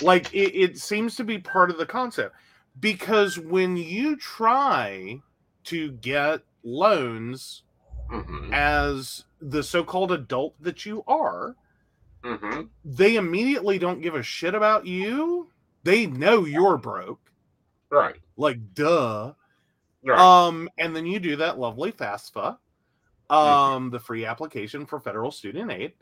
[0.02, 2.36] Like it, it seems to be part of the concept
[2.80, 5.20] because when you try
[5.66, 7.64] to get loans
[8.12, 8.54] Mhm.
[8.54, 11.56] as the so-called adult that you are,
[12.24, 12.70] Mhm.
[12.84, 15.50] they immediately don't give a shit about you.
[15.84, 17.25] They know you're broke.
[17.96, 18.18] Right.
[18.36, 19.34] Like duh.
[20.04, 20.20] Right.
[20.20, 22.58] Um, and then you do that lovely FAFSA,
[23.32, 23.36] Mm-hmm.
[23.36, 25.94] um, the free application for federal student aid,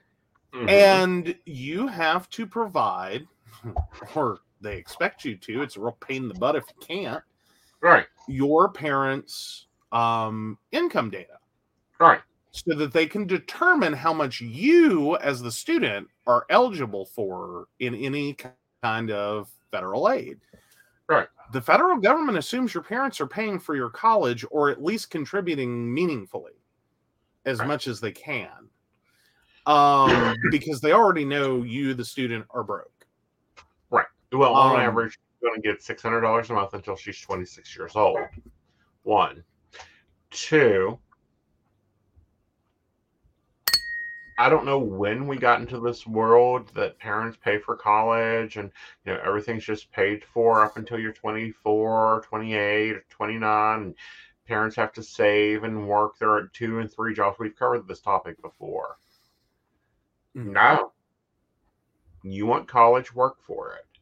[0.54, 0.68] Mhm.
[0.70, 3.26] and you have to provide,
[4.16, 5.62] or they expect you to.
[5.62, 7.24] It's a real pain in the butt if you can't.
[7.82, 8.08] right.
[8.28, 11.38] Your parents' um, income data,
[12.00, 12.22] Right.
[12.52, 17.94] so that they can determine how much you, as the student, are eligible for in
[17.96, 18.36] any
[18.82, 20.40] kind of federal aid.
[21.10, 21.28] Right.
[21.52, 25.94] The federal government assumes your parents are paying for your college or at least contributing
[25.94, 26.54] meaningfully
[27.46, 27.68] as Right.
[27.68, 28.70] much as they can.
[29.66, 33.06] Um, because they already know you, the student, are broke.
[33.90, 34.08] Right.
[34.32, 37.20] Well, on Um, average, she's going to get six hundred dollars a month until she's
[37.22, 38.20] twenty six years old.
[39.04, 39.44] One,
[40.32, 40.98] two.
[44.38, 48.72] I don't know when we got into this world that parents pay for college and
[49.06, 53.96] you know everything's just paid for up until you're 24, 28, or 29 and
[54.48, 57.38] parents have to save and work their two and three jobs.
[57.40, 58.98] We've covered this topic before.
[60.36, 60.54] Mm.
[60.54, 60.92] No.
[62.24, 64.00] You want college, work for it.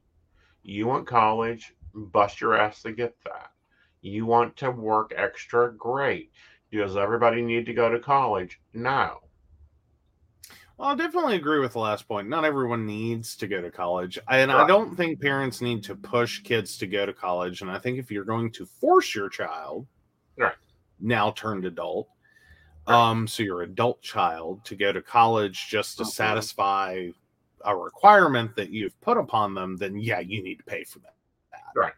[0.64, 3.52] You want college, bust your ass to get that.
[4.02, 6.32] You want to work extra, great.
[6.72, 8.62] Does everybody need to go to college?
[8.74, 9.22] No.
[10.82, 12.28] Well, I definitely agree with the last point.
[12.28, 14.18] Not everyone needs to go to college.
[14.28, 17.62] And I don't think parents need to push kids to go to college.
[17.62, 19.86] And I think if you're going to force your child,
[20.38, 20.56] Right.
[21.00, 22.10] now turned adult,
[22.88, 22.96] Right.
[22.96, 26.08] um, so your adult child to go to college just to Mhm.
[26.08, 27.10] satisfy
[27.64, 31.14] a requirement that you've put upon them, then yeah, you need to pay for that.
[31.76, 31.94] Right.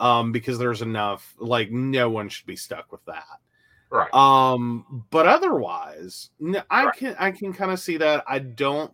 [0.00, 3.38] Um, because there's enough, like, no one should be stuck with that.
[3.90, 4.12] Right.
[4.14, 6.30] Um, but otherwise,
[6.70, 6.94] I Right.
[6.94, 8.24] can I can kind of see that.
[8.26, 8.92] I don't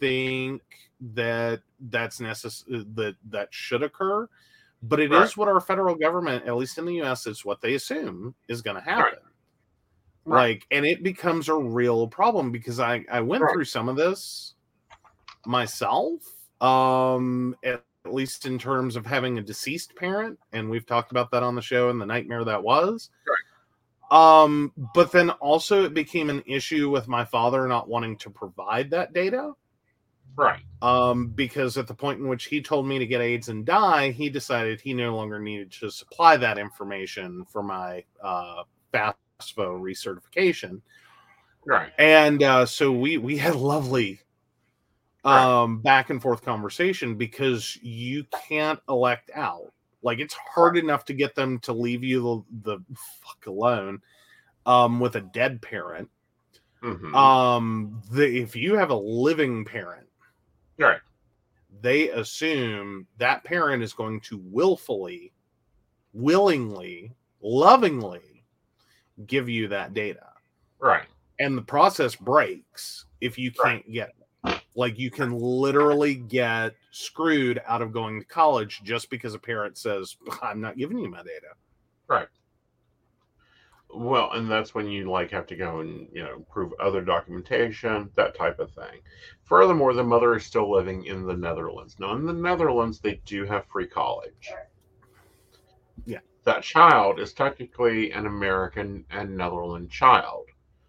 [0.00, 0.62] think
[1.00, 4.28] that that's necessary that that should occur,
[4.82, 5.36] but it is Right.
[5.36, 8.76] what our federal government, at least in the U.S., is what they assume is going
[8.76, 9.18] to happen.
[10.24, 10.50] Right.
[10.50, 14.54] Like, and it becomes a real problem because I I went through some of this
[15.46, 16.22] myself.
[16.60, 21.30] Um, at at least in terms of having a deceased parent, and we've talked about
[21.30, 23.10] that on the show and the nightmare that was.
[24.12, 28.90] Um, but then also it became an issue with my father not wanting to provide
[28.90, 29.54] that data.
[30.36, 30.60] Right.
[30.82, 34.10] Um, because at the point in which he told me to get AIDS and die,
[34.10, 39.14] he decided he no longer needed to supply that information for my uh FAFSA
[39.56, 40.82] recertification.
[41.64, 41.90] Right.
[41.98, 44.20] And uh, so we we had lovely
[45.24, 49.72] um back and forth conversation because you can't elect out.
[50.02, 52.84] Like it's hard enough to get them to leave you the, the
[53.20, 54.00] fuck alone
[54.66, 56.08] um with a dead parent.
[56.82, 57.14] Mhm.
[57.14, 60.08] Um the if you have a living parent,
[60.78, 61.00] right.
[61.80, 65.32] they assume that parent is going to willfully,
[66.12, 68.44] willingly, lovingly
[69.26, 70.26] give you that data.
[70.80, 71.06] Right.
[71.38, 74.21] and the process breaks if you can't get it.
[74.74, 79.76] Like you can literally get screwed out of going to college just because a parent
[79.76, 81.54] says, "I'm not giving you my data."
[82.08, 82.28] Right.
[83.94, 88.10] Well, and that's when you like have to go and you know prove other documentation,
[88.16, 89.00] that type of thing.
[89.44, 91.96] Furthermore, the mother is still living in the Netherlands.
[92.00, 94.50] Now, in the Netherlands, they do have free college.
[96.06, 96.20] Yeah.
[96.44, 100.46] That child is technically an American and Netherlands child.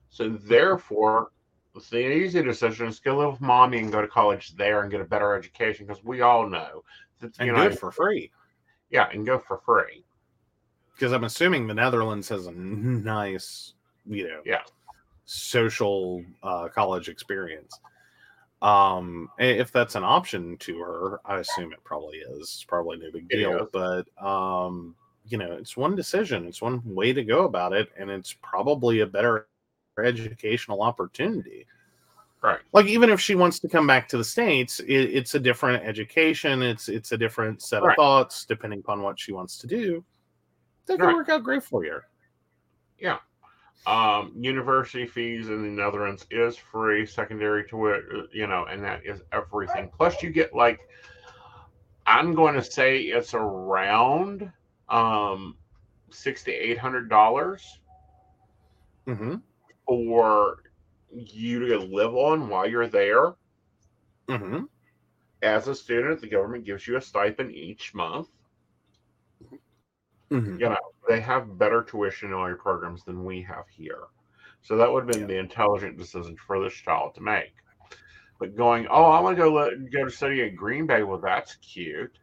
[0.09, 1.31] So therefore,
[1.75, 4.91] it's the easy decision is go live with mommy and go to college there and
[4.91, 6.83] get a better education because we all know
[7.19, 8.31] that And you do know, it for free.
[8.89, 10.03] yeah, and go for free.
[10.93, 13.73] Because I'm assuming the Netherlands has a nice,
[14.05, 14.61] you know, Yeah.
[15.25, 17.79] social uh, college experience.
[18.61, 22.39] Um, if that's an option to her, I assume it probably is.
[22.39, 23.67] It's probably no big deal.
[23.73, 24.95] But um,
[25.25, 26.45] you know, it's one decision.
[26.47, 29.47] It's one way to go about it, and it's probably a better
[29.97, 31.65] educational opportunity.
[32.41, 32.59] Right.
[32.73, 35.83] Like even if she wants to come back to the states, it, it's a different
[35.83, 36.61] education.
[36.61, 40.03] It's it's a different set of thoughts depending upon what she wants to do.
[40.87, 41.15] That could Right.
[41.15, 41.99] work out great for you.
[42.99, 43.19] Yeah.
[43.87, 49.05] Um, university fees in the Netherlands is free, secondary to it, you know, and that
[49.05, 49.89] is everything.
[49.95, 50.79] Plus, you get like,
[52.05, 54.51] I'm going to say it's around
[54.89, 55.55] um,
[56.11, 57.79] six to eight hundred dollars
[59.07, 59.35] Mm-hmm.
[59.85, 60.63] For
[61.11, 63.33] you to live on while you're there.
[64.27, 64.63] Mm-hmm.
[65.41, 68.29] As a student, the government gives you a stipend each month.
[70.31, 70.59] Mm-hmm.
[70.59, 70.77] you know,
[71.07, 74.05] they have better tuition only programs than we have here.
[74.61, 77.53] So that would have been the intelligent decision for this child to make.
[78.39, 81.03] But going, oh, I want to go let, go to study at Green Bay.
[81.03, 82.17] Well, that's cute.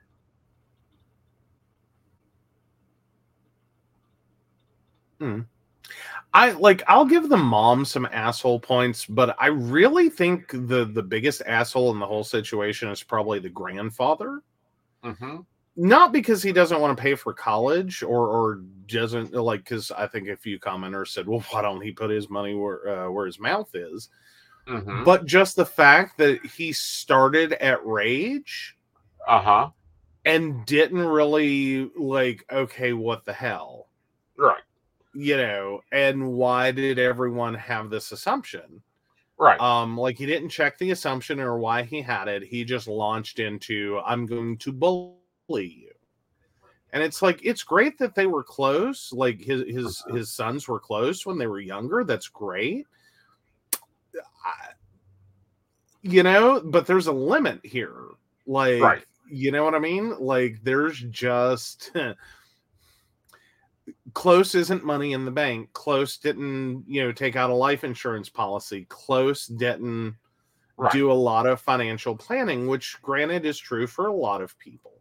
[6.33, 11.03] I like I'll give the mom some asshole points, but I really think the the
[11.03, 14.43] biggest asshole in the whole situation is probably the grandfather.
[15.05, 15.39] Mm-hmm.
[15.77, 20.07] Not because he doesn't want to pay for college or or doesn't like because I
[20.07, 23.27] think a few commenters said, well, why don't he put his money where uh, where
[23.27, 24.09] his mouth is?
[24.69, 25.05] Mm-hmm.
[25.05, 28.77] But just the fact that he started at Rage
[29.27, 29.71] Uh huh.
[30.25, 33.89] and didn't really like, okay, what the hell?
[34.37, 34.63] Right.
[35.15, 38.83] You know and why did everyone have this assumption
[39.39, 39.59] Right.
[39.61, 43.39] um like he didn't check the assumption or why he had it he just launched
[43.39, 45.17] into i'm going to bully
[45.51, 45.91] you
[46.93, 50.79] and it's like it's great that they were close like his his his sons were
[50.81, 52.87] close when they were younger that's great
[54.45, 54.75] I-
[56.03, 57.95] you know, but there's a limit here.
[58.47, 59.05] Like, Right.
[59.31, 60.19] you know what I mean?
[60.19, 61.91] Like, there's just
[64.15, 65.73] close isn't money in the bank.
[65.73, 68.87] Close didn't, you know, take out a life insurance policy.
[68.89, 70.17] Close didn't
[70.77, 70.93] Right.
[70.93, 74.93] do a lot of financial planning, which granted is true for a lot of people.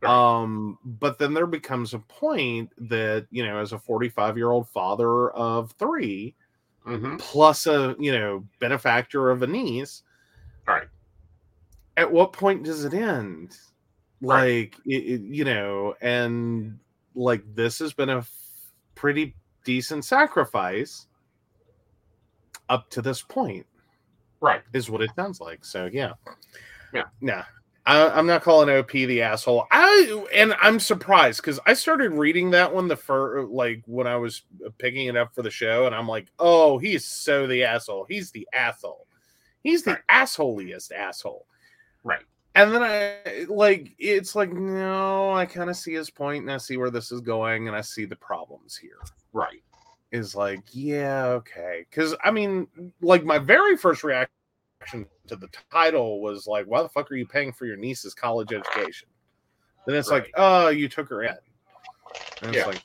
[0.00, 0.10] Right.
[0.10, 4.68] Um, but then there becomes a point that, you know, as a 45 year old
[4.68, 6.34] father of three,
[6.84, 10.04] hmm plus a you know benefactor of a niece
[10.68, 10.86] Right.
[11.96, 13.56] at what point does it end
[14.20, 14.72] Right.
[14.72, 16.78] like it, it- you know and
[17.16, 18.30] like this has been a f-
[18.94, 19.34] pretty
[19.64, 21.06] decent sacrifice
[22.68, 23.66] up to this point
[24.40, 24.62] Right.
[24.74, 26.12] is what it sounds like so yeah
[26.92, 27.04] Yeah.
[27.20, 27.42] nah
[27.86, 32.50] I, i'm not calling op the asshole i and i'm surprised because i started reading
[32.50, 34.42] that one the first like when i was
[34.78, 38.30] picking it up for the show and i'm like oh he's so the asshole he's
[38.32, 39.06] the asshole
[39.62, 40.00] he's the Right.
[40.10, 41.46] assholiest asshole
[42.04, 42.22] Right.
[42.56, 46.56] And then I like it's like no, I kind of see his point and I
[46.56, 48.98] see where this is going and I see the problems here.
[49.32, 49.62] Right.
[50.10, 51.84] Is like, yeah, okay.
[51.92, 52.66] Cause I mean,
[53.02, 54.30] like my very first reaction
[55.26, 58.52] to the title was like, why the fuck are you paying for your niece's college
[58.52, 59.08] education?
[59.86, 61.36] Then it's like, oh, you took her in.
[62.42, 62.66] And it's Yeah.
[62.66, 62.82] like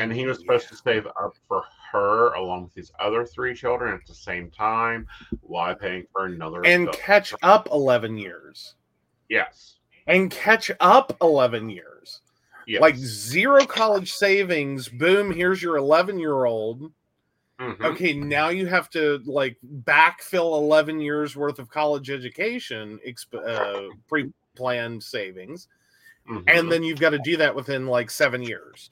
[0.00, 1.62] And he was "Mm, supposed yeah." to save up for
[1.92, 5.06] her along with his other three children at the same time.
[5.42, 6.98] Why paying for another and adult?
[6.98, 8.74] catch up 11 years
[9.30, 9.76] Yes.
[10.06, 12.20] and catch up 11 years.
[12.66, 12.80] Yes.
[12.82, 14.88] Like zero college savings.
[14.88, 16.92] Boom, here's your 11 year old.
[17.60, 17.84] Mhm.
[17.84, 23.92] okay now you have to like backfill 11 years worth of college education exp- uh,
[24.08, 25.68] pre-planned savings
[26.26, 26.42] Mhm.
[26.46, 28.90] and then you've got to do that within like seven years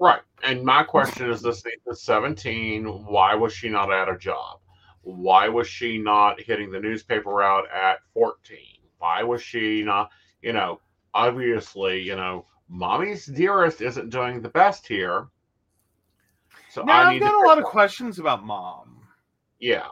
[0.00, 0.20] Right.
[0.42, 2.84] And my question is this is 17.
[3.06, 4.58] Why was she not at a job?
[5.02, 8.75] Why was she not hitting the newspaper route at 14?
[9.06, 10.10] Why was she not,
[10.42, 10.80] you know,
[11.14, 15.28] obviously, you know, mommy's dearest isn't doing the best here.
[16.70, 19.00] So now I i've need got a lot of questions about mom
[19.60, 19.86] Yeah.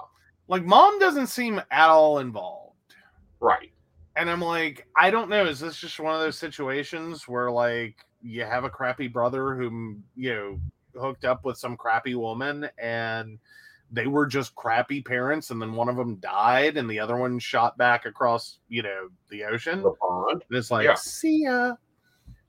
[0.49, 2.97] like mom doesn't seem at all involved
[3.41, 3.70] Right.
[4.16, 7.97] and i'm like i don't know is this just one of those situations where like
[8.20, 10.61] you have a crappy brother who you know
[11.01, 13.39] hooked up with some crappy woman and
[13.94, 17.38] they were just crappy parents and then one of them died and the other one
[17.38, 20.42] shot back across you know the ocean The pond.
[20.48, 20.94] and it's like Yeah.
[20.94, 21.74] see ya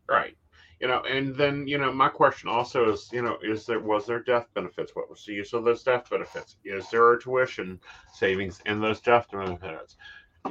[0.08, 0.38] Right.
[0.82, 4.06] You know, and then you know, my question also is, you know, is there was
[4.06, 4.92] there death benefits?
[4.94, 6.58] What was the use of those death benefits?
[6.66, 7.80] Is there a tuition
[8.14, 9.96] savings in those death benefits?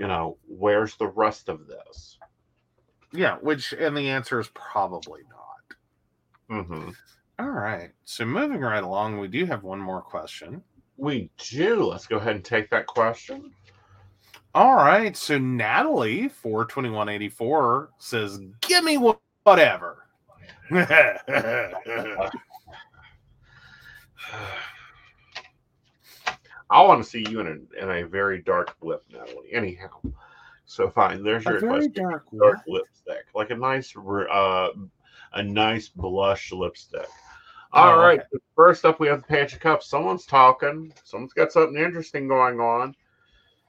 [0.01, 2.19] You know, where's the rest of this?
[3.13, 6.91] yeah which and the answer is probably not Mm-hmm.
[7.39, 10.63] all right so moving right along we do have one more question
[10.97, 11.85] We do.
[11.85, 13.53] Let's go ahead and take that question.
[14.55, 20.05] all right so natalie 42184 says give me whatever
[26.71, 29.53] I want to see you in a in a very dark lip, Natalie.
[29.53, 29.91] Anyhow,
[30.65, 31.23] so fine.
[31.23, 31.95] There's your a very request.
[31.95, 34.69] dark dark lipstick, like a nice, uh,
[35.35, 37.07] a nice blush lipstick.
[37.75, 38.21] All Oh, right.
[38.21, 38.45] okay.
[38.55, 39.89] First up, we have the Page of Cups.
[39.89, 40.93] Someone's talking.
[41.03, 42.95] Someone's got something interesting going on.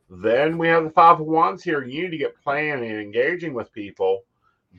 [0.09, 1.83] Then we have the Five of Wands here.
[1.83, 4.21] You need to get playing and engaging with people,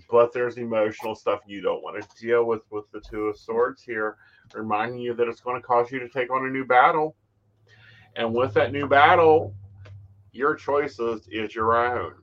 [0.09, 3.83] but there's emotional stuff you don't want to deal with with the Two of Swords
[3.83, 4.17] here,
[4.55, 7.17] reminding you that it's going to cause you to take on a new battle.
[8.15, 9.53] And with that new battle,
[10.33, 12.15] your choices is your own.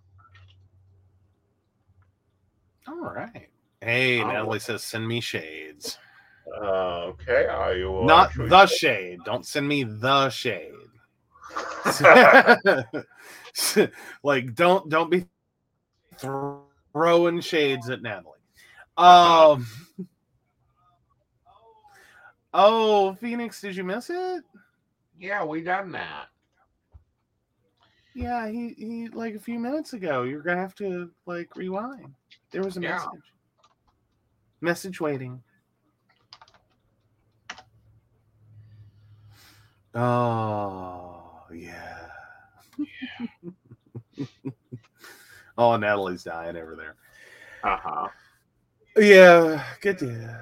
[2.88, 3.48] all right
[3.82, 5.98] hey natalie says send me shades
[6.62, 10.72] Uh, okay, I will not actually- the shade don't send me the shade
[14.24, 15.26] like don't don't be
[16.18, 18.40] throwing shades at Natalie.
[18.98, 19.66] Um
[22.54, 24.44] Oh, Phoenix, did you miss it?
[25.18, 26.28] yeah, we done that.
[28.14, 30.24] Yeah, he he like a few minutes ago.
[30.24, 32.14] You're gonna have to like rewind.
[32.52, 32.98] There was a Yeah.
[32.98, 33.34] message.
[34.62, 35.42] Message waiting.
[39.96, 42.08] Oh yeah.
[45.58, 46.96] oh, Natalie's dying over there.
[47.64, 48.08] Uh huh.
[48.98, 50.36] Yeah, good deal.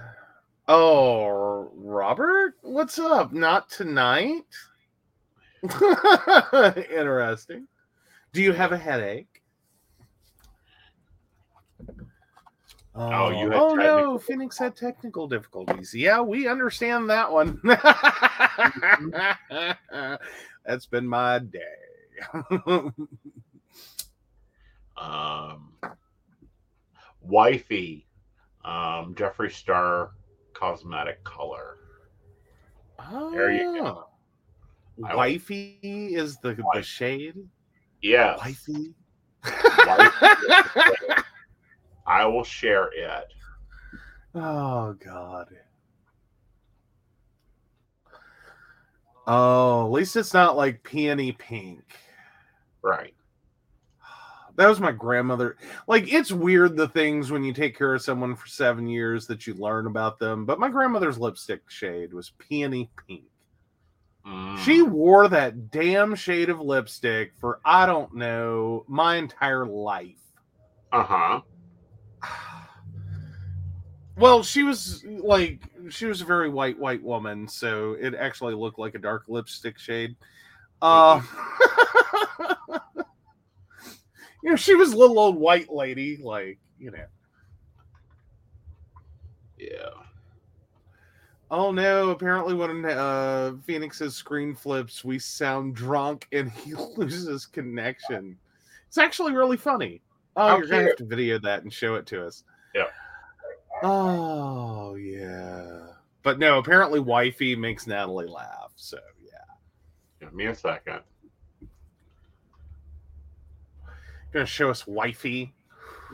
[0.67, 3.33] Oh, Robert, what's up?
[3.33, 4.43] Not tonight.
[6.93, 7.67] Interesting.
[8.33, 9.30] Do you have a headache?
[12.93, 15.93] Oh, you had oh no, Phoenix had technical difficulties.
[15.93, 17.59] Yeah, we understand that one.
[20.65, 21.61] That's been my day.
[25.01, 25.71] Um,
[27.21, 28.05] wifey,
[28.63, 30.11] um, Jeffree Star
[30.53, 31.77] cosmetic color.
[33.31, 34.05] There you go.
[35.03, 35.05] Oh.
[35.07, 37.35] I- Wifey is the, the shade.
[38.03, 38.93] Yes, Wifey.
[42.05, 43.27] I will share it.
[44.35, 45.47] oh God.
[49.27, 51.83] Oh, at least it's not like peony pink.
[52.81, 53.13] Right.
[54.57, 55.57] That was my grandmother.
[55.87, 59.47] Like, it's weird the things when you take care of someone for seven years that
[59.47, 60.45] you learn about them.
[60.45, 63.23] But my grandmother's lipstick shade was peony pink.
[64.27, 64.57] Mm.
[64.59, 70.19] She wore that damn shade of lipstick for, I don't know, my entire life.
[70.91, 71.41] Uh huh.
[74.17, 77.47] Well, she was like, she was a very white, white woman.
[77.47, 80.15] So it actually looked like a dark lipstick shade.
[80.81, 81.21] Uh,
[84.43, 87.05] you know, she was a little old white lady, like, you know.
[89.57, 89.89] Yeah.
[91.49, 98.37] Oh no, apparently when uh Phoenix's screen flips, we sound drunk and he loses connection.
[98.87, 100.01] It's actually really funny.
[100.35, 102.43] Oh, How you're gonna have to video that and show it to us.
[102.73, 102.85] Yeah.
[103.83, 105.87] Oh yeah.
[106.23, 108.71] But no, apparently wifey makes Natalie laugh.
[108.75, 109.29] So yeah.
[110.19, 111.01] Give me a second.
[114.31, 115.53] Gonna show us wifey.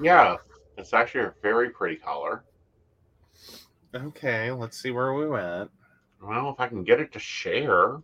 [0.02, 0.38] Yeah,
[0.78, 2.44] it's actually a very pretty color.
[3.94, 5.70] Okay, let's see where we went.
[6.22, 8.02] Well, if I can get it to share.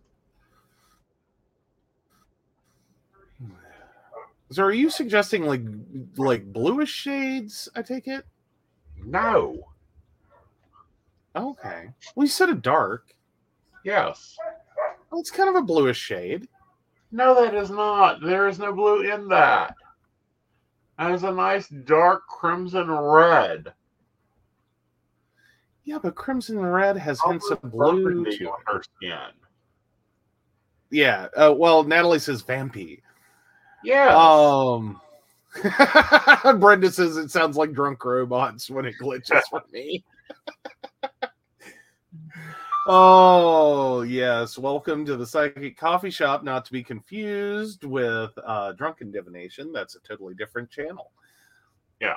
[4.54, 5.62] So are you suggesting like
[6.16, 8.24] like bluish shades, I take it?
[9.04, 9.66] No.
[11.34, 11.88] Okay.
[12.14, 13.16] Well you said a dark.
[13.84, 14.36] Yes.
[15.10, 16.46] Well, it's kind of a bluish shade.
[17.10, 18.20] No, that is not.
[18.20, 19.74] There is no blue in that.
[21.00, 23.72] That is a nice dark crimson red.
[25.82, 29.32] Yeah, but crimson red has hints of blue to her skin.
[30.92, 31.26] Yeah.
[31.36, 33.00] Uh, well, Natalie says vampy.
[33.84, 34.16] Yeah.
[34.16, 35.00] Um,
[36.58, 40.02] Brenda says it sounds like drunk robots when it glitches for me.
[42.86, 46.42] oh yes, welcome to the Psychic Coffee Shop.
[46.42, 49.70] Not to be confused with uh, Drunken Divination.
[49.70, 51.12] That's a totally different channel.
[52.00, 52.16] Yeah.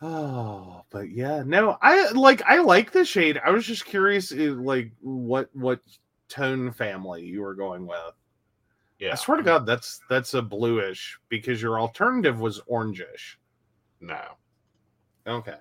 [0.00, 3.40] Oh, but yeah, no, I like I like the shade.
[3.44, 5.80] I was just curious, eh, like what what
[6.28, 8.14] tone family you were going with.
[8.98, 9.12] yeah.
[9.12, 13.36] I swear to God, that's that's a bluish because your alternative was orangish.
[14.00, 14.22] No.
[15.26, 15.58] Okay.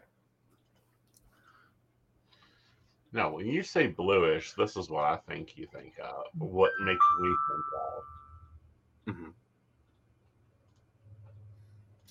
[3.14, 6.23] No, when you say bluish, this is what I think you think of.
[6.38, 9.14] What makes me think of.
[9.14, 9.30] Mm-hmm.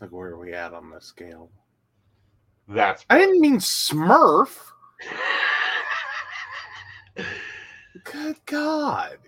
[0.00, 1.50] Like where are we at on the scale?
[2.68, 4.58] That's I didn't mean Smurf.
[8.04, 9.18] Good God.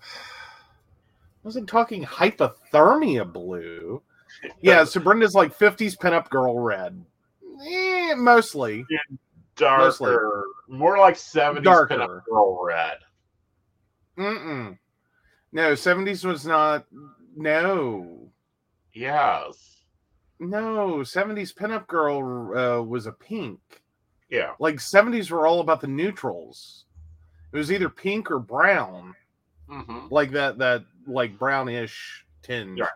[0.00, 0.06] I
[1.42, 4.02] wasn't talking hypothermia blue.
[4.60, 7.04] Yeah, so Brenda's like 50s pinup girl red.
[7.66, 8.84] Eh, mostly.
[9.56, 11.94] darker, more like 70s Darker.
[11.96, 12.98] pinup girl red.
[14.18, 14.78] Mm-mm.
[15.52, 16.86] No, 70s was not.
[17.36, 18.30] No.
[18.92, 19.82] Yes.
[20.40, 23.60] No, 70s pinup girl uh, was a pink.
[24.30, 24.52] Yeah.
[24.58, 26.84] Like 70s were all about the neutrals.
[27.54, 29.14] It was either pink or brown,
[29.70, 32.80] hmm like that that like brownish tinge.
[32.80, 32.88] Yeah.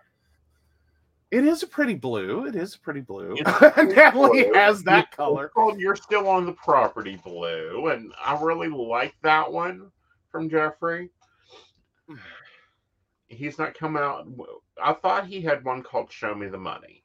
[1.30, 2.46] It is a pretty blue.
[2.46, 3.36] It is a pretty blue.
[3.38, 4.52] It's Natalie blue.
[4.54, 5.50] has that You're color.
[5.78, 9.92] You're still on the property blue, and I really like that one
[10.32, 11.08] from Jeffree.
[13.28, 14.26] He's not come out.
[14.82, 17.04] I thought he had one called "Show Me the Money."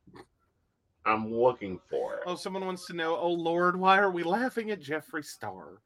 [1.06, 2.22] I'm looking for it.
[2.26, 3.16] Oh, someone wants to know.
[3.18, 5.82] Oh Lord, why are we laughing at Jeffree Star?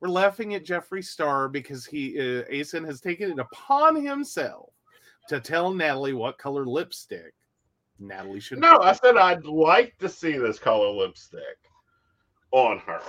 [0.00, 4.70] We're laughing at Jeffree Star because he, uh, Aeson, has taken it upon himself
[5.28, 7.32] to tell Natalie what color lipstick
[7.98, 8.58] Natalie should.
[8.58, 8.88] No, wear.
[8.88, 11.56] I said I'd like to see this color lipstick
[12.52, 13.00] on her.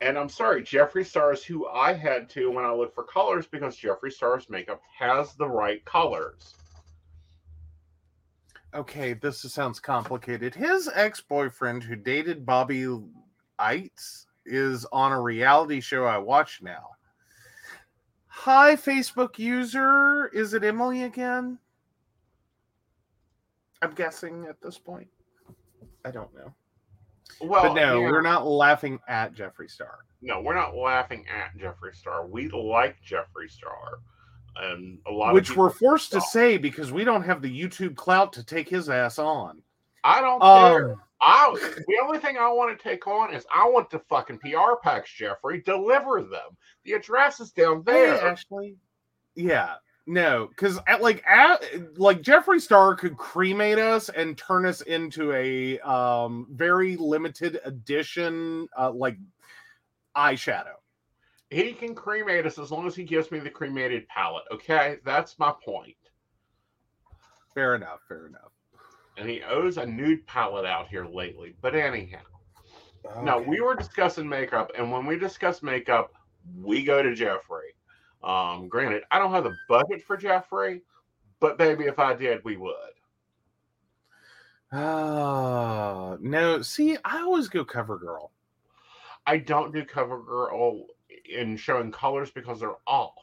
[0.00, 3.46] And I'm sorry, Jeffree Star is who I had to when I look for colors
[3.46, 6.54] because Jeffree Star's makeup has the right colors.
[8.74, 10.54] Okay, this sounds complicated.
[10.54, 12.86] His ex-boyfriend, who dated Bobby
[13.60, 16.90] Eitz, is on a reality show I watch now.
[18.26, 20.28] Hi, Facebook user.
[20.28, 21.58] Is it Emily again?
[23.82, 25.08] I'm guessing at this point.
[26.04, 26.52] I don't know.
[27.40, 28.10] Well, but no, yeah.
[28.10, 29.98] we're not laughing at Jeffree Star.
[30.20, 32.26] No, we're not laughing at Jeffree Star.
[32.26, 33.98] We like Jeffree Star,
[34.56, 38.32] and a lot Which we're forced to say because we don't have the YouTube clout
[38.34, 39.62] to take his ass on.
[40.04, 40.96] I don't um, care.
[41.22, 41.54] I
[41.86, 45.10] the only thing I want to take on is I want the fucking PR packs,
[45.18, 45.64] Jeffree.
[45.64, 46.56] Deliver them.
[46.84, 48.26] The address is down Hey, there.
[48.26, 48.76] Ashley.
[49.36, 49.74] Yeah,
[50.06, 51.62] no, because like at,
[51.98, 58.68] like Jeffree Star could cremate us and turn us into a um very limited edition
[58.76, 59.16] uh like
[60.16, 60.74] eyeshadow.
[61.50, 64.44] He can cremate us as long as he gives me the cremated palette.
[64.50, 65.94] Okay, that's my point.
[67.54, 68.00] Fair enough.
[68.08, 68.51] Fair enough.
[69.16, 71.54] And he owes a nude palette out here lately.
[71.60, 72.20] But anyhow,
[73.22, 76.12] now we were discussing makeup, and when we discuss makeup,
[76.56, 77.74] we go to Jeffree.
[78.22, 80.80] Um, granted, I don't have the budget for Jeffree,
[81.40, 82.74] but baby, if I did, we would.
[84.72, 86.62] Ah, no.
[86.62, 88.32] See, I always go cover girl.
[89.26, 90.84] I don't do CoverGirl
[91.28, 93.14] in showing colors because they're off.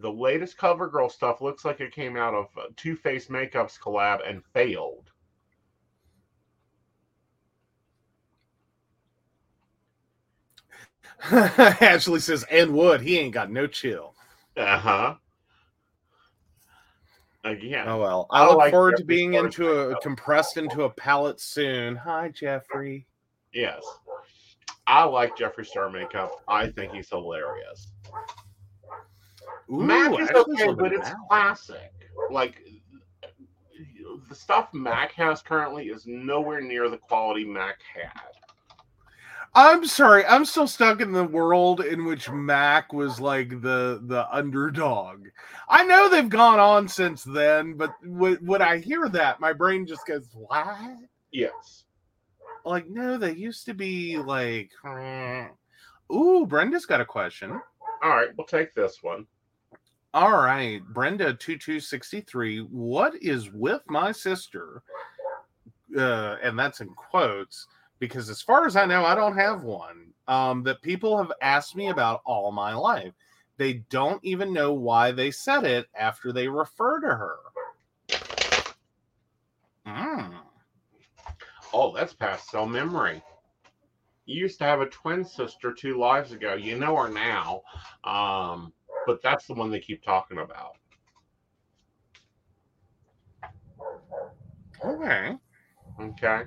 [0.00, 4.26] The latest CoverGirl stuff looks like it came out of uh, Too Faced Makeup's collab
[4.26, 5.10] and failed.
[11.30, 14.14] Ashley says, and wood, he ain't got no chill.
[14.56, 15.14] Uh huh.
[17.44, 18.26] Again, Oh well.
[18.30, 21.96] I I look like forward to being into a compressed into a palette soon.
[21.96, 23.04] Hi, Jeffree.
[23.52, 23.82] yes.
[24.86, 26.32] I like Jeffree Star makeup.
[26.48, 27.92] I think he's hilarious.
[29.70, 31.16] Ooh, Mac is Ashley's okay, but it's out.
[31.28, 31.92] classic.
[32.30, 32.62] Like
[34.28, 38.10] the stuff Mac has currently is nowhere near the quality Mac had.
[39.52, 44.26] I'm sorry, I'm still stuck in the world in which Mac was like the the
[44.30, 45.26] underdog.
[45.68, 49.86] I know they've gone on since then, but when, when I hear that, my brain
[49.86, 50.78] just goes, "What?"
[51.32, 51.84] Yes.
[52.64, 54.70] Like, no, they used to be like.
[56.12, 57.60] Ooh, Brenda's got a question.
[58.02, 59.26] All right, we'll take this one.
[60.12, 62.58] All right, Brenda two two sixty three.
[62.60, 64.82] What is with my sister?
[65.96, 67.68] Uh, and that's in quotes
[68.00, 70.12] because, as far as I know, I don't have one.
[70.26, 73.12] Um, that people have asked me about all my life.
[73.56, 77.36] They don't even know why they said it after they refer to her.
[79.86, 80.34] Mm.
[81.72, 83.22] Oh, that's past cell memory.
[84.26, 86.54] You used to have a twin sister two lives ago.
[86.54, 87.62] You know her now.
[88.04, 88.72] Um,
[89.06, 90.76] but that's the one they keep talking about.
[94.84, 95.36] Okay.
[96.00, 96.42] Okay.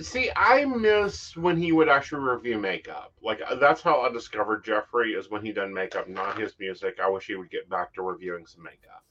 [0.00, 3.12] See, I miss when he would actually review makeup.
[3.22, 6.98] Like uh, that's how I discovered Jeffree is when he done makeup, not his music.
[7.02, 9.02] I wish he would get back to reviewing some makeup.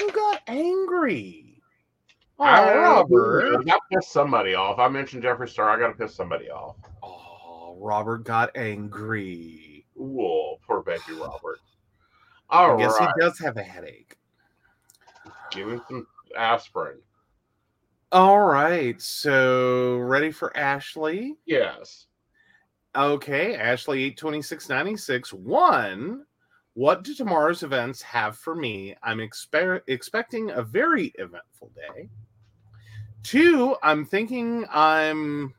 [0.00, 1.62] Who got angry?
[2.38, 2.74] Oh, I.
[2.74, 3.64] Robert.
[3.68, 4.78] I pissed somebody off.
[4.78, 5.70] I mentioned Jeffree Star.
[5.70, 6.76] I got to piss somebody off.
[7.02, 9.73] Oh, Robert got angry.
[10.04, 11.60] Whoa, poor baby Robert.
[12.50, 14.16] I All guess right, he does have a headache.
[15.50, 16.06] give him some
[16.36, 16.98] aspirin.
[18.12, 19.00] All right.
[19.00, 21.36] So ready for Ashley?
[21.46, 22.06] Yes.
[22.94, 25.32] Okay, Ashley 82696.
[25.32, 26.24] One,
[26.74, 28.94] what do tomorrow's events have for me?
[29.02, 32.08] I'm expe- expecting a very eventful day.
[33.24, 35.54] Two, I'm thinking I'm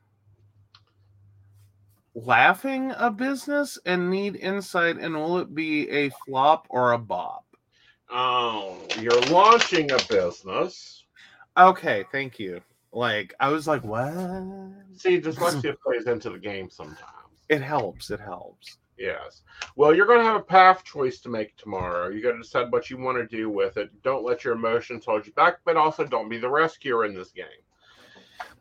[2.15, 7.45] laughing a business and need insight, and will it be a flop or a bop?
[8.09, 11.03] Oh, you're launching a business.
[11.57, 12.61] Okay, thank you.
[12.91, 14.13] Like, I was like, what?
[14.95, 16.99] See, dyslexia plays into the game sometimes.
[17.49, 18.09] It helps.
[18.09, 18.77] It helps.
[18.97, 19.41] Yes.
[19.75, 22.09] Well, you're going to have a path choice to make tomorrow.
[22.09, 23.89] You got to decide what you want to do with it.
[24.03, 27.31] Don't let your emotions hold you back, but also don't be the rescuer in this
[27.31, 27.45] game.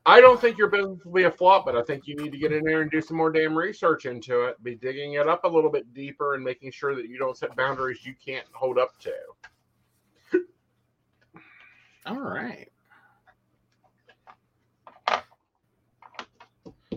[0.06, 2.39] I don't think your business will be a flop, but I think you need to
[2.39, 4.62] get in there and do some more damn research into it.
[4.62, 7.56] Be digging it up a little bit deeper and making sure that you don't set
[7.56, 9.12] boundaries you can't hold up to.
[12.06, 12.68] All right.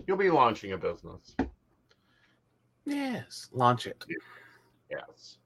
[0.06, 1.34] You'll be launching a business.
[2.84, 3.48] Yes.
[3.52, 4.04] Launch it.
[4.90, 5.38] Yes.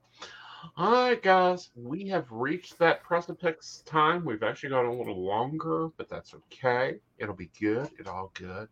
[0.76, 4.24] All right, guys, we have reached that precipice time.
[4.24, 6.96] We've actually gone a little longer, but that's okay.
[7.18, 7.88] It'll be good.
[7.98, 8.68] It's all good.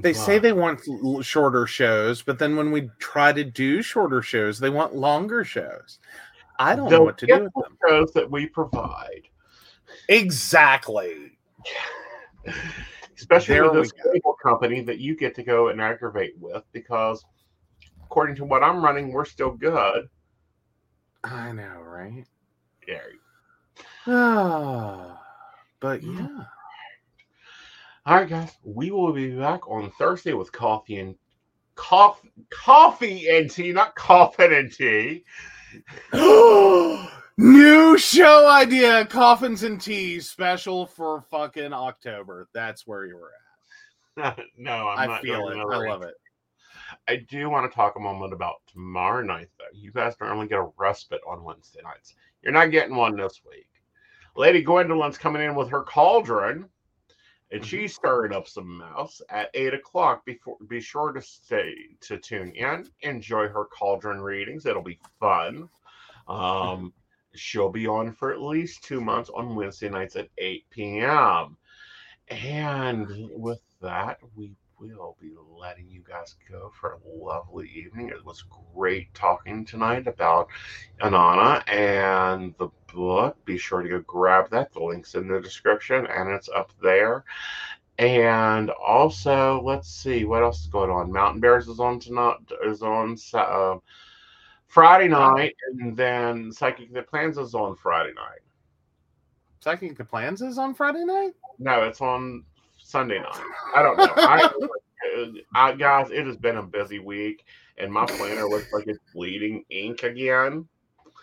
[0.00, 0.80] They say they want
[1.24, 5.98] shorter shows, but then when we try to do shorter shows, they want longer shows.
[6.58, 7.78] I don't know what to do with the them.
[7.88, 9.22] shows that we provide,
[10.08, 11.38] Exactly.
[13.16, 17.24] especially There with this cable company that you get to go and aggravate with, because
[18.12, 20.06] according to what I'm running, we're still good.
[21.24, 22.26] I know, right?
[22.86, 22.98] Yeah.
[24.06, 25.18] Ah,
[25.80, 26.18] but Mm.
[26.18, 26.44] yeah.
[28.04, 31.14] All right, guys, we will be back on Thursday with coffee and
[31.74, 35.24] coffee, coffee and tea, not coffin and tea.
[37.38, 42.46] New show idea, coffins and tea special for fucking October.
[42.52, 43.30] That's where you were
[44.18, 44.38] at.
[44.58, 45.56] no, I'm I not feel it.
[45.56, 46.14] I love it.
[47.08, 49.64] I do want to talk a moment about tomorrow night, though.
[49.74, 52.14] You guys normally get a respite on Wednesday nights.
[52.42, 53.68] You're not getting one this week.
[54.36, 56.68] Lady Gwendolyn's coming in with her cauldron,
[57.50, 60.24] and she's stirring up some mouse at eight o'clock.
[60.24, 62.88] Before, be sure to stay to tune in.
[63.00, 64.64] Enjoy her cauldron readings.
[64.64, 65.68] It'll be fun.
[66.28, 66.94] Um,
[67.34, 71.56] she'll be on for at least two months on Wednesday nights at 8 p.m.
[72.28, 78.08] And with that, we will be letting you guys go for a lovely evening.
[78.08, 78.44] It was
[78.74, 80.48] great talking tonight about
[81.00, 83.42] Inanna and the book.
[83.44, 84.72] Be sure to go grab that.
[84.72, 87.24] The link's in the description and it's up there.
[87.98, 91.12] And also, let's see what else is going on.
[91.12, 92.36] Mountain Bears is on tonight.
[92.64, 93.76] Is on uh,
[94.66, 98.40] Friday night, and then Psychic the Plans is on Friday night.
[99.60, 101.32] Psychic the Plans is on Friday night?
[101.58, 102.44] No, it's on
[102.92, 103.40] Sunday night.
[103.74, 104.12] I don't know.
[104.16, 104.52] I,
[105.54, 107.44] I, guys, it has been a busy week,
[107.78, 110.68] and my planner looks like it's bleeding ink again.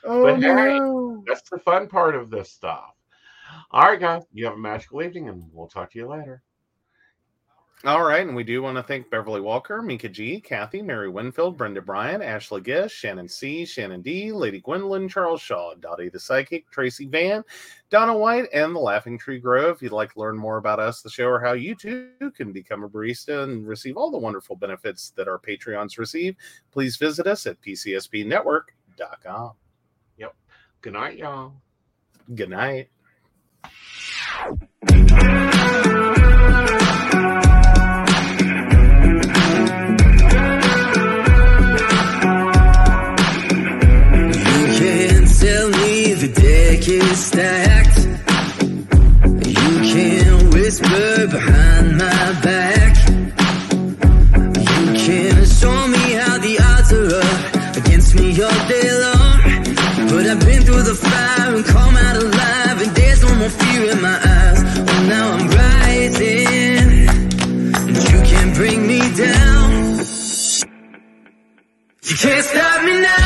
[0.04, 0.80] Oh, but hey,
[1.28, 2.96] that's the fun part of this stuff.
[3.70, 6.41] All right, guys, you have a magical evening, and we'll talk to you later.
[7.85, 11.56] All right, and we do want to thank Beverly Walker, Mika G, Kathy, Mary Winfield,
[11.56, 16.69] Brenda Bryan, Ashley Gish, Shannon C, Shannon D, Lady Gwendolyn, Charles Shaw, Dottie the Psychic,
[16.72, 17.41] Tracy Vann,
[17.89, 19.77] Donna White, and the Laughing Tree Grove.
[19.77, 22.51] If you'd like to learn more about us, the show, or how you too can
[22.51, 26.35] become a barista and receive all the wonderful benefits that our Patreons receive,
[26.72, 29.53] please visit us at pcsbnetwork.com.
[30.18, 30.35] Yep.
[30.81, 31.53] Good night, y'all.
[32.35, 32.89] Good night.
[47.20, 48.00] Stacked.
[49.46, 52.94] You can whisper behind my back.
[54.66, 59.38] You can show me how the odds are up against me all day long.
[60.10, 63.91] But I've been through the fire and come out alive, and there's no more fear
[63.91, 64.60] in my eyes.
[64.90, 67.10] Oh, now I'm rising.
[67.90, 69.70] And you can't bring me down.
[72.10, 73.19] You can't stop me now.